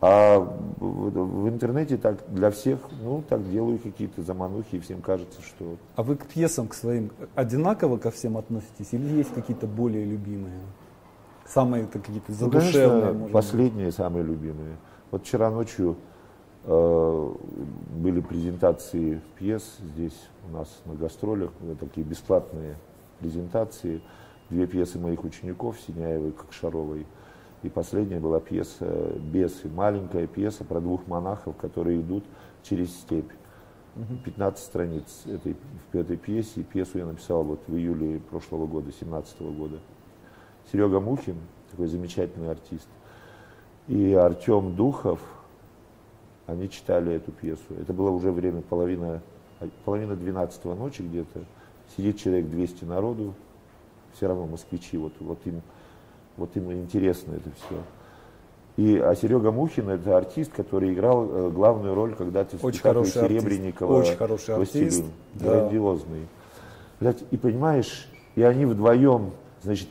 А 0.00 0.38
в, 0.38 1.10
в 1.10 1.48
интернете 1.48 1.98
так 1.98 2.24
для 2.28 2.50
всех, 2.50 2.78
ну, 3.02 3.22
так 3.28 3.48
делаю 3.50 3.78
какие-то 3.78 4.22
заманухи, 4.22 4.76
и 4.76 4.80
всем 4.80 5.02
кажется, 5.02 5.42
что... 5.42 5.76
А 5.94 6.02
вы 6.02 6.16
к 6.16 6.26
пьесам, 6.26 6.68
к 6.68 6.74
своим, 6.74 7.10
одинаково 7.34 7.98
ко 7.98 8.10
всем 8.10 8.38
относитесь? 8.38 8.88
Или 8.92 9.18
есть 9.18 9.34
какие-то 9.34 9.66
более 9.66 10.06
любимые? 10.06 10.60
Самые 11.46 11.86
какие-то 11.86 12.32
задушевные, 12.32 13.12
ну, 13.12 13.12
конечно, 13.12 13.28
последние 13.28 13.86
быть? 13.86 13.94
самые 13.94 14.24
любимые. 14.24 14.76
Вот 15.10 15.22
вчера 15.22 15.50
ночью 15.50 15.96
э, 16.64 17.34
были 17.96 18.20
презентации 18.20 19.20
пьес 19.38 19.76
здесь 19.80 20.28
у 20.48 20.56
нас 20.56 20.80
на 20.86 20.94
гастролях, 20.94 21.50
такие 21.78 22.06
бесплатные 22.06 22.76
презентации. 23.18 24.00
Две 24.48 24.66
пьесы 24.66 24.98
моих 24.98 25.24
учеников, 25.24 25.76
Синяевой 25.86 26.30
и 26.30 26.32
Кокшаровой– 26.32 27.06
и 27.62 27.68
последняя 27.68 28.20
была 28.20 28.40
пьеса 28.40 29.12
«Бесы», 29.18 29.68
маленькая 29.68 30.26
пьеса 30.26 30.64
про 30.64 30.80
двух 30.80 31.06
монахов, 31.06 31.56
которые 31.56 32.00
идут 32.00 32.24
через 32.62 32.94
степь. 32.94 33.30
15 34.24 34.64
страниц 34.64 35.22
этой, 35.26 35.56
в 35.92 35.94
этой 35.94 36.16
пьесе. 36.16 36.60
И 36.60 36.62
пьесу 36.62 36.98
я 36.98 37.06
написал 37.06 37.42
вот 37.42 37.60
в 37.66 37.76
июле 37.76 38.20
прошлого 38.20 38.66
года, 38.66 38.92
17 38.92 39.40
года. 39.42 39.78
Серега 40.70 41.00
Мухин, 41.00 41.36
такой 41.70 41.88
замечательный 41.88 42.50
артист, 42.50 42.88
и 43.88 44.12
Артем 44.12 44.76
Духов, 44.76 45.20
они 46.46 46.70
читали 46.70 47.14
эту 47.14 47.32
пьесу. 47.32 47.62
Это 47.80 47.92
было 47.92 48.10
уже 48.10 48.30
время 48.30 48.62
половина, 48.62 49.20
половина 49.84 50.14
12 50.14 50.64
ночи 50.66 51.02
где-то, 51.02 51.44
сидит 51.96 52.18
человек 52.18 52.48
200 52.48 52.84
народу, 52.84 53.34
все 54.14 54.28
равно 54.28 54.46
москвичи, 54.46 54.96
вот, 54.96 55.12
вот, 55.20 55.38
им, 55.46 55.62
вот 56.36 56.56
им 56.56 56.72
интересно 56.72 57.34
это 57.34 57.50
все. 57.56 57.76
И, 58.76 58.96
а 58.96 59.14
Серега 59.14 59.50
Мухин 59.50 59.90
это 59.90 60.16
артист, 60.16 60.52
который 60.52 60.94
играл 60.94 61.28
э, 61.30 61.50
главную 61.50 61.94
роль 61.94 62.14
когда-то 62.14 62.56
в 62.56 62.64
Очень 62.64 62.80
хороший 62.80 63.12
Серебрянникова. 63.12 63.98
Очень 63.98 64.16
хороший 64.16 64.54
артист. 64.54 65.04
Да. 65.34 65.60
Грандиозный. 65.60 66.26
Блядь, 66.98 67.22
и 67.30 67.36
понимаешь, 67.36 68.08
и 68.36 68.42
они 68.42 68.64
вдвоем, 68.64 69.32
значит, 69.62 69.88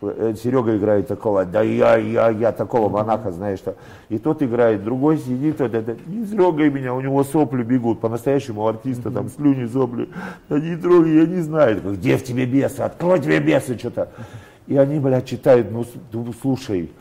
э, 0.00 0.34
Серега 0.42 0.76
играет 0.76 1.06
такого, 1.06 1.44
да 1.44 1.62
я, 1.62 1.96
я, 1.96 2.30
я 2.30 2.50
такого 2.52 2.88
монаха, 2.88 3.30
знаешь, 3.30 3.60
что. 3.60 3.76
И 4.08 4.18
тот 4.18 4.42
играет, 4.42 4.82
другой 4.82 5.18
сидит, 5.18 5.60
вот 5.60 5.74
это, 5.74 5.96
не 6.06 6.24
трогай 6.24 6.68
меня, 6.68 6.94
у 6.94 7.00
него 7.00 7.22
сопли 7.22 7.62
бегут, 7.62 8.00
по-настоящему 8.00 8.66
артиста, 8.66 9.10
там 9.12 9.28
слюни, 9.28 9.66
сопли, 9.66 10.08
да 10.48 10.58
не 10.58 10.76
трогай, 10.76 11.14
я 11.14 11.26
не 11.26 11.42
знаю, 11.42 11.80
где 11.92 12.16
в 12.16 12.24
тебе 12.24 12.46
бесы, 12.46 12.80
открой 12.80 13.20
тебе 13.20 13.38
бесы, 13.38 13.78
что-то. 13.78 14.08
И 14.66 14.76
они, 14.76 14.98
блядь, 14.98 15.26
читают, 15.26 15.68
ну, 15.70 15.84
слушай, 16.40 16.92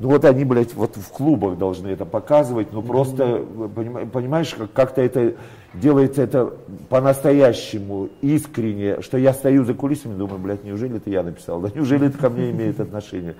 ну 0.00 0.08
вот 0.08 0.24
они, 0.24 0.44
блядь, 0.44 0.74
вот 0.74 0.96
в 0.96 1.08
клубах 1.10 1.56
должны 1.56 1.88
это 1.88 2.04
показывать, 2.04 2.72
но 2.72 2.82
просто, 2.82 3.44
понимаешь, 4.12 4.54
как-то 4.74 5.00
это 5.00 5.34
делается 5.72 6.22
это 6.22 6.52
по-настоящему, 6.88 8.08
искренне, 8.20 9.00
что 9.02 9.18
я 9.18 9.32
стою 9.32 9.64
за 9.64 9.74
кулисами, 9.74 10.16
думаю, 10.16 10.40
блядь, 10.40 10.64
неужели 10.64 10.96
это 10.96 11.10
я 11.10 11.22
написал, 11.22 11.60
да 11.60 11.70
неужели 11.72 12.08
это 12.08 12.18
ко 12.18 12.28
мне 12.28 12.50
имеет 12.50 12.80
отношение. 12.80 13.36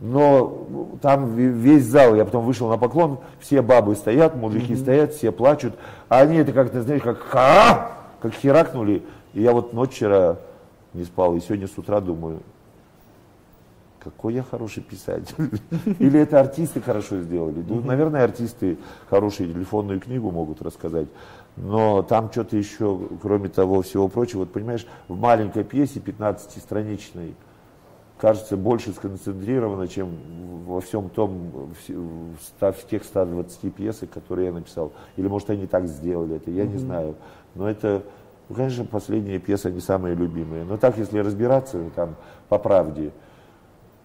Но 0.00 0.96
там 1.02 1.34
весь 1.34 1.84
зал, 1.84 2.14
я 2.14 2.24
потом 2.24 2.46
вышел 2.46 2.70
на 2.70 2.78
поклон, 2.78 3.18
все 3.38 3.60
бабы 3.60 3.94
стоят, 3.94 4.34
мужики 4.34 4.72
mm-hmm. 4.72 4.80
стоят, 4.80 5.12
все 5.12 5.30
плачут, 5.30 5.74
а 6.08 6.20
они 6.20 6.38
это 6.38 6.52
как-то, 6.52 6.80
знаешь, 6.80 7.02
как 7.02 7.18
ха, 7.18 7.92
как 8.22 8.32
херакнули. 8.32 9.02
И 9.34 9.42
я 9.42 9.52
вот 9.52 9.74
ночь 9.74 9.90
вчера 9.90 10.38
не 10.94 11.04
спал, 11.04 11.36
и 11.36 11.40
сегодня 11.40 11.68
с 11.68 11.76
утра 11.76 12.00
думаю, 12.00 12.40
какой 14.02 14.34
я 14.34 14.42
хороший 14.42 14.82
писатель. 14.82 15.34
Или 15.98 16.20
это 16.20 16.40
артисты 16.40 16.80
хорошо 16.80 17.20
сделали. 17.20 17.64
Ну, 17.66 17.80
наверное, 17.80 18.24
артисты 18.24 18.78
хорошие 19.08 19.52
телефонную 19.52 20.00
книгу 20.00 20.30
могут 20.30 20.62
рассказать. 20.62 21.08
Но 21.56 22.02
там 22.02 22.30
что-то 22.30 22.56
еще, 22.56 23.00
кроме 23.20 23.48
того 23.48 23.82
всего 23.82 24.08
прочего, 24.08 24.40
вот 24.40 24.52
понимаешь, 24.52 24.86
в 25.08 25.18
маленькой 25.18 25.64
пьесе 25.64 26.00
15-страничной 26.00 27.34
кажется 28.18 28.56
больше 28.56 28.92
сконцентрировано, 28.92 29.88
чем 29.88 30.10
во 30.66 30.80
всем 30.80 31.08
том, 31.08 31.72
в 31.88 32.90
тех 32.90 33.04
120 33.04 33.74
пьесах, 33.74 34.10
которые 34.10 34.48
я 34.48 34.52
написал. 34.52 34.92
Или, 35.16 35.26
может, 35.26 35.50
они 35.50 35.66
так 35.66 35.86
сделали 35.86 36.36
это, 36.36 36.50
я 36.50 36.66
не 36.66 36.76
знаю. 36.76 37.16
Но 37.54 37.68
это, 37.68 38.02
ну, 38.48 38.56
конечно, 38.56 38.84
последние 38.84 39.38
пьесы 39.38 39.70
не 39.70 39.80
самые 39.80 40.14
любимые. 40.14 40.64
Но 40.64 40.76
так, 40.76 40.98
если 40.98 41.18
разбираться 41.18 41.82
там 41.96 42.14
по 42.48 42.58
правде, 42.58 43.10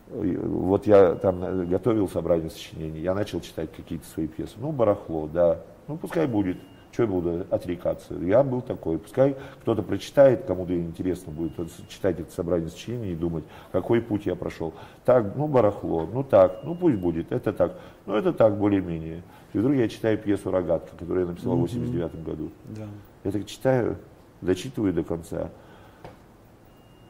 вот 0.08 0.86
я 0.88 1.16
там 1.16 1.68
готовил 1.68 2.08
собрание 2.08 2.50
сочинений, 2.50 3.00
я 3.00 3.14
начал 3.14 3.42
читать 3.42 3.72
какие-то 3.76 4.06
свои 4.08 4.28
пьесы. 4.28 4.54
Ну, 4.58 4.72
барахло, 4.72 5.28
да, 5.28 5.62
ну 5.88 5.98
пускай 5.98 6.28
будет. 6.28 6.58
Что 6.92 7.04
я 7.04 7.10
буду 7.10 7.46
отрекаться? 7.50 8.14
Я 8.14 8.42
был 8.42 8.62
такой. 8.62 8.98
Пускай 8.98 9.36
кто-то 9.62 9.84
прочитает, 9.84 10.46
кому-то 10.46 10.74
интересно 10.74 11.34
будет 11.34 11.52
читать 11.90 12.22
это 12.22 12.32
собрание 12.32 12.70
сочинений 12.70 13.12
и 13.12 13.16
думать, 13.16 13.44
какой 13.74 14.00
путь 14.00 14.26
я 14.26 14.36
прошел. 14.36 14.74
Так, 15.04 15.36
ну 15.36 15.50
барахло, 15.50 16.06
ну 16.06 16.24
так, 16.24 16.62
ну 16.64 16.74
пусть 16.74 16.96
будет, 16.96 17.34
это 17.34 17.52
так. 17.52 17.78
Ну 18.06 18.14
это 18.14 18.32
так, 18.32 18.58
более-менее. 18.58 19.24
И 19.52 19.58
вдруг 19.58 19.76
я 19.76 19.90
читаю 19.90 20.18
пьесу 20.18 20.52
«Рогатка», 20.52 20.96
которую 20.96 21.26
я 21.26 21.32
написал 21.32 21.58
в 21.58 21.62
89 21.62 22.24
году. 22.24 22.50
Да. 22.64 22.88
Я 23.26 23.32
так 23.32 23.46
читаю, 23.46 23.98
дочитываю 24.40 24.94
до 24.94 25.04
конца. 25.04 25.50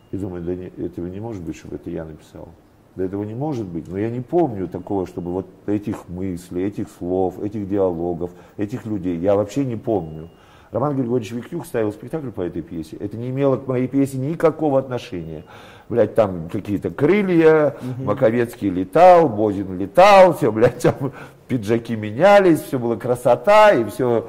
И 0.09 0.17
думаю, 0.17 0.43
да 0.43 0.55
не, 0.55 0.65
этого 0.83 1.05
не 1.05 1.19
может 1.19 1.43
быть, 1.43 1.57
чтобы 1.57 1.75
это 1.75 1.91
я 1.91 2.05
написал. 2.05 2.49
Да 2.95 3.03
этого 3.03 3.23
не 3.23 3.35
может 3.35 3.65
быть. 3.65 3.87
Но 3.87 3.97
я 3.97 4.09
не 4.09 4.21
помню 4.21 4.67
такого, 4.67 5.05
чтобы 5.05 5.31
вот 5.31 5.47
этих 5.65 6.07
мыслей, 6.07 6.65
этих 6.65 6.87
слов, 6.97 7.41
этих 7.41 7.67
диалогов, 7.67 8.31
этих 8.57 8.85
людей. 8.85 9.17
Я 9.17 9.35
вообще 9.35 9.65
не 9.65 9.75
помню. 9.75 10.29
Роман 10.71 10.95
Григорьевич 10.95 11.31
Виктюк 11.31 11.65
ставил 11.65 11.91
спектакль 11.91 12.31
по 12.31 12.41
этой 12.41 12.61
пьесе. 12.61 12.97
Это 12.97 13.17
не 13.17 13.29
имело 13.29 13.57
к 13.57 13.67
моей 13.67 13.87
пьесе 13.87 14.17
никакого 14.17 14.79
отношения. 14.79 15.43
Блять, 15.87 16.15
там 16.15 16.49
какие-то 16.49 16.89
крылья, 16.89 17.75
угу. 17.81 18.05
Маковецкий 18.05 18.69
летал, 18.69 19.29
Бозин 19.29 19.77
летал, 19.77 20.33
все, 20.33 20.51
блядь, 20.51 20.79
там 20.81 21.13
пиджаки 21.47 21.95
менялись, 21.95 22.61
все 22.61 22.79
было 22.79 22.95
красота, 22.95 23.71
и 23.73 23.83
все 23.85 24.27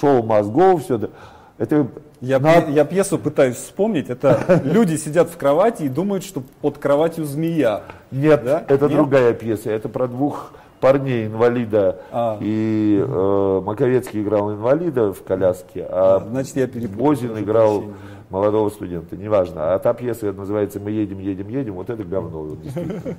шоу 0.00 0.22
мозгов, 0.22 0.82
все. 0.82 1.10
Это 1.58 1.86
я, 2.22 2.38
на... 2.38 2.54
я 2.66 2.84
пьесу 2.84 3.18
пытаюсь 3.18 3.56
вспомнить. 3.56 4.08
Это 4.08 4.62
люди 4.64 4.96
сидят 4.96 5.28
в 5.28 5.36
кровати 5.36 5.82
и 5.82 5.88
думают, 5.88 6.24
что 6.24 6.42
под 6.60 6.78
кроватью 6.78 7.24
змея. 7.24 7.82
Нет, 8.10 8.44
да? 8.44 8.64
это 8.68 8.86
Нет? 8.86 8.94
другая 8.94 9.32
пьеса. 9.34 9.70
Это 9.70 9.88
про 9.88 10.06
двух 10.06 10.52
парней 10.80 11.26
инвалида. 11.26 12.00
А. 12.12 12.38
И 12.40 13.04
э, 13.04 13.62
Маковецкий 13.64 14.22
играл 14.22 14.52
инвалида 14.52 15.12
в 15.12 15.22
коляске, 15.22 15.86
а, 15.88 16.16
а 16.16 16.28
Значит, 16.28 16.56
я 16.56 16.88
Бозин 16.88 17.38
играл 17.38 17.80
прощения. 17.80 17.96
молодого 18.30 18.68
студента. 18.70 19.16
Неважно. 19.16 19.74
А 19.74 19.78
та 19.80 19.92
пьеса 19.92 20.32
называется 20.32 20.78
«Мы 20.78 20.92
едем, 20.92 21.18
едем, 21.18 21.48
едем». 21.48 21.74
Вот 21.74 21.90
это 21.90 22.04
говно. 22.04 22.56
Действительно. 22.56 23.16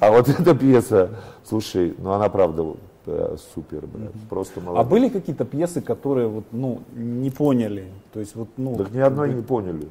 А 0.00 0.10
вот 0.10 0.28
эта 0.40 0.54
пьеса, 0.54 1.10
слушай, 1.44 1.94
ну 1.98 2.12
она 2.12 2.28
правда 2.30 2.74
да, 3.06 3.36
супер, 3.54 3.86
блядь, 3.86 4.10
mm-hmm. 4.10 4.28
просто 4.28 4.60
молодец. 4.60 4.86
А 4.86 4.88
были 4.88 5.08
какие-то 5.08 5.44
пьесы, 5.44 5.80
которые 5.80 6.26
вот, 6.28 6.44
ну, 6.50 6.80
не 6.94 7.30
поняли? 7.30 7.86
То 8.12 8.20
есть 8.20 8.34
вот, 8.34 8.48
ну. 8.56 8.76
Так 8.76 8.90
ни 8.90 8.98
одной 8.98 9.32
не 9.32 9.42
поняли. 9.42 9.88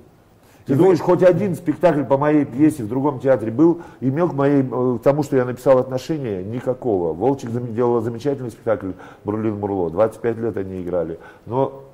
Ты 0.65 0.73
и 0.73 0.75
думаешь, 0.75 0.99
вы... 0.99 1.05
хоть 1.05 1.23
один 1.23 1.55
спектакль 1.55 2.03
по 2.03 2.17
моей 2.17 2.43
пьесе 2.43 2.83
в 2.83 2.89
другом 2.89 3.19
театре 3.19 3.51
был, 3.51 3.81
имел 4.01 4.29
к, 4.29 4.33
моей, 4.33 4.63
к 4.63 5.01
тому, 5.01 5.23
что 5.23 5.37
я 5.37 5.45
написал 5.45 5.77
отношения, 5.77 6.43
никакого. 6.43 7.13
Волчик 7.13 7.51
делала 7.73 8.01
замечательный 8.01 8.51
спектакль 8.51 8.91
Брурлин 9.23 9.59
Мурло. 9.59 9.89
25 9.91 10.37
лет 10.37 10.57
они 10.57 10.81
играли. 10.81 11.19
Но 11.45 11.84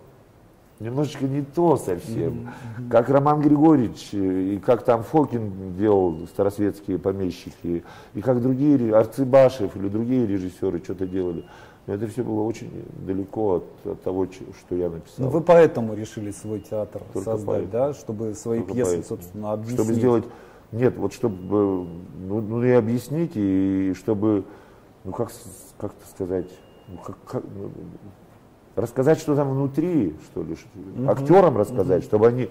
немножечко 0.82 1.26
не 1.26 1.44
то 1.44 1.78
совсем. 1.78 2.34
Mm-hmm. 2.34 2.90
Как 2.90 3.10
Роман 3.10 3.42
Григорьевич, 3.42 4.10
и 4.14 4.60
как 4.66 4.84
там 4.84 5.04
Фокин 5.04 5.76
делал 5.78 6.28
старосветские 6.28 6.98
помещики, 6.98 7.84
и 8.14 8.22
как 8.22 8.42
другие, 8.42 8.96
Арцибашев 8.96 9.76
или 9.76 9.88
другие 9.88 10.26
режиссеры 10.26 10.80
что-то 10.84 11.06
делали. 11.06 11.46
Но 11.88 11.96
это 11.96 12.08
все 12.08 12.24
было 12.24 12.42
очень 12.42 12.86
далеко 13.06 13.56
от, 13.56 13.92
от 13.92 14.02
того, 14.04 14.28
что 14.28 14.76
я 14.76 14.90
написал. 14.90 15.26
Ну, 15.26 15.30
вы 15.30 15.42
поэтому 15.42 15.96
решили 15.96 16.32
свой 16.32 16.60
театр 16.60 17.02
Только 17.14 17.32
создать, 17.32 17.46
поэтому. 17.46 17.72
да, 17.72 17.94
чтобы 17.94 18.34
свои 18.36 18.60
Только 18.60 18.74
пьесы, 18.74 18.92
поэтому. 18.92 19.08
собственно, 19.08 19.52
объяснить. 19.54 19.80
Чтобы 19.80 19.94
сделать, 19.94 20.26
нет, 20.72 20.96
вот 20.98 21.14
чтобы, 21.14 21.88
ну, 22.20 22.42
ну 22.42 22.64
и 22.64 22.72
объяснить, 22.72 23.32
и 23.36 23.94
чтобы, 23.98 24.46
ну 25.04 25.12
как, 25.12 25.32
как 25.78 25.94
это 25.94 26.10
сказать, 26.10 26.50
ну, 26.88 26.98
как, 26.98 27.18
как, 27.26 27.44
ну, 27.44 27.72
рассказать, 28.76 29.20
что 29.20 29.36
там 29.36 29.52
внутри, 29.52 30.16
что 30.26 30.44
ли, 30.44 30.54
угу. 30.54 31.10
актерам 31.10 31.58
рассказать, 31.58 32.00
угу. 32.00 32.08
чтобы 32.08 32.28
они, 32.28 32.50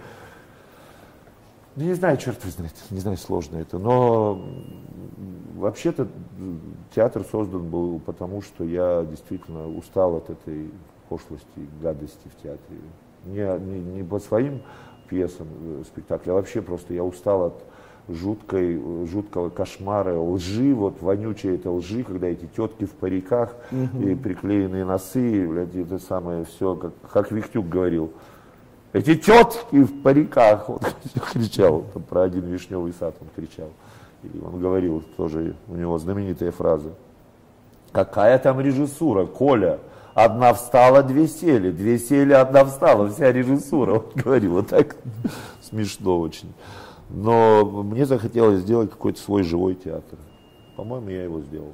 ну, 1.77 1.85
не 1.85 1.95
знаю, 1.95 2.17
черт 2.17 2.43
знает, 2.43 2.75
не 2.91 3.01
знаю, 3.01 3.17
сложно 3.17 3.59
это, 3.59 3.79
но 3.79 4.43
вообще-то 5.57 6.09
театр 6.95 7.25
создан 7.31 7.69
был 7.69 8.01
потому, 8.01 8.43
что 8.43 8.65
я 8.65 9.05
действительно 9.09 9.69
устал 9.69 10.17
от 10.17 10.31
этой 10.31 10.71
пошлости, 11.09 11.69
гадости 11.83 12.29
в 12.29 12.43
театре. 12.43 12.79
Не, 13.27 13.59
не, 13.59 13.81
не 13.81 14.03
по 14.03 14.19
своим 14.19 14.63
пьесам, 15.09 15.49
э, 15.61 15.83
спектаклям, 15.87 16.37
а 16.37 16.39
вообще 16.39 16.63
просто 16.63 16.95
я 16.95 17.05
устал 17.05 17.47
от 17.47 17.65
жуткой, 18.15 18.81
жуткого 19.07 19.51
кошмара, 19.51 20.19
лжи, 20.19 20.75
вот 20.75 21.01
вонючей 21.01 21.55
это 21.55 21.71
лжи, 21.71 22.03
когда 22.05 22.29
эти 22.29 22.47
тетки 22.57 22.85
в 22.85 22.93
париках 22.93 23.55
угу. 23.71 24.03
и 24.07 24.15
приклеенные 24.15 24.85
носы, 24.85 25.47
блядь, 25.47 25.75
это 25.75 25.99
самое 25.99 26.45
все, 26.45 26.75
как, 26.75 26.93
как 27.13 27.31
Вихтюк 27.31 27.69
говорил. 27.69 28.13
Эти 28.93 29.15
тетки 29.15 29.83
в 29.83 30.03
париках, 30.03 30.69
вот 30.69 30.83
кричал, 31.33 31.85
там, 31.93 32.03
про 32.03 32.23
один 32.23 32.47
вишневый 32.47 32.93
сад 32.93 33.15
он 33.21 33.29
кричал. 33.37 33.69
И 34.23 34.31
он 34.45 34.61
говорил 34.61 35.03
тоже, 35.17 35.55
у 35.69 35.77
него 35.77 35.99
знаменитая 35.99 36.51
фраза. 36.51 36.91
Какая 37.93 38.39
там 38.39 38.61
режиссура, 38.61 39.27
Коля? 39.27 39.79
Одна 40.15 40.53
встала, 40.55 41.03
две 41.03 41.29
сели, 41.29 41.71
две 41.71 41.99
сели, 41.99 42.33
одна 42.33 42.65
встала, 42.65 43.09
вся 43.09 43.33
режиссура. 43.33 43.93
Он 43.95 44.05
говорил 44.15 44.55
вот 44.55 44.69
так 44.69 44.97
смешно 45.63 46.19
очень. 46.19 46.53
Но 47.13 47.65
мне 47.65 48.07
захотелось 48.07 48.61
сделать 48.61 48.91
какой-то 48.91 49.21
свой 49.21 49.43
живой 49.43 49.75
театр. 49.75 50.19
По-моему, 50.77 51.09
я 51.11 51.25
его 51.25 51.41
сделал. 51.41 51.73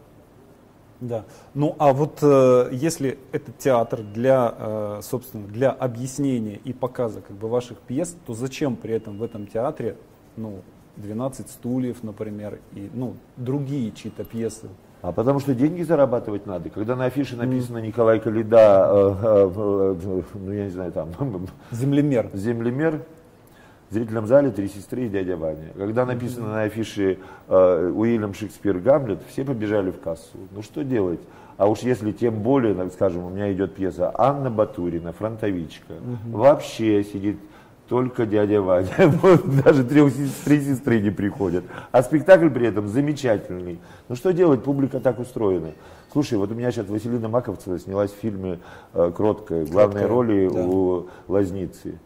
Да. 1.01 1.25
Ну 1.55 1.77
а 1.79 1.93
вот 1.93 2.21
э, 2.23 2.71
если 2.73 3.19
этот 3.33 3.59
театр 3.59 4.01
для, 4.03 4.55
э, 4.59 5.01
собственно, 5.03 5.47
для 5.47 5.71
объяснения 5.71 6.59
и 6.65 6.73
показа 6.73 7.21
как 7.21 7.37
бы 7.37 7.49
ваших 7.49 7.79
пьес, 7.79 8.17
то 8.27 8.33
зачем 8.33 8.77
при 8.77 8.95
этом 8.95 9.19
в 9.19 9.23
этом 9.23 9.47
театре, 9.47 9.97
ну, 10.37 10.63
12 10.97 11.51
стульев, 11.51 12.03
например, 12.03 12.61
и 12.73 12.91
ну, 12.95 13.15
другие 13.37 13.93
чьи-то 13.93 14.25
пьесы? 14.25 14.69
А 15.03 15.13
потому 15.13 15.41
что 15.41 15.55
деньги 15.55 15.83
зарабатывать 15.83 16.47
надо. 16.47 16.71
Когда 16.71 16.97
на 16.97 17.05
афише 17.05 17.37
написано 17.37 17.79
Николай 17.79 18.19
Калида, 18.19 18.89
э, 18.91 19.15
э, 19.23 19.95
э, 20.03 20.23
ну 20.35 20.53
я 20.53 20.65
не 20.65 20.71
знаю, 20.71 20.93
там... 20.93 21.11
Землемер. 21.71 22.31
Землемер, 22.33 23.03
в 23.91 23.95
зрительном 23.95 24.27
зале 24.27 24.51
три 24.51 24.69
сестры 24.69 25.07
и 25.07 25.09
дядя 25.09 25.37
Ваня. 25.37 25.73
Когда 25.77 26.05
написано 26.05 26.49
на 26.49 26.63
афише 26.63 27.19
э, 27.49 27.93
Уильям 27.95 28.35
Шекспир 28.35 28.79
Гамлет, 28.79 29.21
все 29.29 29.45
побежали 29.45 29.91
в 29.91 30.01
кассу. 30.01 30.39
Ну 30.51 30.63
что 30.63 30.83
делать? 30.83 31.21
А 31.57 31.69
уж 31.69 31.81
если 31.81 32.13
тем 32.13 32.43
более, 32.43 32.91
скажем, 32.91 33.25
у 33.25 33.31
меня 33.31 33.53
идет 33.53 33.75
пьеса 33.75 34.13
Анна 34.15 34.51
Батурина, 34.51 35.13
фронтовичка, 35.13 35.93
угу. 35.93 36.39
вообще 36.39 37.03
сидит 37.05 37.39
только 37.89 38.27
дядя 38.27 38.61
Ваня. 38.61 38.91
Даже 39.65 39.85
трех, 39.85 40.13
три 40.45 40.61
сестры 40.61 41.01
не 41.01 41.11
приходят. 41.11 41.65
А 41.93 42.03
спектакль 42.03 42.51
при 42.51 42.67
этом 42.67 42.89
замечательный. 42.89 43.79
Ну 44.09 44.17
что 44.17 44.33
делать, 44.33 44.65
публика 44.65 45.01
так 45.01 45.19
устроена. 45.19 45.71
Слушай, 46.13 46.39
вот 46.39 46.51
у 46.51 46.55
меня 46.55 46.71
сейчас 46.73 46.89
Василина 46.89 47.29
Маковцева 47.29 47.79
снялась 47.79 48.11
в 48.11 48.17
фильме 48.17 48.59
э, 48.95 49.13
«Кроткая», 49.15 49.67
главной 49.67 50.07
роли 50.07 50.49
да. 50.53 50.65
у 50.65 51.07
Лазницы. 51.29 51.99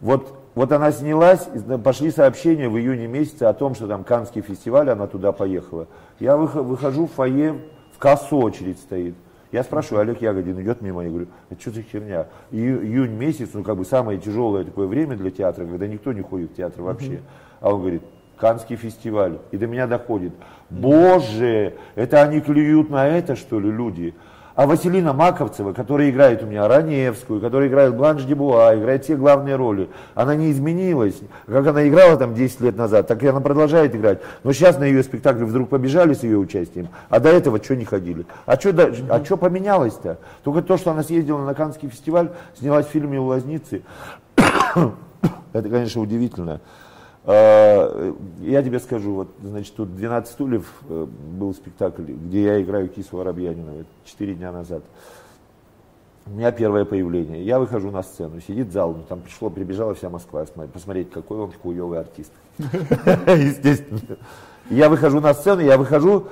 Вот, 0.00 0.32
вот 0.58 0.72
она 0.72 0.90
снялась, 0.90 1.48
пошли 1.84 2.10
сообщения 2.10 2.68
в 2.68 2.76
июне 2.76 3.06
месяце 3.06 3.44
о 3.44 3.52
том, 3.52 3.76
что 3.76 3.86
там 3.86 4.02
Канский 4.02 4.42
фестиваль, 4.42 4.90
она 4.90 5.06
туда 5.06 5.30
поехала. 5.30 5.86
Я 6.18 6.36
выхожу 6.36 7.06
в 7.06 7.12
фойе, 7.12 7.60
в 7.94 7.98
кассу 7.98 8.38
очередь 8.38 8.80
стоит. 8.80 9.14
Я 9.52 9.62
спрашиваю, 9.62 10.00
Олег 10.00 10.20
Ягодин 10.20 10.60
идет 10.60 10.82
мимо, 10.82 11.04
я 11.04 11.10
говорю, 11.10 11.28
это 11.48 11.60
что 11.60 11.70
за 11.70 11.82
херня? 11.82 12.26
И, 12.50 12.56
июнь 12.56 13.12
месяц, 13.12 13.50
ну 13.52 13.62
как 13.62 13.76
бы 13.76 13.84
самое 13.84 14.18
тяжелое 14.18 14.64
такое 14.64 14.88
время 14.88 15.16
для 15.16 15.30
театра, 15.30 15.64
когда 15.64 15.86
никто 15.86 16.12
не 16.12 16.22
ходит 16.22 16.50
в 16.50 16.56
театр 16.56 16.82
вообще. 16.82 17.20
А 17.60 17.72
он 17.72 17.78
говорит, 17.78 18.02
Канский 18.36 18.74
фестиваль. 18.74 19.38
И 19.52 19.58
до 19.58 19.68
меня 19.68 19.86
доходит. 19.86 20.32
Боже, 20.70 21.74
это 21.94 22.20
они 22.20 22.40
клюют 22.40 22.90
на 22.90 23.06
это, 23.06 23.36
что 23.36 23.60
ли, 23.60 23.70
люди? 23.70 24.12
А 24.58 24.66
Василина 24.66 25.12
Маковцева, 25.12 25.72
которая 25.72 26.10
играет 26.10 26.42
у 26.42 26.46
меня 26.46 26.66
Раневскую, 26.66 27.40
которая 27.40 27.68
играет 27.68 27.94
Бланш 27.94 28.24
Дебуа, 28.24 28.74
играет 28.74 29.04
все 29.04 29.14
главные 29.14 29.54
роли, 29.54 29.88
она 30.16 30.34
не 30.34 30.50
изменилась. 30.50 31.14
Как 31.46 31.64
она 31.68 31.86
играла 31.86 32.16
там 32.16 32.34
10 32.34 32.62
лет 32.62 32.76
назад, 32.76 33.06
так 33.06 33.22
и 33.22 33.28
она 33.28 33.38
продолжает 33.38 33.94
играть. 33.94 34.18
Но 34.42 34.52
сейчас 34.52 34.76
на 34.76 34.82
ее 34.82 35.04
спектакль 35.04 35.44
вдруг 35.44 35.68
побежали 35.68 36.12
с 36.12 36.24
ее 36.24 36.38
участием, 36.38 36.88
а 37.08 37.20
до 37.20 37.28
этого 37.28 37.62
что 37.62 37.76
не 37.76 37.84
ходили? 37.84 38.26
А 38.46 38.58
что 38.58 38.70
а 39.10 39.24
что 39.24 39.36
поменялось-то? 39.36 40.18
Только 40.42 40.62
то, 40.62 40.76
что 40.76 40.90
она 40.90 41.04
съездила 41.04 41.44
на 41.44 41.54
Каннский 41.54 41.88
фестиваль, 41.88 42.30
снялась 42.58 42.86
в 42.86 42.90
фильме 42.90 43.20
«У 43.20 43.26
лазницы». 43.26 43.82
Это, 45.52 45.68
конечно, 45.68 46.02
удивительно. 46.02 46.60
А, 47.30 48.14
я 48.40 48.62
тебе 48.62 48.80
скажу, 48.80 49.12
вот, 49.12 49.28
значит, 49.42 49.74
тут 49.74 49.94
12 49.94 50.32
стульев 50.32 50.64
э, 50.88 51.06
был 51.38 51.52
спектакль, 51.52 52.04
где 52.04 52.44
я 52.44 52.62
играю 52.62 52.88
Кису 52.88 53.18
Воробьянинова 53.18 53.84
4 54.06 54.34
дня 54.34 54.50
назад. 54.50 54.82
У 56.24 56.30
меня 56.30 56.50
первое 56.52 56.86
появление. 56.86 57.44
Я 57.44 57.58
выхожу 57.58 57.90
на 57.90 58.02
сцену, 58.02 58.40
сидит 58.40 58.72
зал, 58.72 58.94
ну, 58.94 59.02
там 59.06 59.20
пришло, 59.20 59.50
прибежала 59.50 59.92
вся 59.92 60.08
Москва 60.08 60.46
посмотреть, 60.72 61.10
какой 61.10 61.36
он 61.38 61.52
хуевый 61.52 62.00
артист. 62.00 62.32
Естественно. 62.58 64.16
Я 64.70 64.88
выхожу 64.88 65.20
на 65.20 65.34
сцену, 65.34 65.60
я 65.60 65.76
выхожу, 65.76 66.28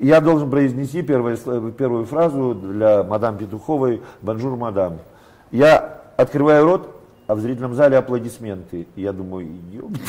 я 0.00 0.20
должен 0.20 0.50
произнести 0.50 1.02
первую 1.02 2.06
фразу 2.06 2.56
для 2.56 3.04
мадам 3.04 3.38
Петуховой 3.38 4.02
«Bonjour, 4.20 4.56
madame». 4.56 4.98
Я 5.52 6.02
открываю 6.16 6.64
рот, 6.64 6.93
а 7.26 7.34
в 7.34 7.40
зрительном 7.40 7.74
зале 7.74 7.96
аплодисменты. 7.96 8.86
я 8.96 9.12
думаю, 9.12 9.48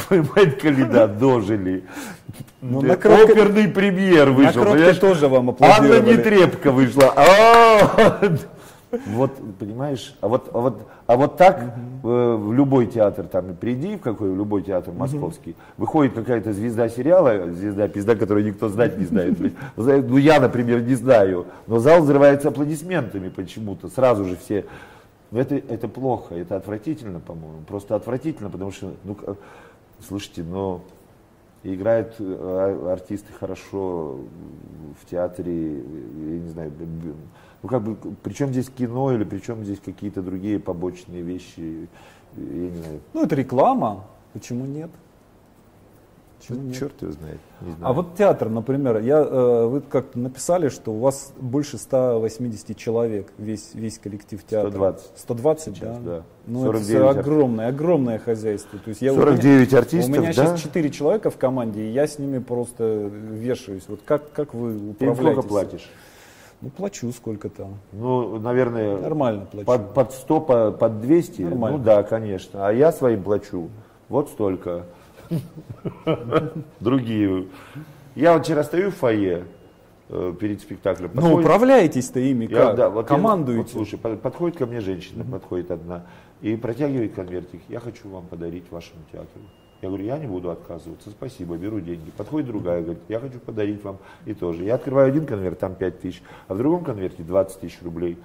твою 0.07 0.25
мать, 0.35 0.59
Калида, 0.59 1.07
дожили. 1.07 1.85
Ну, 2.61 2.81
на 2.81 2.97
кроке, 2.97 3.33
Оперный 3.33 3.67
премьер 3.67 4.31
вышел. 4.31 4.63
На 4.63 4.93
тоже 4.93 5.27
вам 5.27 5.51
аплодировали. 5.51 5.99
Анна 5.99 6.11
Нетребко 6.11 6.71
вышла. 6.71 7.13
А! 7.15 8.21
Вот, 9.07 9.31
понимаешь, 9.59 10.15
а 10.21 10.27
вот, 10.27 10.49
а 10.53 10.59
вот, 10.59 10.87
а 11.05 11.17
вот 11.17 11.37
так 11.37 11.59
э, 11.59 12.35
в 12.37 12.53
любой 12.53 12.85
театр, 12.85 13.25
там, 13.25 13.55
приди 13.55 13.97
в 13.97 13.99
какой, 13.99 14.31
в 14.31 14.37
любой 14.37 14.61
театр 14.61 14.93
московский, 14.93 15.55
выходит 15.77 16.13
какая-то 16.13 16.53
звезда 16.53 16.87
сериала, 16.87 17.51
звезда, 17.51 17.87
пизда, 17.89 18.15
которую 18.15 18.45
никто 18.45 18.69
знать 18.69 18.97
не 18.97 19.05
знает. 19.05 19.37
Ну, 19.75 20.17
я, 20.17 20.39
например, 20.39 20.81
не 20.81 20.95
знаю, 20.95 21.45
но 21.67 21.79
зал 21.79 22.01
взрывается 22.01 22.49
аплодисментами 22.49 23.27
почему-то, 23.29 23.89
сразу 23.89 24.23
же 24.25 24.37
все 24.37 24.65
это, 25.31 25.55
это 25.55 25.87
плохо, 25.87 26.35
это 26.35 26.55
отвратительно, 26.55 27.19
по-моему. 27.19 27.61
Просто 27.67 27.95
отвратительно, 27.95 28.49
потому 28.49 28.71
что, 28.71 28.93
ну, 29.03 29.17
слушайте, 29.99 30.43
но 30.43 30.81
играют 31.63 32.15
э, 32.19 32.89
артисты 32.91 33.33
хорошо 33.33 34.19
в 35.01 35.09
театре, 35.09 35.77
я 35.77 36.39
не 36.39 36.49
знаю, 36.49 36.71
ну 37.63 37.69
как 37.69 37.81
бы, 37.83 37.97
причем 38.21 38.49
здесь 38.49 38.69
кино 38.69 39.11
или 39.11 39.23
причем 39.23 39.63
здесь 39.63 39.79
какие-то 39.83 40.21
другие 40.21 40.59
побочные 40.59 41.21
вещи, 41.21 41.87
я 42.37 42.69
не 42.69 42.77
знаю. 42.77 42.99
Ну 43.13 43.23
это 43.23 43.35
реклама, 43.35 44.05
почему 44.33 44.65
нет? 44.65 44.91
Почему 46.47 46.67
нет? 46.67 46.77
Черт 46.77 47.01
его 47.01 47.11
знает. 47.11 47.39
Не 47.61 47.71
знаю. 47.71 47.89
А 47.89 47.93
вот 47.93 48.15
театр, 48.15 48.49
например, 48.49 48.99
я, 48.99 49.19
э, 49.19 49.65
вы 49.65 49.81
как 49.81 50.15
написали, 50.15 50.69
что 50.69 50.91
у 50.93 50.99
вас 50.99 51.33
больше 51.37 51.77
180 51.77 52.77
человек, 52.77 53.31
весь, 53.37 53.73
весь 53.73 53.97
коллектив 53.97 54.43
театра. 54.43 54.69
120. 54.69 55.11
120, 55.15 55.75
Сейчас, 55.75 55.97
да? 55.97 56.17
да. 56.17 56.23
Ну, 56.47 56.71
это 56.71 57.09
огромное, 57.09 57.69
огромное 57.69 58.19
хозяйство. 58.19 58.77
То 58.79 58.89
есть 58.89 59.01
я, 59.01 59.13
49 59.13 59.73
у 59.73 59.77
артистов, 59.77 60.15
У 60.15 60.19
меня 60.19 60.27
да? 60.27 60.33
сейчас 60.33 60.61
4 60.61 60.89
человека 60.91 61.29
в 61.29 61.37
команде, 61.37 61.83
и 61.83 61.91
я 61.91 62.07
с 62.07 62.19
ними 62.19 62.39
просто 62.39 63.09
вешаюсь. 63.31 63.83
Вот 63.87 64.01
как, 64.05 64.31
как 64.31 64.53
вы 64.53 64.75
управляете? 64.91 65.15
Ты 65.15 65.15
сколько 65.15 65.41
платишь? 65.47 65.89
Ну, 66.61 66.69
плачу 66.69 67.11
сколько-то. 67.11 67.69
Ну, 67.91 68.39
наверное, 68.39 68.97
Нормально 68.97 69.45
плачу. 69.45 69.65
Под, 69.65 69.93
под 69.93 70.11
100, 70.13 70.41
под, 70.41 70.79
под 70.79 71.01
200? 71.01 71.41
Нормально. 71.41 71.77
Ну 71.77 71.83
да, 71.83 72.03
конечно. 72.03 72.67
А 72.67 72.71
я 72.71 72.91
своим 72.91 73.23
плачу 73.23 73.69
вот 74.09 74.29
столько. 74.29 74.85
Другие. 76.79 77.47
Я 78.15 78.33
вот 78.33 78.45
вчера 78.45 78.63
стою 78.63 78.91
в 78.91 78.95
фойе 78.95 79.45
э, 80.09 80.33
перед 80.39 80.61
спектаклем. 80.61 81.11
Ну, 81.13 81.21
подходит... 81.21 81.45
управляетесь-то 81.45 82.19
ими 82.19 82.45
я, 82.45 82.57
как? 82.57 82.75
Да, 82.75 82.89
вот 82.89 83.07
Командуете? 83.07 83.61
вот, 83.61 83.71
слушай, 83.71 83.97
подходит 83.97 84.57
ко 84.57 84.65
мне 84.65 84.79
женщина, 84.79 85.23
mm-hmm. 85.23 85.31
подходит 85.31 85.71
одна, 85.71 86.05
и 86.41 86.55
протягивает 86.55 87.13
конвертик. 87.13 87.61
Я 87.67 87.79
хочу 87.79 88.09
вам 88.09 88.25
подарить 88.27 88.71
вашему 88.71 89.01
театру. 89.11 89.41
Я 89.81 89.89
говорю, 89.89 90.05
я 90.05 90.17
не 90.17 90.27
буду 90.27 90.49
отказываться, 90.49 91.09
спасибо, 91.11 91.57
беру 91.57 91.79
деньги. 91.79 92.09
Подходит 92.09 92.47
другая, 92.47 92.81
говорит, 92.81 93.03
я 93.09 93.19
хочу 93.19 93.39
подарить 93.39 93.83
вам 93.83 93.97
и 94.25 94.33
тоже. 94.33 94.63
Я 94.63 94.75
открываю 94.75 95.09
один 95.09 95.25
конверт, 95.25 95.59
там 95.59 95.75
5 95.75 95.99
тысяч, 95.99 96.23
а 96.47 96.53
в 96.53 96.57
другом 96.57 96.83
конверте 96.83 97.23
20 97.23 97.59
тысяч 97.59 97.77
рублей. 97.83 98.17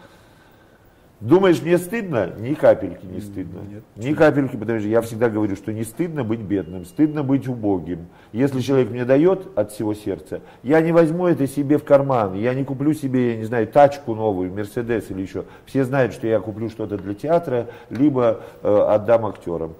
Думаешь, 1.20 1.60
мне 1.60 1.76
стыдно? 1.76 2.32
Ни 2.38 2.54
капельки 2.54 3.04
не 3.04 3.20
стыдно. 3.20 3.60
Нет. 3.68 3.84
Ни 3.96 4.14
капельки, 4.14 4.56
потому 4.56 4.78
что 4.78 4.88
я 4.88 5.02
всегда 5.02 5.28
говорю, 5.28 5.54
что 5.54 5.70
не 5.70 5.84
стыдно 5.84 6.24
быть 6.24 6.40
бедным, 6.40 6.86
стыдно 6.86 7.22
быть 7.22 7.46
убогим. 7.46 8.06
Если 8.32 8.60
человек 8.60 8.90
мне 8.90 9.04
дает 9.04 9.46
от 9.54 9.70
всего 9.70 9.92
сердца, 9.92 10.40
я 10.62 10.80
не 10.80 10.92
возьму 10.92 11.26
это 11.26 11.46
себе 11.46 11.76
в 11.76 11.84
карман, 11.84 12.34
я 12.34 12.54
не 12.54 12.64
куплю 12.64 12.94
себе, 12.94 13.32
я 13.32 13.36
не 13.36 13.44
знаю, 13.44 13.66
тачку 13.66 14.14
новую, 14.14 14.50
Мерседес 14.50 15.10
или 15.10 15.20
еще. 15.20 15.44
Все 15.66 15.84
знают, 15.84 16.14
что 16.14 16.26
я 16.26 16.40
куплю 16.40 16.70
что-то 16.70 16.96
для 16.96 17.14
театра, 17.14 17.66
либо 17.90 18.40
э, 18.62 18.74
отдам 18.88 19.26
актерам. 19.26 19.74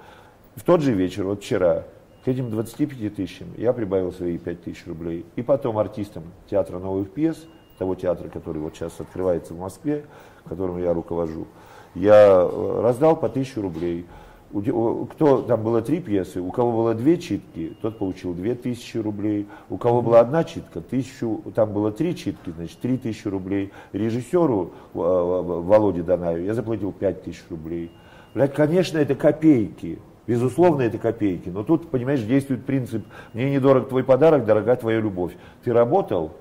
В 0.57 0.63
тот 0.63 0.83
же 0.83 0.93
вечер, 0.93 1.25
вот 1.25 1.43
вчера, 1.43 1.85
к 2.23 2.29
этим 2.29 2.51
25 2.51 3.15
тысячам 3.15 3.47
я 3.57 3.73
прибавил 3.73 4.13
свои 4.13 4.37
5 4.37 4.63
тысяч 4.63 4.87
рублей. 4.87 5.25
И 5.37 5.43
потом 5.43 5.79
артистам 5.79 6.25
театра 6.51 6.79
новых 6.79 7.11
пьес, 7.13 7.47
того 7.79 7.95
театра, 7.95 8.29
который 8.29 8.61
вот 8.61 8.77
сейчас 8.77 9.01
открывается 9.01 9.55
в 9.55 9.59
Москве, 9.59 10.05
которым 10.49 10.79
я 10.79 10.93
руковожу, 10.93 11.47
я 11.95 12.49
э, 12.51 12.81
раздал 12.83 13.17
по 13.17 13.29
тысячу 13.29 13.63
рублей. 13.63 14.07
Кто 14.53 15.43
там 15.43 15.63
было 15.63 15.81
три 15.81 16.01
пьесы, 16.01 16.41
у 16.41 16.51
кого 16.51 16.73
было 16.73 16.95
две 16.95 17.19
читки, 17.19 17.77
тот 17.81 17.99
получил 17.99 18.35
две 18.35 18.57
тысячи 18.57 18.97
рублей. 18.97 19.47
У 19.69 19.77
кого 19.77 20.03
была 20.03 20.19
одна 20.19 20.43
читка, 20.43 20.81
тысячу, 20.81 21.41
там 21.55 21.73
было 21.73 21.93
три 21.93 22.17
читки, 22.17 22.51
значит, 22.57 22.79
три 22.81 22.99
тысячи 22.99 23.29
рублей. 23.29 23.71
Режиссеру 23.93 24.73
э, 24.93 24.99
Володе 24.99 26.03
Данаю 26.03 26.45
я 26.45 26.55
заплатил 26.55 26.91
пять 26.91 27.23
тысяч 27.23 27.45
рублей. 27.49 27.93
Блядь, 28.35 28.53
конечно, 28.53 28.99
это 28.99 29.15
копейки. 29.15 30.01
Безусловно, 30.27 30.83
это 30.83 30.99
копейки. 30.99 31.49
Но 31.49 31.65
тут, 31.65 31.89
понимаешь, 31.91 32.23
действует 32.23 32.65
принцип 32.65 33.05
«мне 33.33 33.51
недорог 33.51 33.89
твой 33.89 34.05
подарок, 34.05 34.45
дорога 34.45 34.77
твоя 34.77 35.01
любовь». 35.01 35.33
Ты 35.65 35.73
работал, 35.73 36.33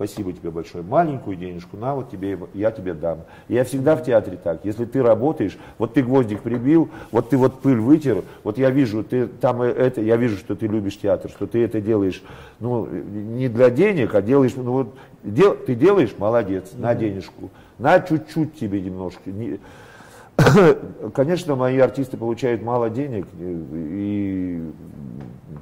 спасибо 0.00 0.32
тебе 0.32 0.50
большое, 0.50 0.82
маленькую 0.82 1.36
денежку, 1.36 1.76
на 1.76 1.94
вот 1.94 2.10
тебе, 2.10 2.38
я 2.54 2.70
тебе 2.70 2.94
дам. 2.94 3.18
я 3.48 3.64
всегда 3.64 3.96
в 3.96 4.02
театре 4.02 4.38
так, 4.42 4.60
если 4.64 4.86
ты 4.86 5.02
работаешь, 5.02 5.58
вот 5.76 5.92
ты 5.92 6.02
гвоздик 6.02 6.40
прибил, 6.40 6.88
вот 7.12 7.28
ты 7.28 7.36
вот 7.36 7.60
пыль 7.60 7.78
вытер, 7.78 8.24
вот 8.42 8.56
я 8.56 8.70
вижу, 8.70 9.04
ты 9.04 9.26
там 9.26 9.60
это, 9.60 10.00
я 10.00 10.16
вижу, 10.16 10.38
что 10.38 10.56
ты 10.56 10.68
любишь 10.68 10.98
театр, 10.98 11.30
что 11.30 11.46
ты 11.46 11.62
это 11.62 11.82
делаешь, 11.82 12.22
ну, 12.60 12.86
не 12.86 13.48
для 13.48 13.68
денег, 13.68 14.14
а 14.14 14.22
делаешь, 14.22 14.52
ну 14.56 14.72
вот, 14.72 14.94
дел, 15.22 15.54
ты 15.54 15.74
делаешь, 15.74 16.14
молодец, 16.16 16.70
на 16.78 16.94
денежку, 16.94 17.50
на 17.78 18.00
чуть-чуть 18.00 18.58
тебе 18.58 18.80
немножко. 18.80 19.30
Не, 19.30 19.60
Конечно, 21.14 21.56
мои 21.56 21.78
артисты 21.78 22.16
получают 22.16 22.62
мало 22.62 22.88
денег, 22.88 23.26
и 23.38 24.62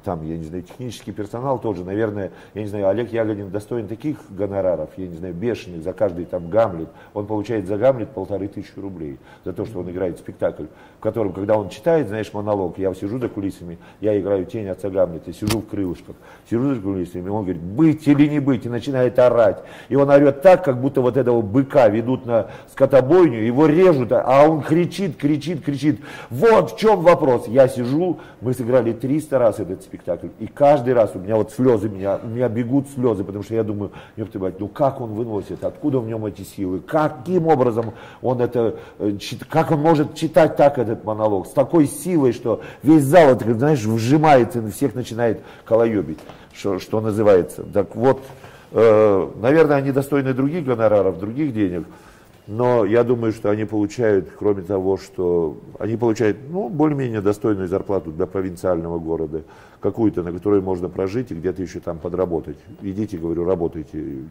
там, 0.05 0.25
я 0.25 0.37
не 0.37 0.45
знаю, 0.45 0.63
технический 0.63 1.13
персонал 1.13 1.59
тоже, 1.59 1.85
наверное, 1.85 2.33
я 2.55 2.63
не 2.63 2.69
знаю, 2.69 2.89
Олег 2.89 3.13
Ягодин 3.13 3.51
достоин 3.51 3.89
таких 3.89 4.19
гонораров, 4.31 4.91
я 4.97 5.07
не 5.07 5.17
знаю, 5.17 5.35
бешеных 5.35 5.83
за 5.83 5.93
каждый 5.93 6.25
там 6.25 6.51
Гамлет. 6.51 6.89
Он 7.15 7.27
получает 7.27 7.67
за 7.67 7.77
Гамлет 7.77 8.11
полторы 8.11 8.49
тысячи 8.49 8.79
рублей 8.79 9.19
за 9.45 9.53
то, 9.53 9.65
что 9.65 9.81
он 9.81 9.91
играет 9.91 10.19
спектакль, 10.19 10.67
в 10.99 11.03
котором, 11.03 11.33
когда 11.33 11.57
он 11.57 11.69
читает, 11.69 12.09
знаешь, 12.09 12.33
монолог, 12.33 12.79
я 12.79 12.93
сижу 12.95 13.19
за 13.19 13.29
кулисами, 13.29 13.79
я 14.01 14.19
играю 14.19 14.45
тень 14.45 14.69
отца 14.69 14.91
Гамлета, 14.91 15.33
сижу 15.33 15.61
в 15.61 15.67
крылышках, 15.67 16.17
сижу 16.49 16.75
за 16.75 16.81
кулисами, 16.81 17.29
он 17.29 17.45
говорит, 17.45 17.63
быть 17.63 18.07
или 18.07 18.27
не 18.27 18.41
быть, 18.41 18.67
и 18.67 18.69
начинает 18.69 19.19
орать. 19.19 19.63
И 19.89 19.97
он 19.97 20.11
орет 20.11 20.43
так, 20.43 20.65
как 20.65 20.81
будто 20.81 21.01
вот 21.01 21.17
этого 21.17 21.43
быка 21.43 21.89
ведут 21.89 22.27
на 22.27 22.49
скотобойню, 22.71 23.41
его 23.41 23.67
режут, 23.67 24.13
а 24.13 24.49
он 24.49 24.63
кричит, 24.63 25.17
кричит, 25.17 25.65
кричит. 25.65 26.01
Вот 26.31 26.73
в 26.73 26.79
чем 26.79 27.01
вопрос. 27.01 27.49
Я 27.49 27.69
сижу, 27.69 28.21
мы 28.41 28.55
сыграли 28.55 28.93
300 28.93 29.39
раз 29.39 29.61
этот 29.61 29.78
спектакль, 29.83 30.29
и 30.39 30.47
каждый 30.47 30.95
раз 30.95 31.13
у 31.15 31.19
меня 31.19 31.37
вот 31.37 31.53
слезы, 31.53 31.89
меня, 31.89 32.19
у 32.23 32.27
меня 32.27 32.49
бегут 32.49 32.89
слезы, 32.95 33.25
потому 33.25 33.45
что 33.45 33.55
я 33.55 33.63
думаю, 33.63 33.93
ну 34.17 34.69
как 34.69 35.01
он 35.01 35.15
выносит, 35.15 35.65
откуда 35.65 35.99
в 36.01 36.07
нем 36.07 36.27
эти 36.27 36.43
силы, 36.43 36.81
каким 36.81 37.47
образом 37.47 37.93
он 38.23 38.41
это, 38.41 38.77
э, 38.99 39.13
как 39.49 39.71
он 39.71 39.81
может 39.81 40.15
читать 40.15 40.57
так 40.57 40.79
этот 40.79 41.05
монолог, 41.05 41.47
с 41.47 41.51
такой 41.51 41.87
силой, 41.87 42.33
что 42.33 42.61
весь 42.83 43.05
зал, 43.05 43.31
это, 43.31 43.53
знаешь, 43.55 43.85
вжимается 43.85 44.61
и 44.61 44.71
всех 44.71 44.95
начинает 44.95 45.43
колоебить, 45.65 46.19
что, 46.53 46.79
что 46.79 47.01
называется. 47.01 47.63
Так 47.63 47.95
вот, 47.97 48.21
э, 48.73 49.29
наверное, 49.41 49.77
они 49.77 49.93
достойны 49.93 50.35
других 50.35 50.65
гонораров, 50.65 51.19
других 51.19 51.53
денег, 51.53 51.87
но 52.49 52.87
я 52.87 53.05
думаю, 53.05 53.33
что 53.35 53.51
они 53.51 53.67
получают, 53.67 54.31
кроме 54.39 54.63
того, 54.63 54.97
что 54.97 55.59
они 55.79 55.99
получают 55.99 56.39
ну, 56.49 56.71
более-менее 56.71 57.21
достойную 57.21 57.69
зарплату 57.69 58.11
для 58.11 58.27
провинциального 58.27 58.99
города, 58.99 59.43
какую-то, 59.81 60.23
на 60.23 60.33
которой 60.33 60.63
можно 60.63 60.89
прожить 60.89 61.31
и 61.31 61.35
где-то 61.35 61.61
еще 61.61 61.81
там 61.81 61.99
подработать. 61.99 62.57
Идите, 62.81 63.19
говорю, 63.19 63.45
работайте, 63.45 64.23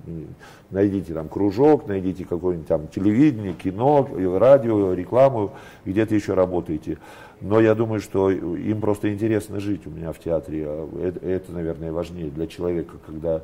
найдите 0.71 1.13
там 1.13 1.29
кружок, 1.29 1.87
найдите 1.87 2.25
какое-нибудь 2.25 2.67
там 2.67 2.87
телевидение, 2.87 3.53
кино, 3.53 4.09
радио, 4.39 4.93
рекламу, 4.95 5.53
где-то 5.85 6.15
еще 6.15 6.33
работайте. 6.33 6.97
Но 7.39 7.59
я 7.59 7.75
думаю, 7.75 8.01
что 8.01 8.31
им 8.31 8.81
просто 8.81 9.13
интересно 9.13 9.59
жить 9.59 9.85
у 9.85 9.91
меня 9.91 10.11
в 10.11 10.17
театре. 10.17 10.67
Это, 11.03 11.23
это 11.23 11.51
наверное, 11.51 11.91
важнее 11.91 12.31
для 12.31 12.47
человека, 12.47 12.95
когда 13.05 13.43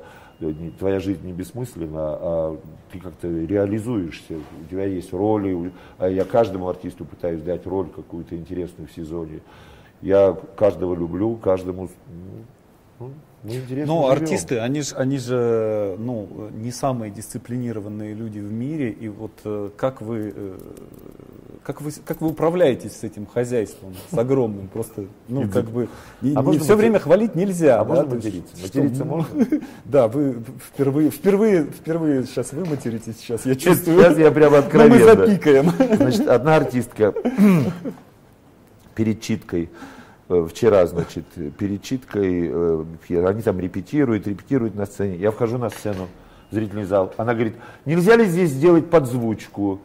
твоя 0.80 1.00
жизнь 1.00 1.26
не 1.26 1.34
бессмысленна, 1.34 2.00
а 2.00 2.60
ты 2.92 3.00
как-то 3.00 3.28
реализуешься, 3.28 4.36
у 4.36 4.70
тебя 4.70 4.86
есть 4.86 5.14
роли, 5.14 5.72
а 5.98 6.10
я 6.10 6.26
каждому 6.26 6.68
артисту 6.70 7.06
пытаюсь 7.06 7.42
дать 7.42 7.66
роль 7.66 7.90
какую-то 7.90 8.36
интересную 8.36 8.88
в 8.88 8.92
сезоне. 8.92 9.40
Я 10.02 10.38
каждого 10.56 10.96
люблю, 10.96 11.36
каждому 11.38 11.90
ну, 13.00 13.10
ну, 13.86 14.08
артисты, 14.08 14.60
они 14.60 14.82
же, 14.82 14.96
они 14.96 15.18
же 15.18 15.96
ну, 16.00 16.50
не 16.52 16.72
самые 16.72 17.12
дисциплинированные 17.12 18.14
люди 18.14 18.40
в 18.40 18.52
мире. 18.52 18.90
И 18.90 19.10
вот 19.10 19.34
э, 19.44 19.70
как 19.76 20.02
вы, 20.02 20.34
э, 20.34 20.58
как 21.64 21.82
вы, 21.82 21.92
как 22.06 22.22
вы 22.22 22.30
управляетесь 22.30 22.98
с 22.98 23.04
этим 23.04 23.26
хозяйством, 23.26 23.96
с 24.12 24.18
огромным, 24.18 24.68
просто, 24.68 25.06
ну, 25.28 25.50
как 25.50 25.66
бы, 25.66 25.90
не, 26.22 26.36
а 26.36 26.44
не 26.44 26.60
все 26.60 26.76
время 26.76 27.00
хвалить 27.00 27.36
нельзя. 27.36 27.80
А 27.80 27.86
да? 27.86 27.96
можно 27.96 28.16
материться? 28.16 28.56
Материться 28.62 29.06
можно? 29.06 29.48
Да, 29.86 30.08
вы 30.08 30.44
впервые, 30.74 31.10
впервые, 31.10 31.66
впервые 31.66 32.24
сейчас 32.26 32.54
вы 32.54 32.66
материтесь, 32.66 33.18
сейчас 33.18 33.46
я 33.46 33.56
чувствую. 33.56 34.00
Сейчас 34.00 34.18
я 34.18 34.32
прямо 34.32 34.58
откровенно. 34.60 35.16
мы 35.16 35.28
запикаем. 35.28 35.72
Значит, 35.98 36.28
одна 36.28 36.58
артистка 36.58 37.14
перед 38.96 39.22
читкой 39.22 39.70
Э, 40.30 40.48
вчера, 40.50 40.86
значит, 40.88 41.26
перед 41.58 41.84
читкой, 41.84 42.50
э, 42.50 43.26
они 43.28 43.42
там 43.42 43.60
репетируют, 43.60 44.28
репетируют 44.28 44.76
на 44.76 44.86
сцене. 44.86 45.18
Я 45.18 45.32
вхожу 45.32 45.58
на 45.58 45.70
сцену, 45.70 46.08
зрительный 46.50 46.86
зал. 46.86 47.14
Она 47.18 47.34
говорит, 47.34 47.56
нельзя 47.86 48.16
ли 48.16 48.26
здесь 48.26 48.52
сделать 48.52 48.90
подзвучку? 48.90 49.82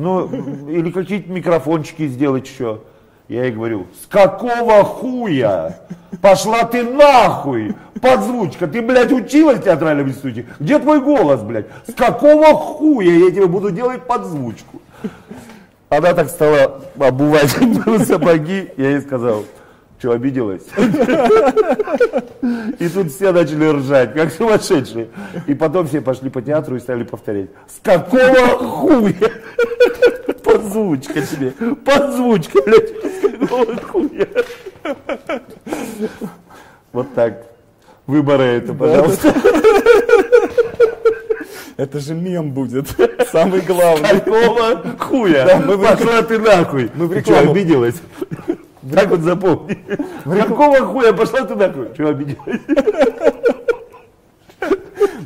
Ну, 0.00 0.30
или 0.66 0.90
какие-то 0.90 1.30
микрофончики 1.30 2.08
сделать 2.08 2.48
еще. 2.48 2.80
Я 3.28 3.44
ей 3.44 3.52
говорю, 3.52 3.86
с 4.02 4.06
какого 4.06 4.82
хуя? 4.82 5.78
Пошла 6.22 6.64
ты 6.64 6.82
нахуй! 6.82 7.74
Подзвучка, 8.00 8.66
ты, 8.66 8.80
блядь, 8.80 9.12
училась 9.12 9.58
в 9.58 9.64
театральном 9.64 10.08
институте? 10.08 10.46
Где 10.58 10.78
твой 10.78 11.02
голос, 11.02 11.42
блядь? 11.42 11.66
С 11.86 11.92
какого 11.92 12.54
хуя 12.54 13.12
я 13.12 13.30
тебе 13.30 13.46
буду 13.46 13.70
делать 13.70 14.06
подзвучку? 14.06 14.80
Она 15.90 16.14
так 16.14 16.30
стала 16.30 16.82
обувать 16.98 17.50
сапоги, 18.06 18.70
я 18.78 18.90
ей 18.92 19.00
сказал, 19.02 19.44
что, 20.00 20.12
обиделась? 20.12 20.62
И 22.78 22.88
тут 22.88 23.12
все 23.12 23.32
начали 23.32 23.66
ржать, 23.66 24.14
как 24.14 24.32
сумасшедшие. 24.32 25.08
И 25.46 25.52
потом 25.52 25.86
все 25.86 26.00
пошли 26.00 26.30
по 26.30 26.40
театру 26.40 26.76
и 26.76 26.80
стали 26.80 27.04
повторять. 27.04 27.50
С 27.68 27.80
какого 27.82 28.46
хуя? 28.58 29.30
Подзвучка 30.70 31.22
тебе. 31.22 31.50
Подзвучка, 31.84 32.62
блядь. 32.62 32.90
С 32.90 33.20
какого 33.38 33.76
хуя? 33.76 34.28
Вот 36.92 37.12
так. 37.14 37.46
Выборы 38.06 38.44
это, 38.44 38.72
пожалуйста. 38.74 39.34
Это 41.76 41.98
же 41.98 42.14
мем 42.14 42.52
будет. 42.52 42.88
Самый 43.32 43.60
главный. 43.62 44.20
Какого 44.20 44.96
хуя? 44.98 45.44
Да, 45.44 45.58
мы 45.58 45.78
Пошла 45.78 46.22
ты 46.22 46.38
нахуй. 46.38 46.90
Мы 46.94 47.06
в 47.06 47.12
рекламу. 47.12 47.42
Что, 47.42 47.50
обиделась? 47.50 47.96
Так 48.92 49.08
вот 49.08 49.20
запомни. 49.20 49.78
Какого 50.24 50.78
хуя 50.86 51.12
пошла 51.12 51.42
ты 51.42 51.54
нахуй? 51.56 51.88
Чего 51.96 52.08
обиделась? 52.10 52.60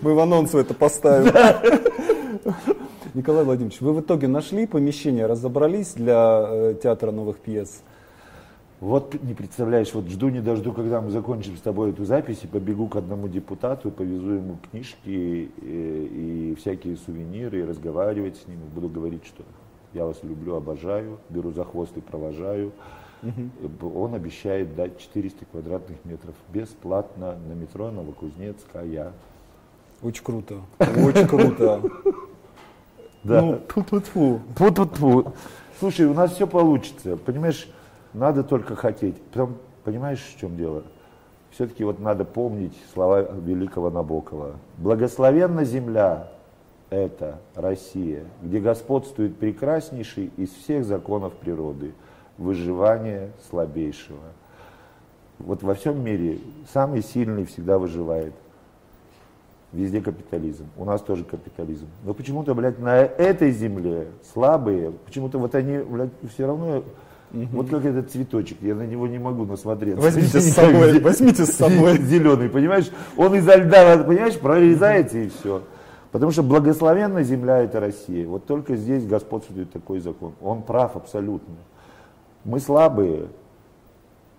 Мы 0.01 0.14
в 0.14 0.20
анонсу 0.20 0.59
это 0.59 0.74
поставим. 0.74 1.32
Николай 3.15 3.45
Владимирович, 3.45 3.81
вы 3.81 3.93
в 3.93 4.01
итоге 4.01 4.27
нашли 4.27 4.67
помещение, 4.67 5.27
разобрались 5.27 5.93
для 5.95 6.47
э, 6.49 6.75
театра 6.83 7.12
новых 7.12 7.39
пьес? 7.39 7.83
Вот 8.81 9.15
не 9.23 9.35
представляешь, 9.35 9.95
вот 9.95 10.09
жду 10.09 10.31
не 10.31 10.41
дожду, 10.41 10.73
когда 10.73 11.01
мы 11.01 11.12
закончим 11.12 11.57
с 11.57 11.61
тобой 11.61 11.91
эту 11.91 12.05
запись, 12.05 12.41
и 12.43 12.49
побегу 12.49 12.89
к 12.89 12.97
одному 12.97 13.29
депутату, 13.29 13.93
повезу 13.93 14.33
ему 14.33 14.59
книжки 14.69 14.99
и, 15.07 15.51
э, 15.62 16.07
и 16.11 16.55
всякие 16.59 16.97
сувениры, 16.97 17.61
и 17.61 17.65
разговаривать 17.65 18.37
с 18.37 18.49
ним, 18.49 18.59
и 18.59 18.75
буду 18.75 18.89
говорить, 18.89 19.25
что 19.25 19.45
я 19.93 20.05
вас 20.07 20.17
люблю, 20.25 20.57
обожаю, 20.57 21.19
беру 21.31 21.53
за 21.53 21.65
хвост 21.65 21.97
и 21.97 22.01
провожаю. 22.01 22.73
Угу. 23.23 23.97
Он 23.97 24.15
обещает 24.15 24.75
дать 24.75 24.99
400 24.99 25.45
квадратных 25.45 26.05
метров 26.05 26.35
бесплатно 26.53 27.37
на 27.49 27.53
метро 27.53 27.93
Новокузнецкая. 27.93 29.12
Очень 30.03 30.25
круто. 30.25 30.57
Очень 30.81 31.29
круто. 31.29 31.81
Да. 33.25 33.41
Ну, 33.41 33.59
ту-ту-ту. 33.75 34.41
Ту-ту-ту. 34.57 35.33
Слушай, 35.81 36.07
у 36.07 36.14
нас 36.14 36.33
все 36.33 36.47
получится. 36.47 37.16
Понимаешь, 37.16 37.68
надо 38.12 38.45
только 38.45 38.77
хотеть. 38.77 39.20
Потом, 39.33 39.57
понимаешь, 39.83 40.20
в 40.20 40.41
чем 40.41 40.57
дело? 40.57 40.85
Все-таки 41.51 41.85
вот 41.85 42.01
надо 42.01 42.25
помнить 42.25 42.77
слова 42.93 43.22
великого 43.22 43.91
Набокова. 43.91 44.57
Благословенна 44.79 45.64
земля, 45.64 46.29
это 46.91 47.39
Россия, 47.55 48.25
где 48.43 48.61
господствует 48.61 49.37
прекраснейший 49.39 50.31
из 50.37 50.51
всех 50.51 50.85
законов 50.85 51.33
природы– 51.35 51.93
выживание 52.39 53.31
слабейшего. 53.49 54.18
Вот 55.39 55.62
во 55.62 55.75
всем 55.75 56.03
мире 56.03 56.39
самый 56.72 57.03
сильный 57.03 57.45
всегда 57.45 57.79
выживает. 57.79 58.35
Везде 59.75 60.01
капитализм. 60.01 60.66
У 60.77 60.85
нас 60.85 61.03
тоже 61.03 61.25
капитализм. 61.25 61.87
Но 62.05 62.14
почему-то, 62.14 62.55
блядь, 62.55 62.79
на 62.79 62.97
этой 62.99 63.51
земле 63.51 64.07
слабые, 64.33 64.93
почему-то 65.05 65.39
вот 65.39 65.55
они, 65.55 65.79
блядь, 65.79 66.11
все 66.33 66.47
равно 66.47 66.85
Угу. 67.33 67.47
Вот 67.51 67.68
как 67.68 67.85
этот 67.85 68.12
цветочек, 68.12 68.59
я 68.62 68.77
на 68.77 68.87
него 68.87 69.09
не 69.09 69.18
могу 69.18 69.45
насмотреться. 69.45 70.01
Возьмите 70.01 70.41
с 70.41 70.53
собой, 70.53 71.01
возьмите 71.01 71.45
с 71.45 71.51
собой. 71.57 71.99
Зеленый, 71.99 72.49
понимаешь? 72.49 72.89
Он 73.16 73.35
изо 73.35 73.57
льда, 73.57 74.05
понимаешь, 74.05 74.39
прорезается 74.39 75.18
и 75.18 75.29
все. 75.29 75.62
Потому 76.12 76.31
что 76.31 76.45
благословенная 76.45 77.25
земля 77.25 77.59
это 77.59 77.81
Россия. 77.81 78.29
Вот 78.29 78.47
только 78.47 78.77
здесь 78.77 79.05
господствует 79.05 79.72
такой 79.72 79.99
закон. 79.99 80.35
Он 80.41 80.62
прав 80.62 80.95
абсолютно. 80.95 81.57
Мы 82.45 82.61
слабые. 82.61 83.27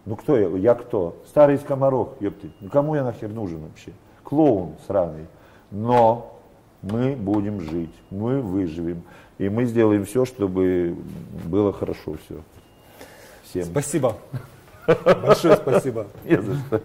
Ну 0.05 0.15
кто 0.15 0.38
я? 0.38 0.47
Я 0.55 0.73
кто? 0.75 1.21
Старый 1.27 1.57
скоморох, 1.57 2.13
ёпты. 2.21 2.51
Ну 2.61 2.69
кому 2.69 2.95
я 2.95 3.03
нахер 3.03 3.27
нужен 3.27 3.59
вообще? 3.59 3.91
Клоун 4.26 4.73
сраный. 4.88 5.28
Но 5.71 6.38
мы 6.82 7.15
будем 7.15 7.61
жить, 7.61 7.93
мы 8.09 8.41
выживем. 8.41 9.03
И 9.38 9.47
мы 9.49 9.65
сделаем 9.65 10.05
все, 10.05 10.26
чтобы 10.26 10.97
было 11.45 11.71
хорошо 11.71 12.15
все. 12.26 12.41
Всем. 13.43 13.65
Спасибо. 13.65 14.17
Большое 14.88 15.55
спасибо. 15.55 16.07
Не 16.26 16.41
за 16.41 16.55
что. 16.55 16.82